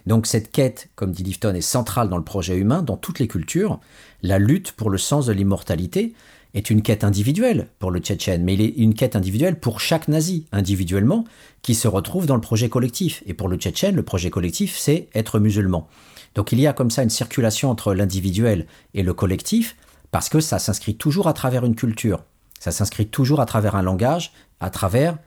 [0.06, 3.28] Donc cette quête, comme dit Lifton, est centrale dans le projet humain, dans toutes les
[3.28, 3.80] cultures.
[4.22, 6.14] La lutte pour le sens de l'immortalité,
[6.54, 10.08] est une quête individuelle pour le Tchétchène, mais il est une quête individuelle pour chaque
[10.08, 11.26] nazi, individuellement,
[11.62, 13.24] qui se retrouve dans le projet collectif.
[13.26, 15.88] Et pour le Tchétchène, le projet collectif, c'est être musulman.
[16.36, 19.76] Donc il y a comme ça une circulation entre l'individuel et le collectif,
[20.12, 22.24] parce que ça s'inscrit toujours à travers une culture,
[22.60, 25.18] ça s'inscrit toujours à travers un langage, à travers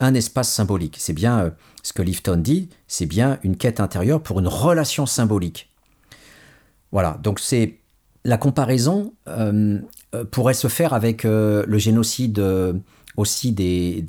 [0.00, 0.96] un espace symbolique.
[0.98, 1.50] C'est bien euh,
[1.82, 5.70] ce que Lifton dit, c'est bien une quête intérieure pour une relation symbolique.
[6.92, 7.78] Voilà, donc c'est
[8.26, 9.78] la comparaison euh,
[10.14, 12.42] euh, pourrait se faire avec euh, le génocide
[13.16, 14.04] aussi des,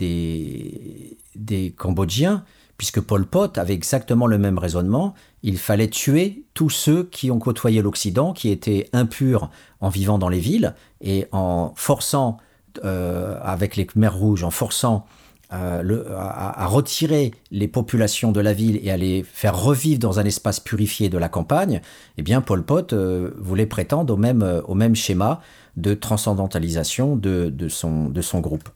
[1.77, 2.43] Cambodgiens,
[2.77, 5.13] puisque Pol Pot avait exactement le même raisonnement.
[5.43, 10.29] Il fallait tuer tous ceux qui ont côtoyé l'Occident, qui étaient impurs en vivant dans
[10.29, 12.37] les villes, et en forçant,
[12.83, 15.05] avec les Khmers rouges, en forçant
[15.49, 20.59] à, retirer les populations de la ville et à les faire revivre dans un espace
[20.59, 21.81] purifié de la campagne,
[22.17, 25.41] eh bien Pol Pot euh, voulait prétendre au même, au même schéma
[25.77, 28.69] de transcendantalisation de, de, son, de son groupe.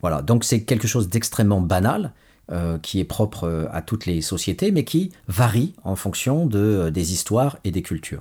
[0.00, 2.12] Voilà, donc c'est quelque chose d'extrêmement banal,
[2.52, 6.90] euh, qui est propre euh, à toutes les sociétés, mais qui varie en fonction de,
[6.92, 8.20] des histoires et des cultures.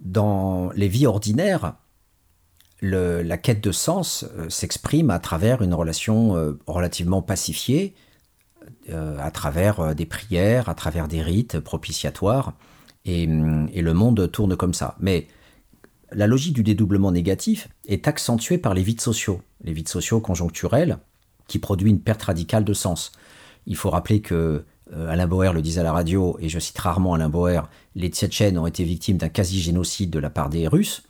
[0.00, 1.74] Dans les vies ordinaires,
[2.82, 7.94] la quête de sens euh, s'exprime à travers une relation euh, relativement pacifiée,
[8.90, 12.54] euh, à travers des prières, à travers des rites propitiatoires,
[13.04, 14.96] et, et, le monde tourne comme ça.
[15.00, 15.26] Mais
[16.12, 20.98] la logique du dédoublement négatif est accentuée par les vides sociaux, les vides sociaux conjoncturels,
[21.48, 23.10] qui produisent une perte radicale de sens.
[23.66, 24.64] Il faut rappeler que
[25.08, 27.62] Alain Boer le disait à la radio, et je cite rarement Alain Boer,
[27.96, 31.02] les Tchétchènes ont été victimes d'un quasi-génocide de la part des Russes.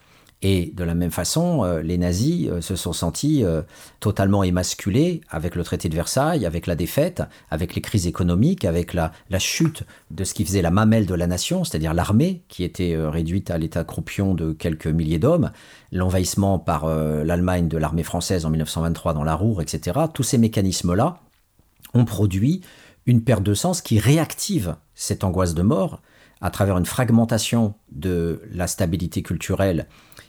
[0.45, 3.63] Et de la même façon, euh, les nazis euh, se sont sentis euh,
[4.01, 8.93] totalement émasculés avec le traité de Versailles, avec la défaite, avec les crises économiques, avec
[8.93, 12.97] la, chute de ce qui faisait la mamelle de la nation, c'est-à-dire l'armée, qui était
[12.97, 15.53] réduite à l'état croupion de quelques milliers d'hommes,
[15.91, 20.01] l'envahissement par l'Allemagne de l'armée française en 1923 dans la Roure, etc.
[20.13, 21.19] Tous ces mécanismes-là
[21.95, 22.61] ont produit
[23.07, 26.01] une perte de sens qui réactive cette angoisse de mort
[26.41, 29.87] à travers une fragmentation de la stabilité culturelle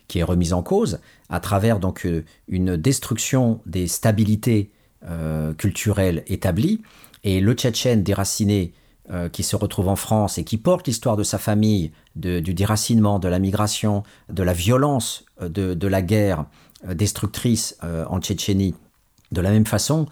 [0.07, 0.99] qui est remise en cause
[1.29, 4.71] à travers euh, une destruction des stabilités
[5.05, 6.81] euh, culturelles établies.
[7.23, 8.73] Et le Tchétchène déraciné
[9.11, 13.17] euh, qui se retrouve en France et qui porte l'histoire de sa famille, du déracinement,
[13.17, 16.45] de la migration, de la violence de la guerre
[16.87, 18.75] destructrice en Tchétchénie,
[19.31, 20.05] de la même façon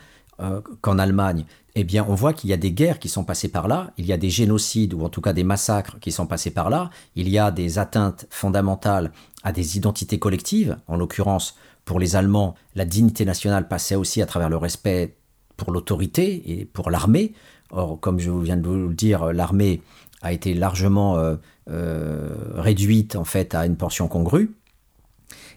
[0.82, 1.46] qu'en Allemagne,
[1.76, 4.06] eh bien, on voit qu'il y a des guerres qui sont passées par là, il
[4.06, 6.90] y a des génocides ou en tout cas des massacres qui sont passés par là,
[7.16, 9.12] il y a des atteintes fondamentales
[9.44, 10.78] à des identités collectives.
[10.88, 15.16] En l'occurrence, pour les Allemands, la dignité nationale passait aussi à travers le respect
[15.56, 17.34] pour l'autorité et pour l'armée.
[17.70, 19.82] Or, comme je viens de vous le dire, l'armée
[20.22, 21.36] a été largement euh,
[21.70, 24.56] euh, réduite en fait à une portion congrue.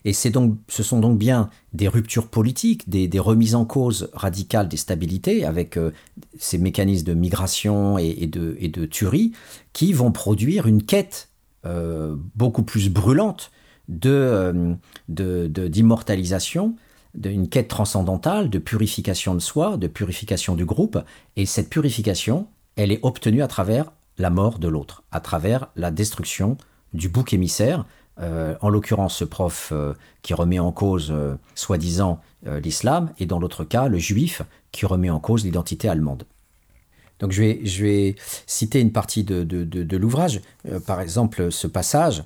[0.04, 4.76] Et donc, ce sont donc bien des ruptures politiques, des, remises en cause radicales des
[4.76, 5.92] stabilités, avec euh,
[6.38, 9.32] ces mécanismes de migration et, de, de, tuerie,
[9.72, 11.30] qui vont produire une quête
[12.34, 13.50] beaucoup plus brûlante
[14.06, 14.74] euh,
[15.08, 16.74] de, d'immortalisation,
[17.14, 20.98] d'une quête transcendantale, de purification de soi, de purification du groupe.
[21.36, 25.90] Et cette purification, elle est obtenue à travers la mort de l'autre, à travers la
[25.90, 26.56] destruction
[26.92, 27.84] du bouc émissaire,
[28.20, 31.12] euh, en l'occurrence ce prof euh, qui remet en cause
[31.54, 36.24] soi-disant l'islam, et dans l'autre cas le juif qui remet en cause l'identité allemande.
[37.20, 37.42] Donc je
[37.82, 38.16] vais,
[38.46, 40.42] citer une partie de, l'ouvrage,
[40.86, 42.24] par exemple ce passage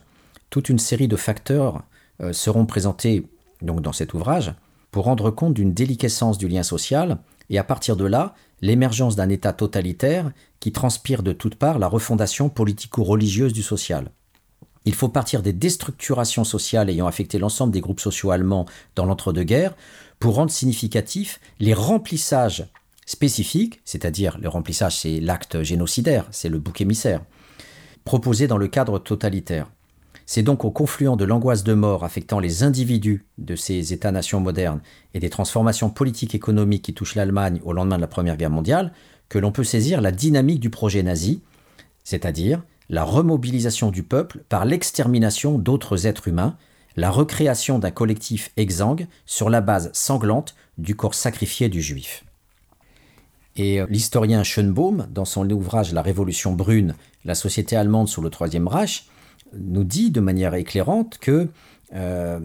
[0.50, 1.82] toute une série de facteurs
[2.20, 3.26] euh, seront présentés
[3.60, 4.54] dans cet ouvrage
[4.90, 7.18] pour rendre compte d'une déliquescence du lien social
[7.50, 11.88] et à partir de là, l'émergence d'un État totalitaire qui transpire de toutes parts la
[11.88, 14.10] refondation politico-religieuse du social.
[14.88, 18.64] Il faut partir des déstructurations sociales ayant affecté l'ensemble des groupes sociaux allemands
[18.96, 19.76] dans l'entre-deux-guerres
[20.18, 22.66] pour rendre significatifs les remplissages
[23.04, 27.20] spécifiques, c'est-à-dire le remplissage c'est l'acte génocidaire, c'est le bouc émissaire,
[28.06, 29.70] proposé dans le cadre totalitaire.
[30.24, 34.80] C'est donc au confluent de l'angoisse de mort affectant les individus de ces États-nations modernes
[35.12, 38.94] et des transformations politiques économiques qui touchent l'Allemagne au lendemain de la Première Guerre mondiale
[39.28, 41.42] que l'on peut saisir la dynamique du projet nazi,
[42.04, 46.56] c'est-à-dire la remobilisation du peuple par l'extermination d'autres êtres humains
[46.98, 52.24] la recréation d'un collectif exsangue sur la base sanglante du corps sacrifié du juif.
[53.54, 58.30] Et euh, l'historien Schönbaum, dans son ouvrage La Révolution brune, la société allemande sous le
[58.30, 59.06] Troisième Reich,
[59.56, 61.48] nous dit de manière éclairante que
[61.94, 62.40] euh,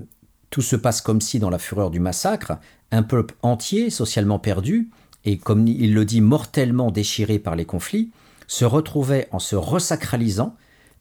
[0.52, 2.54] tout se passe comme si, dans la fureur du massacre,
[2.92, 4.92] un peuple entier, socialement perdu,
[5.26, 8.12] et comme il le dit, mortellement déchiré par les conflits,
[8.48, 10.56] se retrouvait en se resacralisant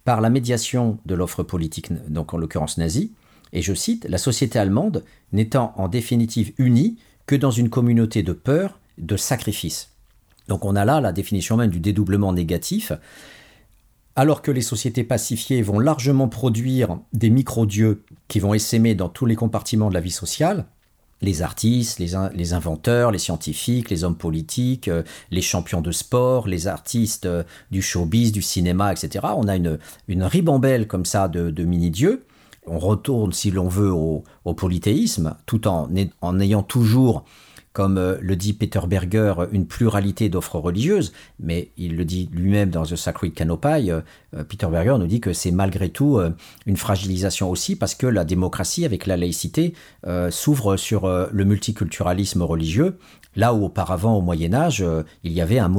[0.05, 3.13] par la médiation de l'offre politique, donc en l'occurrence nazie,
[3.53, 8.33] et je cite, la société allemande n'étant en définitive unie que dans une communauté de
[8.33, 9.91] peur, de sacrifice.
[10.49, 12.93] Donc on a là la définition même du dédoublement négatif.
[14.17, 19.27] Alors que les sociétés pacifiées vont largement produire des micro-dieux qui vont essaimer dans tous
[19.27, 20.67] les compartiments de la vie sociale,
[21.23, 26.67] les artistes, les, inventeurs, les scientifiques, les hommes politiques, euh, les champions de sport, les
[26.67, 29.27] artistes euh, du showbiz, du cinéma, etc.
[29.37, 29.79] On a une,
[30.09, 32.25] ribambelle comme ça de, mini-dieux.
[32.67, 34.25] On retourne, si l'on veut, au,
[34.55, 35.89] polythéisme, tout en,
[36.21, 37.25] en ayant toujours
[37.73, 42.71] comme euh, le dit Peter Berger, une pluralité d'offres religieuses, mais il le dit lui-même
[42.71, 44.01] dans The Sacred Canopy, euh,
[44.37, 46.21] euh, Peter Berger nous dit que c'est malgré tout
[46.67, 49.75] une fragilisation aussi parce que la démocratie avec la laïcité
[50.31, 52.99] s'ouvre sur le multiculturalisme religieux,
[53.37, 54.85] là où auparavant au Moyen Âge,
[55.25, 55.73] il y avait un,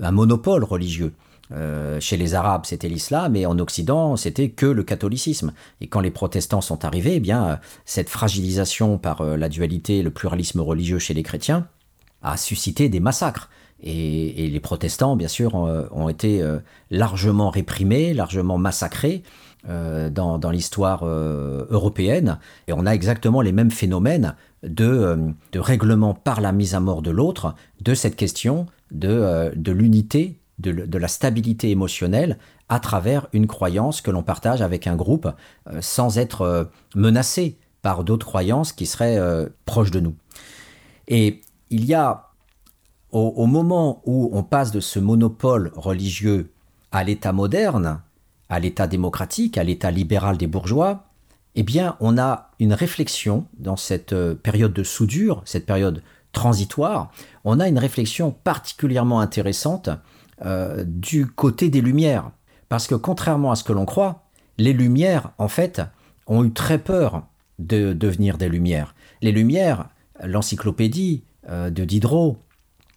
[0.00, 1.12] un monopole religieux.
[1.52, 5.52] Euh, chez les Arabes, c'était l'islam, et en Occident, c'était que le catholicisme.
[5.80, 10.02] Et quand les protestants sont arrivés, eh bien, euh, cette fragilisation par euh, la dualité,
[10.02, 11.66] le pluralisme religieux chez les chrétiens,
[12.22, 13.50] a suscité des massacres.
[13.82, 16.44] Et, les protestants, bien sûr, ont, été
[16.90, 19.22] largement réprimés, largement massacrés
[19.66, 22.38] dans, l'histoire européenne.
[22.68, 27.10] Et on a exactement les mêmes phénomènes de, règlement par la mise à mort de
[27.10, 32.38] l'autre de cette question de l'unité de, la stabilité émotionnelle
[32.68, 35.28] à travers une croyance que l'on partage avec un groupe
[35.68, 36.64] euh, sans être euh,
[36.94, 40.14] menacé par d'autres croyances qui seraient euh, proches de nous.
[41.08, 42.28] Et il y a,
[43.10, 46.52] au, moment où on passe de ce monopole religieux
[46.92, 48.00] à l'État moderne,
[48.48, 51.06] à l'État démocratique, à l'État libéral des bourgeois,
[51.56, 57.10] eh bien, on a une réflexion dans cette période de soudure, cette période transitoire,
[57.44, 59.90] on a une réflexion particulièrement intéressante
[60.44, 62.30] euh, du côté des Lumières.
[62.68, 64.24] Parce que contrairement à ce que l'on croit,
[64.58, 65.82] les Lumières, en fait,
[66.26, 67.24] ont eu très peur
[67.58, 68.94] de devenir des Lumières.
[69.22, 69.88] Les Lumières,
[70.22, 72.38] l'encyclopédie euh, de Diderot,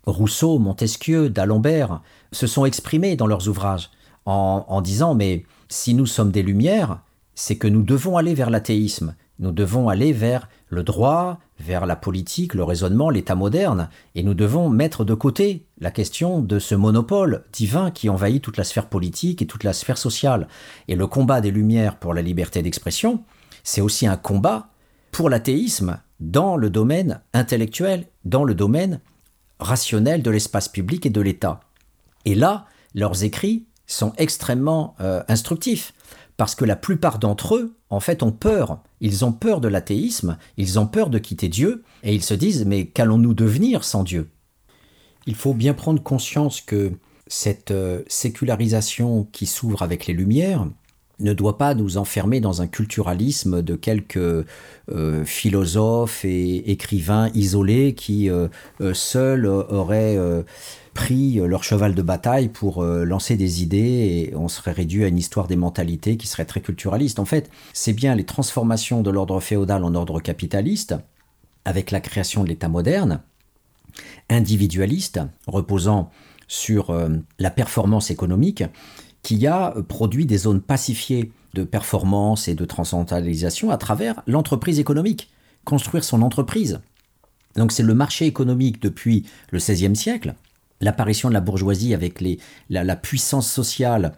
[0.05, 2.01] Rousseau, Montesquieu, d'Alembert,
[2.31, 3.89] se sont exprimés dans leurs ouvrages
[4.25, 6.99] en, en disant mais si nous sommes des Lumières,
[7.35, 11.95] c'est que nous devons aller vers l'athéisme, nous devons aller vers le droit, vers la
[11.95, 16.75] politique, le raisonnement, l'état moderne, et nous devons mettre de côté la question de ce
[16.75, 20.47] monopole divin qui envahit toute la sphère politique et toute la sphère sociale.
[20.87, 23.23] Et le combat des Lumières pour la liberté d'expression,
[23.63, 24.67] c'est aussi un combat
[25.11, 28.99] pour l'athéisme dans le domaine intellectuel, dans le domaine
[29.59, 31.61] rationnel de l'espace public et de l'État.
[32.25, 35.93] Et là, leurs écrits sont extrêmement euh, instructifs
[36.37, 38.79] parce que la plupart d'entre eux, en fait, ont peur.
[39.01, 42.65] Ils ont peur de l'athéisme, ils ont peur de quitter Dieu, et ils se disent
[42.65, 44.29] mais qu'allons-nous devenir sans Dieu?
[45.27, 46.91] Il faut bien prendre conscience que
[47.27, 50.67] cette euh, sécularisation qui s'ouvre avec les Lumières
[51.19, 57.93] ne doit pas nous enfermer dans un culturalisme de quelques euh, philosophes et écrivains isolés
[57.93, 58.47] qui euh,
[58.93, 60.17] seuls auraient
[60.93, 65.03] pris euh, leur cheval de bataille pour euh, lancer des idées et on serait réduit
[65.03, 67.19] à une histoire des mentalités qui serait très culturaliste.
[67.19, 70.95] En fait, c'est bien les transformations de l'ordre féodal en ordre capitaliste,
[71.65, 73.21] avec la création de l'État moderne,
[74.29, 76.11] individualiste, reposant
[76.47, 77.09] sur euh,
[77.39, 78.63] la performance économique,
[79.21, 85.29] qui a produit des zones pacifiées de performance et de transcendantalisation à travers l'entreprise économique,
[85.63, 86.81] construire son entreprise.
[87.55, 90.35] Donc c'est le marché économique depuis le XVIe siècle,
[90.83, 92.39] l'apparition de la bourgeoisie avec les,
[92.69, 94.13] la, puissance sociale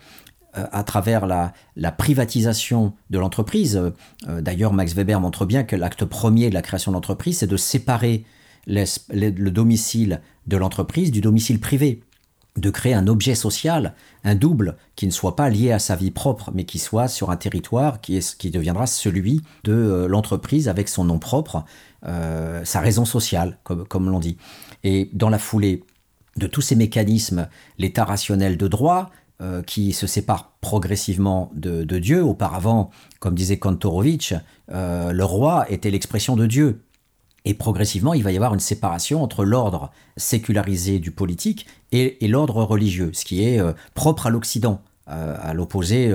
[0.58, 3.78] euh, à travers la, privatisation de l'entreprise.
[4.28, 7.48] Euh, d'ailleurs, Max Weber montre bien que l'acte premier de la création de l'entreprise, c'est
[7.48, 8.24] de séparer
[8.68, 12.02] le domicile de l'entreprise du domicile privé,
[12.58, 13.94] de créer un objet social,
[14.24, 17.30] un double, qui ne soit pas lié à sa vie propre, mais qui soit sur
[17.30, 21.66] un territoire qui, est, qui deviendra celui de euh, l'entreprise avec son nom propre,
[22.64, 24.38] sa raison sociale, comme, comme l'on dit.
[24.84, 25.84] Et dans la foulée,
[26.38, 27.48] de tous ces mécanismes,
[27.78, 32.24] l'état rationnel de droit, euh, qui se sépare progressivement de, Dieu.
[32.24, 32.90] Auparavant,
[33.20, 34.34] comme disait Kantorowicz,
[34.72, 36.84] euh, le roi était l'expression de Dieu.
[37.44, 42.64] Et progressivement, il va y avoir une séparation entre l'ordre sécularisé du politique et, l'ordre
[42.64, 44.82] religieux, ce qui est euh, propre à l'Occident.
[45.08, 46.12] à l'opposé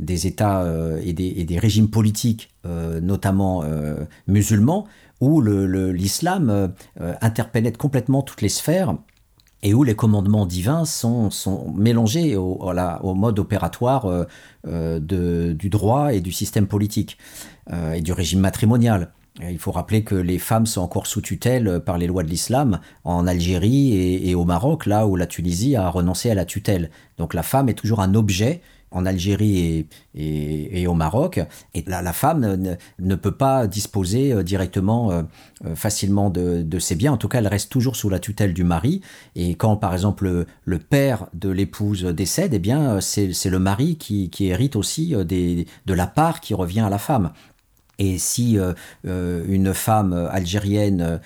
[0.00, 0.66] des États
[1.04, 3.62] et des, régimes politiques, notamment
[4.26, 4.88] musulmans,
[5.20, 6.72] où l'islam
[7.20, 8.96] interpénètre complètement toutes les sphères
[9.62, 11.30] et où les commandements divins sont,
[11.74, 14.24] mélangés au, mode opératoire euh,
[14.66, 14.98] euh,
[15.54, 17.16] du droit et du système politique
[17.72, 19.12] euh, et du régime matrimonial.
[19.40, 22.80] Il faut rappeler que les femmes sont encore sous tutelle par les lois de l'islam
[23.04, 26.90] en Algérie et, au Maroc, là où la Tunisie a renoncé à la tutelle.
[27.16, 28.60] Donc la femme est toujours un objet
[28.92, 31.40] en Algérie et, au Maroc.
[31.74, 35.22] Et la, la femme ne, peut pas disposer euh, directement euh,
[35.64, 37.12] euh, facilement de, ses biens.
[37.12, 39.00] En tout cas, elle reste toujours sous la tutelle du mari.
[39.34, 44.30] Et quand, par exemple, le, père de l'épouse décède, eh bien, c'est le mari qui,
[44.40, 47.32] hérite aussi de la part qui revient à la femme.
[47.98, 48.58] Et si
[49.04, 51.20] une femme algérienne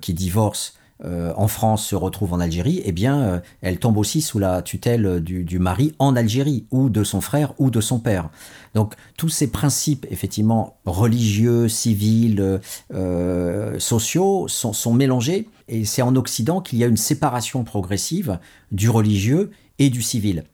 [0.00, 4.20] qui divorce euh, en France se retrouve en Algérie, eh bien, euh, elle tombe aussi
[4.20, 8.30] sous la tutelle du, mari en Algérie, ou de son frère, ou de son père.
[8.74, 12.60] Donc, tous ces principes, effectivement, religieux, civils,
[12.92, 18.38] euh, sociaux, sont, sont mélangés, et c'est en Occident qu'il y a une séparation progressive
[18.72, 20.44] du religieux et du civil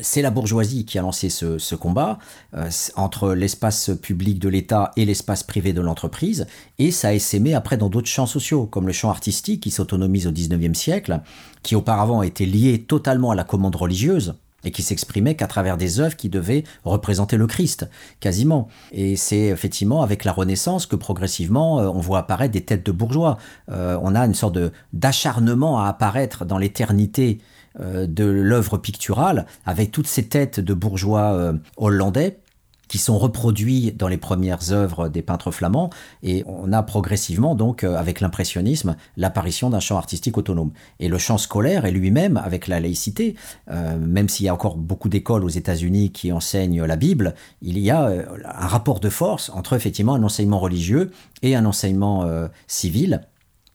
[0.00, 2.18] c'est la bourgeoisie qui a lancé ce, combat
[2.54, 6.46] euh, entre l'espace public de l'État et l'espace privé de l'entreprise,
[6.78, 10.26] et ça a essaimé après dans d'autres champs sociaux, comme le champ artistique qui s'autonomise
[10.26, 11.20] au XIXe siècle,
[11.62, 16.00] qui auparavant était lié totalement à la commande religieuse, et qui s'exprimait qu'à travers des
[16.00, 17.88] œuvres qui devaient représenter le Christ,
[18.20, 18.68] quasiment.
[18.92, 22.92] Et c'est effectivement avec la Renaissance que progressivement euh, on voit apparaître des têtes de
[22.92, 23.38] bourgeois.
[23.70, 24.56] Euh, on a une sorte
[24.92, 27.40] d'acharnement à apparaître dans l'éternité
[27.78, 32.38] de l'œuvre picturale, avec toutes ces têtes de bourgeois euh, hollandais
[32.88, 35.88] qui sont reproduits dans les premières œuvres des peintres flamands,
[36.22, 40.72] et on a progressivement donc euh, avec l'impressionnisme l'apparition d'un champ artistique autonome.
[41.00, 43.34] Et le champ scolaire est lui-même avec la laïcité,
[43.68, 47.90] même s'il y a encore beaucoup d'écoles aux États-Unis qui enseignent la Bible, il y
[47.90, 52.28] a un rapport de force entre effectivement un enseignement religieux et un enseignement
[52.66, 53.22] civil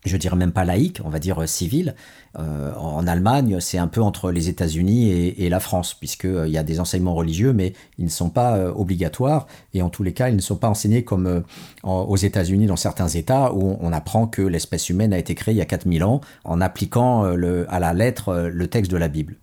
[0.08, 1.96] je dirais même pas laïque, on va dire civil,
[2.40, 6.58] euh, en Allemagne, c'est un peu entre les États-Unis et, la France, puisqu'il euh, y
[6.58, 10.14] a des enseignements religieux, mais ils ne sont pas euh, obligatoires, et en tous les
[10.14, 11.44] cas, ils ne sont pas enseignés comme
[11.84, 15.58] aux États-Unis, dans certains États, où on, apprend que l'espèce humaine a été créée il
[15.58, 19.38] y a 4000 ans, en appliquant à la lettre le texte de la Bible.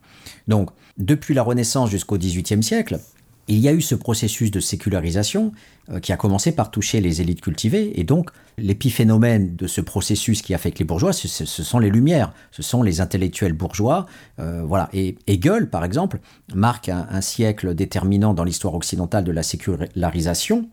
[0.46, 2.98] Donc, depuis la Renaissance jusqu'au XVIIIe siècle,
[3.48, 5.52] il y a eu ce processus de sécularisation
[5.90, 10.42] euh, qui a commencé par toucher les élites cultivées, et donc l'épiphénomène de ce processus
[10.42, 14.06] qui affecte les bourgeois, ce, sont les Lumières, ce sont les intellectuels bourgeois.
[14.38, 14.88] Euh, voilà.
[14.92, 16.20] Et Hegel, par exemple,
[16.54, 20.68] marque un siècle déterminant dans l'histoire occidentale de la sécularisation.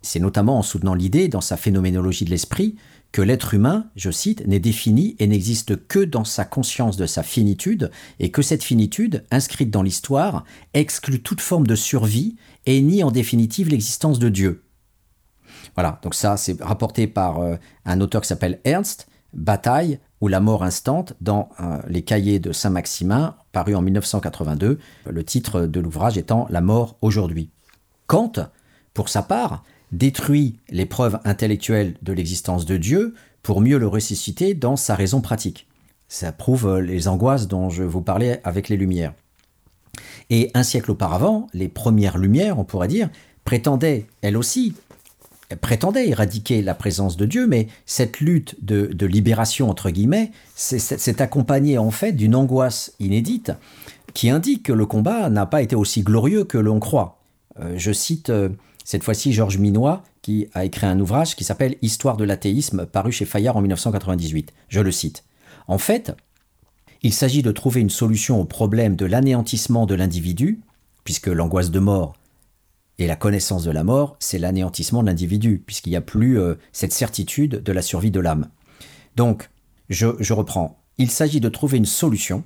[0.00, 2.76] C'est notamment en soutenant l'idée, dans sa phénoménologie de l'esprit,
[3.12, 7.22] que l'être humain, je cite, n'est défini et n'existe que dans sa conscience de sa
[7.22, 7.90] finitude,
[8.20, 10.44] et que cette finitude, inscrite dans l'histoire,
[10.74, 12.36] exclut toute forme de survie
[12.66, 14.62] et nie en définitive l'existence de Dieu.
[15.74, 20.40] Voilà, donc ça c'est rapporté par euh, un auteur qui s'appelle Ernst, Bataille ou la
[20.40, 24.78] mort instante dans euh, les cahiers de Saint-Maximin, paru en 1982,
[25.08, 27.50] le titre de l'ouvrage étant La mort aujourd'hui.
[28.06, 28.32] Kant,
[28.94, 29.62] pour sa part,
[29.92, 35.20] détruit les preuves intellectuelles de l'existence de Dieu pour mieux le ressusciter dans sa raison
[35.20, 35.66] pratique.
[36.08, 39.14] Ça prouve euh, les angoisses dont je vous parlais avec les Lumières.
[40.30, 43.10] Et un siècle auparavant, les premières Lumières, on pourrait dire,
[43.44, 44.74] prétendaient, elles aussi,
[45.56, 51.78] prétendaient éradiquer la présence de Dieu, mais cette lutte de, libération, entre guillemets, s'est accompagnée
[51.78, 53.52] en fait d'une angoisse inédite
[54.14, 57.20] qui indique que le combat n'a pas été aussi glorieux que l'on croit.
[57.60, 58.48] Euh, je cite euh,
[58.88, 63.12] cette fois-ci, Georges Minois, qui a écrit un ouvrage qui s'appelle Histoire de l'athéisme, paru
[63.12, 64.54] chez Fayard en 1998.
[64.68, 65.26] Je le cite.
[65.66, 66.16] En fait,
[67.02, 70.62] il s'agit de trouver une solution au problème de l'anéantissement de l'individu,
[71.04, 72.14] puisque l'angoisse de mort
[72.96, 76.54] et la connaissance de la mort, c'est l'anéantissement de l'individu, puisqu'il n'y a plus euh,
[76.72, 78.48] cette certitude de la survie de l'âme.
[79.16, 79.50] Donc,
[79.90, 80.82] je reprends.
[80.96, 82.42] Il s'agit de trouver une solution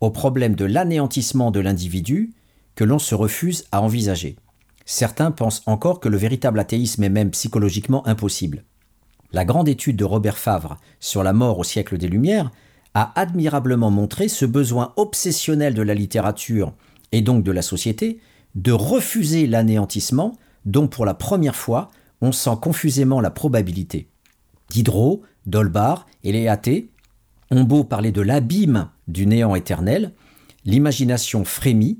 [0.00, 2.32] au problème de l'anéantissement de l'individu
[2.74, 4.36] que l'on se refuse à envisager.
[4.84, 8.64] Certains pensent encore que le véritable athéisme est même psychologiquement impossible.
[9.32, 12.50] La grande étude de Robert Favre sur la mort au siècle des Lumières
[12.94, 16.72] a admirablement montré ce besoin obsessionnel de la littérature
[17.12, 18.20] et donc de la société
[18.54, 21.90] de refuser l'anéantissement dont pour la première fois
[22.20, 24.08] on sent confusément la probabilité.
[24.70, 26.90] Diderot, Dolbar et les athées
[27.50, 30.12] ont beau parler de l'abîme du néant éternel,
[30.64, 31.98] l'imagination frémit,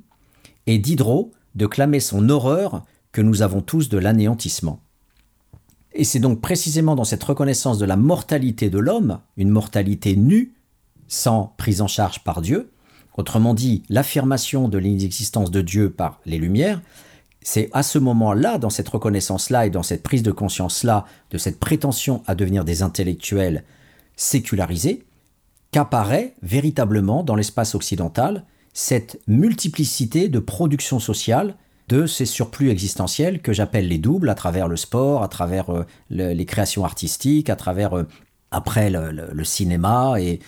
[0.66, 4.80] et Diderot de clamer son horreur que nous avons tous de l'anéantissement.
[5.92, 10.54] Et c'est donc précisément dans cette reconnaissance de la mortalité de l'homme, une mortalité nue,
[11.06, 12.72] sans prise en charge par Dieu,
[13.16, 16.82] autrement dit l'affirmation de l'inexistence de Dieu par les Lumières,
[17.42, 21.60] c'est à ce moment-là, dans cette reconnaissance-là et dans cette prise de conscience-là, de cette
[21.60, 23.64] prétention à devenir des intellectuels
[24.16, 25.04] sécularisés,
[25.70, 28.44] qu'apparaît véritablement dans l'espace occidental
[28.74, 31.56] cette multiplicité de production sociale
[31.88, 35.84] de ces surplus existentiels que j'appelle les doubles à travers le sport, à travers euh,
[36.10, 38.04] les créations artistiques, à travers euh,
[38.50, 40.40] après le, cinéma et,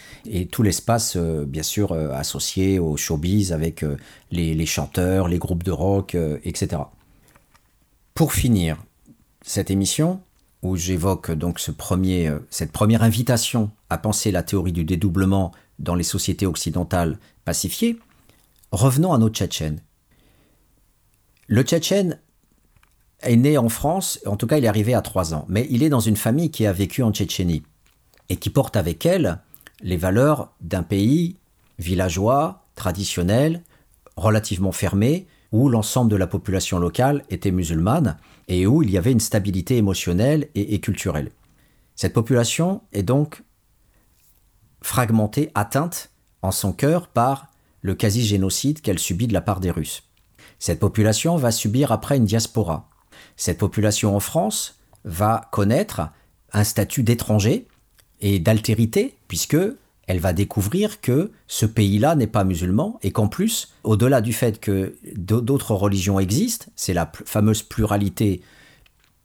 [0.47, 3.85] tout l'espace euh, bien sûr associé au showbiz avec
[4.31, 6.83] les, chanteurs, les groupes de rock, etc.
[8.15, 8.77] Pour finir
[9.43, 10.21] cette émission,
[10.63, 15.97] où j'évoque donc ce premier, cette première invitation à penser la théorie du dédoublement dans
[15.97, 17.99] les sociétés occidentales pacifiées,
[18.73, 19.83] revenons à nos Tchétchènes.
[21.49, 22.19] Le Tchétchène
[23.21, 25.83] est né en France, en tout cas il est arrivé à 3 ans, mais il
[25.83, 27.63] est dans une famille qui a vécu en Tchétchénie
[28.29, 29.41] et qui porte avec elle
[29.81, 31.37] les valeurs d'un pays
[31.79, 33.63] villageois, traditionnel,
[34.17, 38.17] relativement fermé, où l'ensemble de la population locale était musulmane
[38.49, 41.31] et où il y avait une stabilité émotionnelle et, et culturelle.
[41.95, 43.43] Cette population est donc
[44.83, 46.11] fragmentée, atteinte
[46.43, 47.51] en son cœur par
[47.87, 50.03] le quasi-génocide qu'elle subit de la part des Russes.
[50.59, 52.91] Cette population va subir après une diaspora.
[53.37, 56.09] Cette population en France va connaître
[56.53, 57.69] un statut d'étranger
[58.21, 59.57] et d'altérité, puisque
[60.09, 64.59] elle va découvrir que ce pays-là n'est pas musulman et qu'en plus, au-delà du fait
[64.59, 68.43] que d'autres religions existent, c'est la fameuse pluralité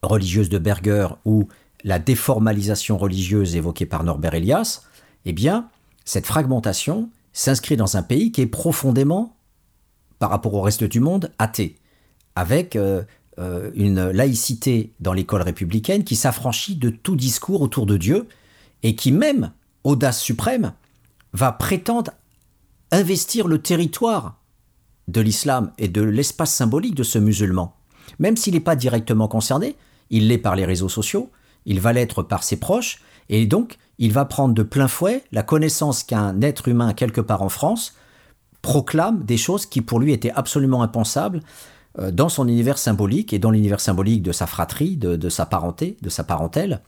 [0.03, 1.47] religieuse de Berger ou
[1.83, 4.83] la déformalisation religieuse évoquée par Norbert Elias,
[5.25, 5.67] eh bien,
[6.05, 9.37] cette fragmentation s'inscrit dans un pays qui est profondément
[10.19, 11.77] par rapport au reste du monde athée,
[12.35, 13.03] avec euh,
[13.39, 18.27] euh, une laïcité dans l'école républicaine qui s'affranchit de tout discours autour de Dieu
[18.83, 19.51] et qui même,
[19.83, 20.73] audace suprême,
[21.33, 22.11] va prétendre
[22.91, 24.41] investir le territoire
[25.07, 27.75] de l'islam et de l'espace symbolique de ce musulman.
[28.19, 29.75] Même s'il n'est pas directement concerné,
[30.09, 31.31] il l'est par les réseaux sociaux,
[31.65, 33.01] il va l'être par ses proches,
[33.31, 37.41] et donc il va prendre de plein fouet la connaissance qu'un être humain quelque part
[37.41, 37.95] en France
[38.61, 41.41] proclame des choses qui pour lui étaient absolument impensables
[41.99, 45.97] euh, dans son univers symbolique et dans l'univers symbolique de sa fratrie, de, sa parenté,
[46.01, 46.81] de sa parentèle.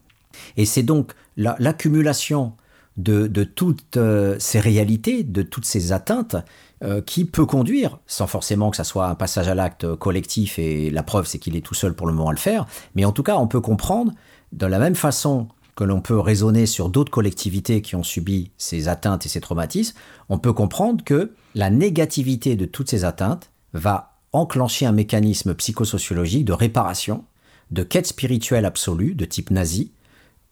[0.56, 2.54] Et c'est donc l'accumulation
[2.98, 6.36] de, toutes euh, ces réalités, de toutes ces atteintes,
[6.84, 10.90] euh, qui peut conduire, sans forcément que ça soit un passage à l'acte collectif, et
[10.90, 12.66] la preuve c'est qu'il est tout seul pour le moment à le faire,
[12.96, 14.12] mais en tout cas on peut comprendre,
[14.52, 18.88] de la même façon que l'on peut raisonner sur d'autres collectivités qui ont subi ces
[18.88, 19.98] atteintes et ces traumatismes,
[20.30, 26.46] on peut comprendre que la négativité de toutes ces atteintes va enclencher un mécanisme psychosociologique
[26.46, 27.24] de réparation,
[27.72, 29.92] de quête spirituelle absolue de type nazi,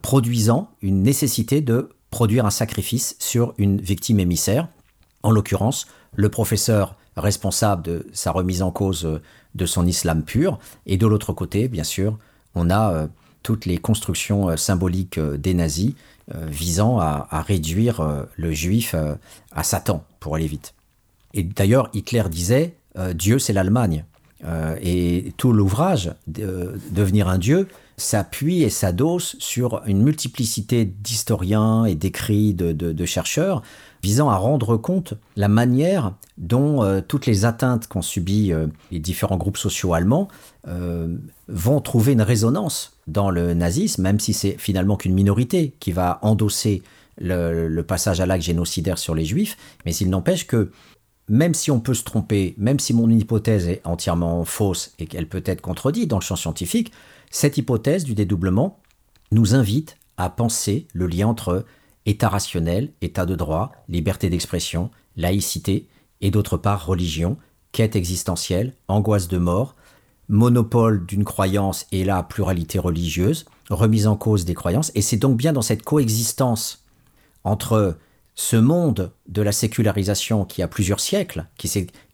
[0.01, 4.67] produisant une nécessité de produire un sacrifice sur une victime émissaire,
[5.23, 9.21] en l'occurrence le professeur responsable de sa remise en cause
[9.55, 12.17] de son islam pur, et de l'autre côté, bien sûr,
[12.55, 13.07] on a euh,
[13.43, 15.93] toutes les constructions euh, symboliques euh, des nazis
[16.47, 18.95] visant à, réduire le juif
[19.51, 20.73] à Satan, pour aller vite.
[21.33, 24.05] Et d'ailleurs, Hitler disait euh, Dieu, c'est l'Allemagne.
[24.43, 31.93] Euh, et tout l'ouvrage, Devenir un Dieu, s'appuie et s'adosse sur une multiplicité d'historiens et
[31.93, 33.61] d'écrits de, chercheurs
[34.01, 38.51] visant à rendre compte la manière dont euh, toutes les atteintes qu'ont subies
[38.91, 40.27] les différents groupes sociaux allemands
[41.47, 46.19] vont trouver une résonance dans le nazisme, même si c'est finalement qu'une minorité qui va
[46.21, 46.81] endosser
[47.17, 50.71] le, passage à l'acte génocidaire sur les juifs, mais il n'empêche que
[51.27, 55.27] même si on peut se tromper, même si mon hypothèse est entièrement fausse et qu'elle
[55.27, 56.91] peut être contredite dans le champ scientifique,
[57.29, 58.79] cette hypothèse du dédoublement
[59.31, 61.65] nous invite à penser le lien entre
[62.05, 65.87] état rationnel, état de droit, liberté d'expression, laïcité
[66.21, 67.37] et d'autre part religion,
[67.71, 69.75] quête existentielle, angoisse de mort,
[70.31, 75.37] monopole d'une croyance et la pluralité religieuse, remise en cause des croyances, et c'est donc
[75.37, 76.85] bien dans cette coexistence
[77.43, 77.97] entre
[78.33, 81.67] ce monde de la sécularisation qui a plusieurs siècles, qui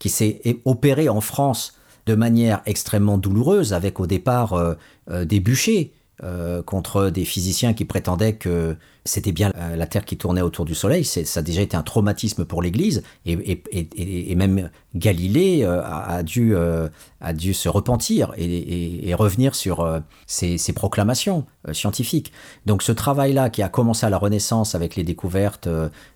[0.10, 1.78] s'est opéré en France
[2.08, 4.74] de manière extrêmement douloureuse, avec au départ euh,
[5.12, 8.76] euh, des bûchers euh, contre des physiciens qui prétendaient que
[9.08, 11.04] c'était bien la Terre qui tournait autour du Soleil.
[11.06, 17.54] Ça a déjà été un traumatisme pour l'Église, et, même Galilée a, dû, a dû
[17.54, 22.32] se repentir et, revenir sur ses, proclamations scientifiques.
[22.66, 25.70] Donc ce travail-là, qui a commencé à la Renaissance avec les découvertes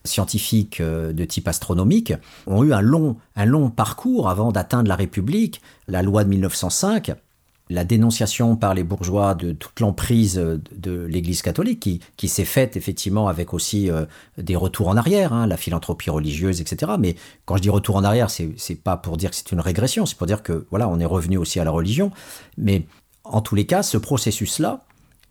[0.04, 2.14] scientifiques de type astronomique,
[2.48, 7.14] ont eu un long, un long parcours avant d'atteindre la République, la loi de 1905
[7.72, 12.76] la dénonciation par les bourgeois de toute l'emprise de, l'Église catholique, qui, qui s'est faite
[12.76, 14.06] effectivement avec aussi euh,
[14.38, 16.94] des retours en arrière, hein, la philanthropie religieuse, etc.
[17.00, 17.16] Mais
[17.46, 20.06] quand je dis retour en arrière, c'est, c'est pas pour dire que c'est une régression,
[20.06, 22.12] c'est pour dire que voilà, on est revenu aussi à la religion.
[22.58, 22.86] Mais
[23.24, 24.82] en tous les cas, ce processus-là,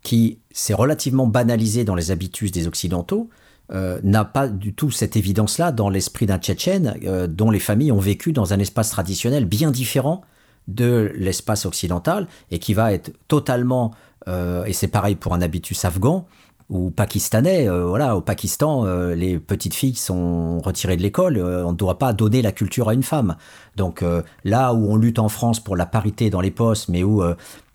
[0.03, 3.29] qui s'est relativement banalisé dans les habitudes des Occidentaux,
[3.73, 7.93] euh, n'a pas du tout cette évidence-là dans l'esprit d'un Tchétchène euh, dont les familles
[7.93, 10.23] ont vécu dans un espace traditionnel bien différent
[10.69, 13.93] de l'espace occidental et qui va être totalement,
[14.29, 16.27] euh, et c'est pareil pour un habitus afghan
[16.69, 21.99] ou pakistanais, voilà, au Pakistan, les petites filles sont retirées de l'école, on ne doit
[21.99, 23.35] pas donner la culture à une femme.
[23.75, 24.05] Donc
[24.45, 27.25] là où on lutte en France pour la parité dans les postes, mais où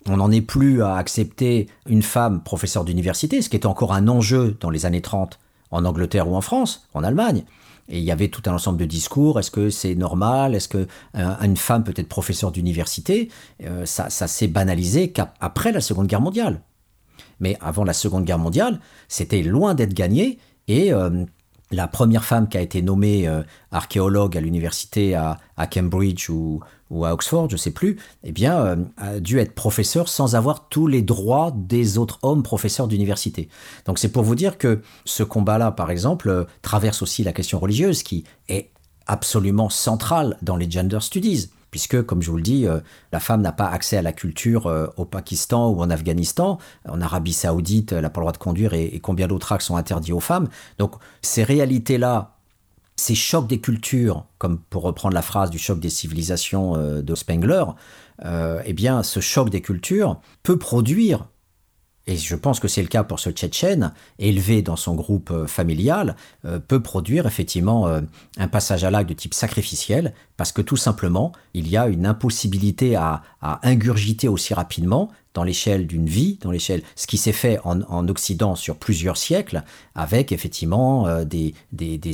[0.08, 4.08] on n'en est plus à accepter une femme professeure d'université, ce qui est encore un
[4.08, 5.40] enjeu dans les années 30
[5.72, 7.44] en Angleterre ou en France, en Allemagne.
[7.88, 9.40] Et il y avait tout un ensemble de discours.
[9.40, 10.56] Est-ce que c'est normal?
[10.56, 13.30] Est-ce que euh, une femme peut être professeure d'université?
[13.64, 16.62] Euh, Ça, s'est banalisé qu'après la Seconde Guerre mondiale.
[17.40, 20.40] Mais avant la Seconde Guerre mondiale, c'était loin d'être gagné.
[20.68, 21.26] Et euh,
[21.72, 23.28] la première femme qui a été nommée
[23.72, 25.38] archéologue à l'université à,
[25.72, 30.08] Cambridge ou, ou à Oxford, je sais plus, eh bien, euh, a dû être professeur
[30.08, 33.50] sans avoir tous les droits des autres hommes professeurs d'université.
[33.86, 37.60] Donc c'est pour vous dire que ce combat-là, par exemple, euh, traverse aussi la question
[37.60, 38.70] religieuse qui est
[39.08, 41.50] absolument centrale dans les gender studies.
[41.72, 42.80] Puisque, comme je vous le dis, euh,
[43.12, 46.58] la femme n'a pas accès à la culture au Pakistan ou en Afghanistan.
[46.88, 49.76] En Arabie Saoudite, elle n'a pas le droit de conduire et combien d'autres actes sont
[49.76, 50.48] interdits aux femmes.
[50.78, 52.35] Donc, ces réalités-là
[52.96, 57.16] ces chocs des cultures, comme pour reprendre la phrase du choc des civilisations euh, de
[57.16, 57.64] Spengler,
[58.24, 61.28] euh, eh bien, ce choc des cultures peut produire,
[62.08, 65.48] et je pense que c'est le cas pour ce Tchétchène, élevé dans son groupe euh,
[65.48, 66.16] familial,
[66.68, 67.88] peut produire effectivement
[68.38, 72.06] un passage à l'acte de type sacrificiel, parce que tout simplement, il y a une
[72.06, 77.60] impossibilité à ingurgiter aussi rapidement dans l'échelle d'une vie, dans l'échelle, ce qui s'est fait
[77.64, 79.64] en, Occident sur plusieurs siècles,
[79.94, 81.54] avec effectivement euh, des,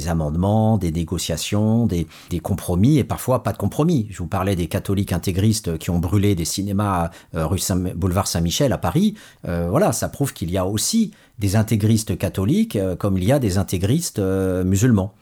[0.08, 2.08] amendements, des négociations, des,
[2.42, 4.08] compromis, et parfois pas de compromis.
[4.10, 7.60] Je vous parlais des catholiques intégristes qui ont brûlé des cinémas euh, rue
[7.96, 9.16] boulevard Saint-Michel à Paris.
[9.48, 13.40] Euh, voilà, ça prouve qu'il y a aussi des intégristes catholiques comme il y a
[13.40, 15.14] des intégristes musulmans.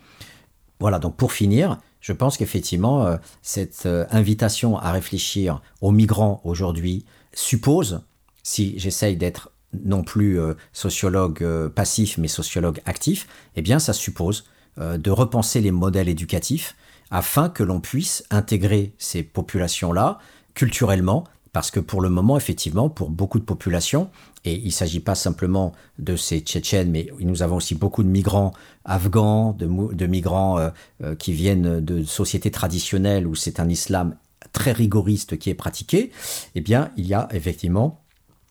[0.79, 8.01] Voilà, donc pour finir, je pense qu'effectivement, cette invitation à réfléchir aux migrants aujourd'hui, suppose,
[8.43, 13.93] si j'essaye d'être non plus euh, sociologue euh, passif, mais sociologue actif, eh bien ça
[13.93, 14.45] suppose
[14.79, 16.75] euh, de repenser les modèles éducatifs
[17.11, 20.19] afin que l'on puisse intégrer ces populations-là
[20.53, 24.09] culturellement, parce que pour le moment, effectivement, pour beaucoup de populations,
[24.45, 28.09] et il ne s'agit pas simplement de ces Tchétchènes, mais nous avons aussi beaucoup de
[28.09, 28.53] migrants
[28.85, 30.71] afghans, de, migrants
[31.17, 34.15] qui viennent de sociétés traditionnelles où c'est un islam
[34.53, 36.11] très rigoriste qui est pratiqué,
[36.55, 38.01] eh bien, il y a effectivement,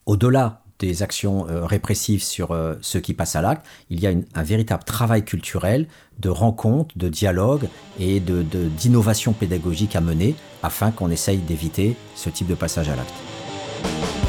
[0.06, 4.12] au-delà des actions euh, répressives sur euh, ceux qui passent à l'acte, il y a
[4.34, 5.86] un véritable travail culturel
[6.18, 7.68] de rencontre, de dialogue
[7.98, 9.36] et d'innovation de,
[9.96, 14.27] à mener afin qu'on essaye d'éviter ce type de passage à l'acte.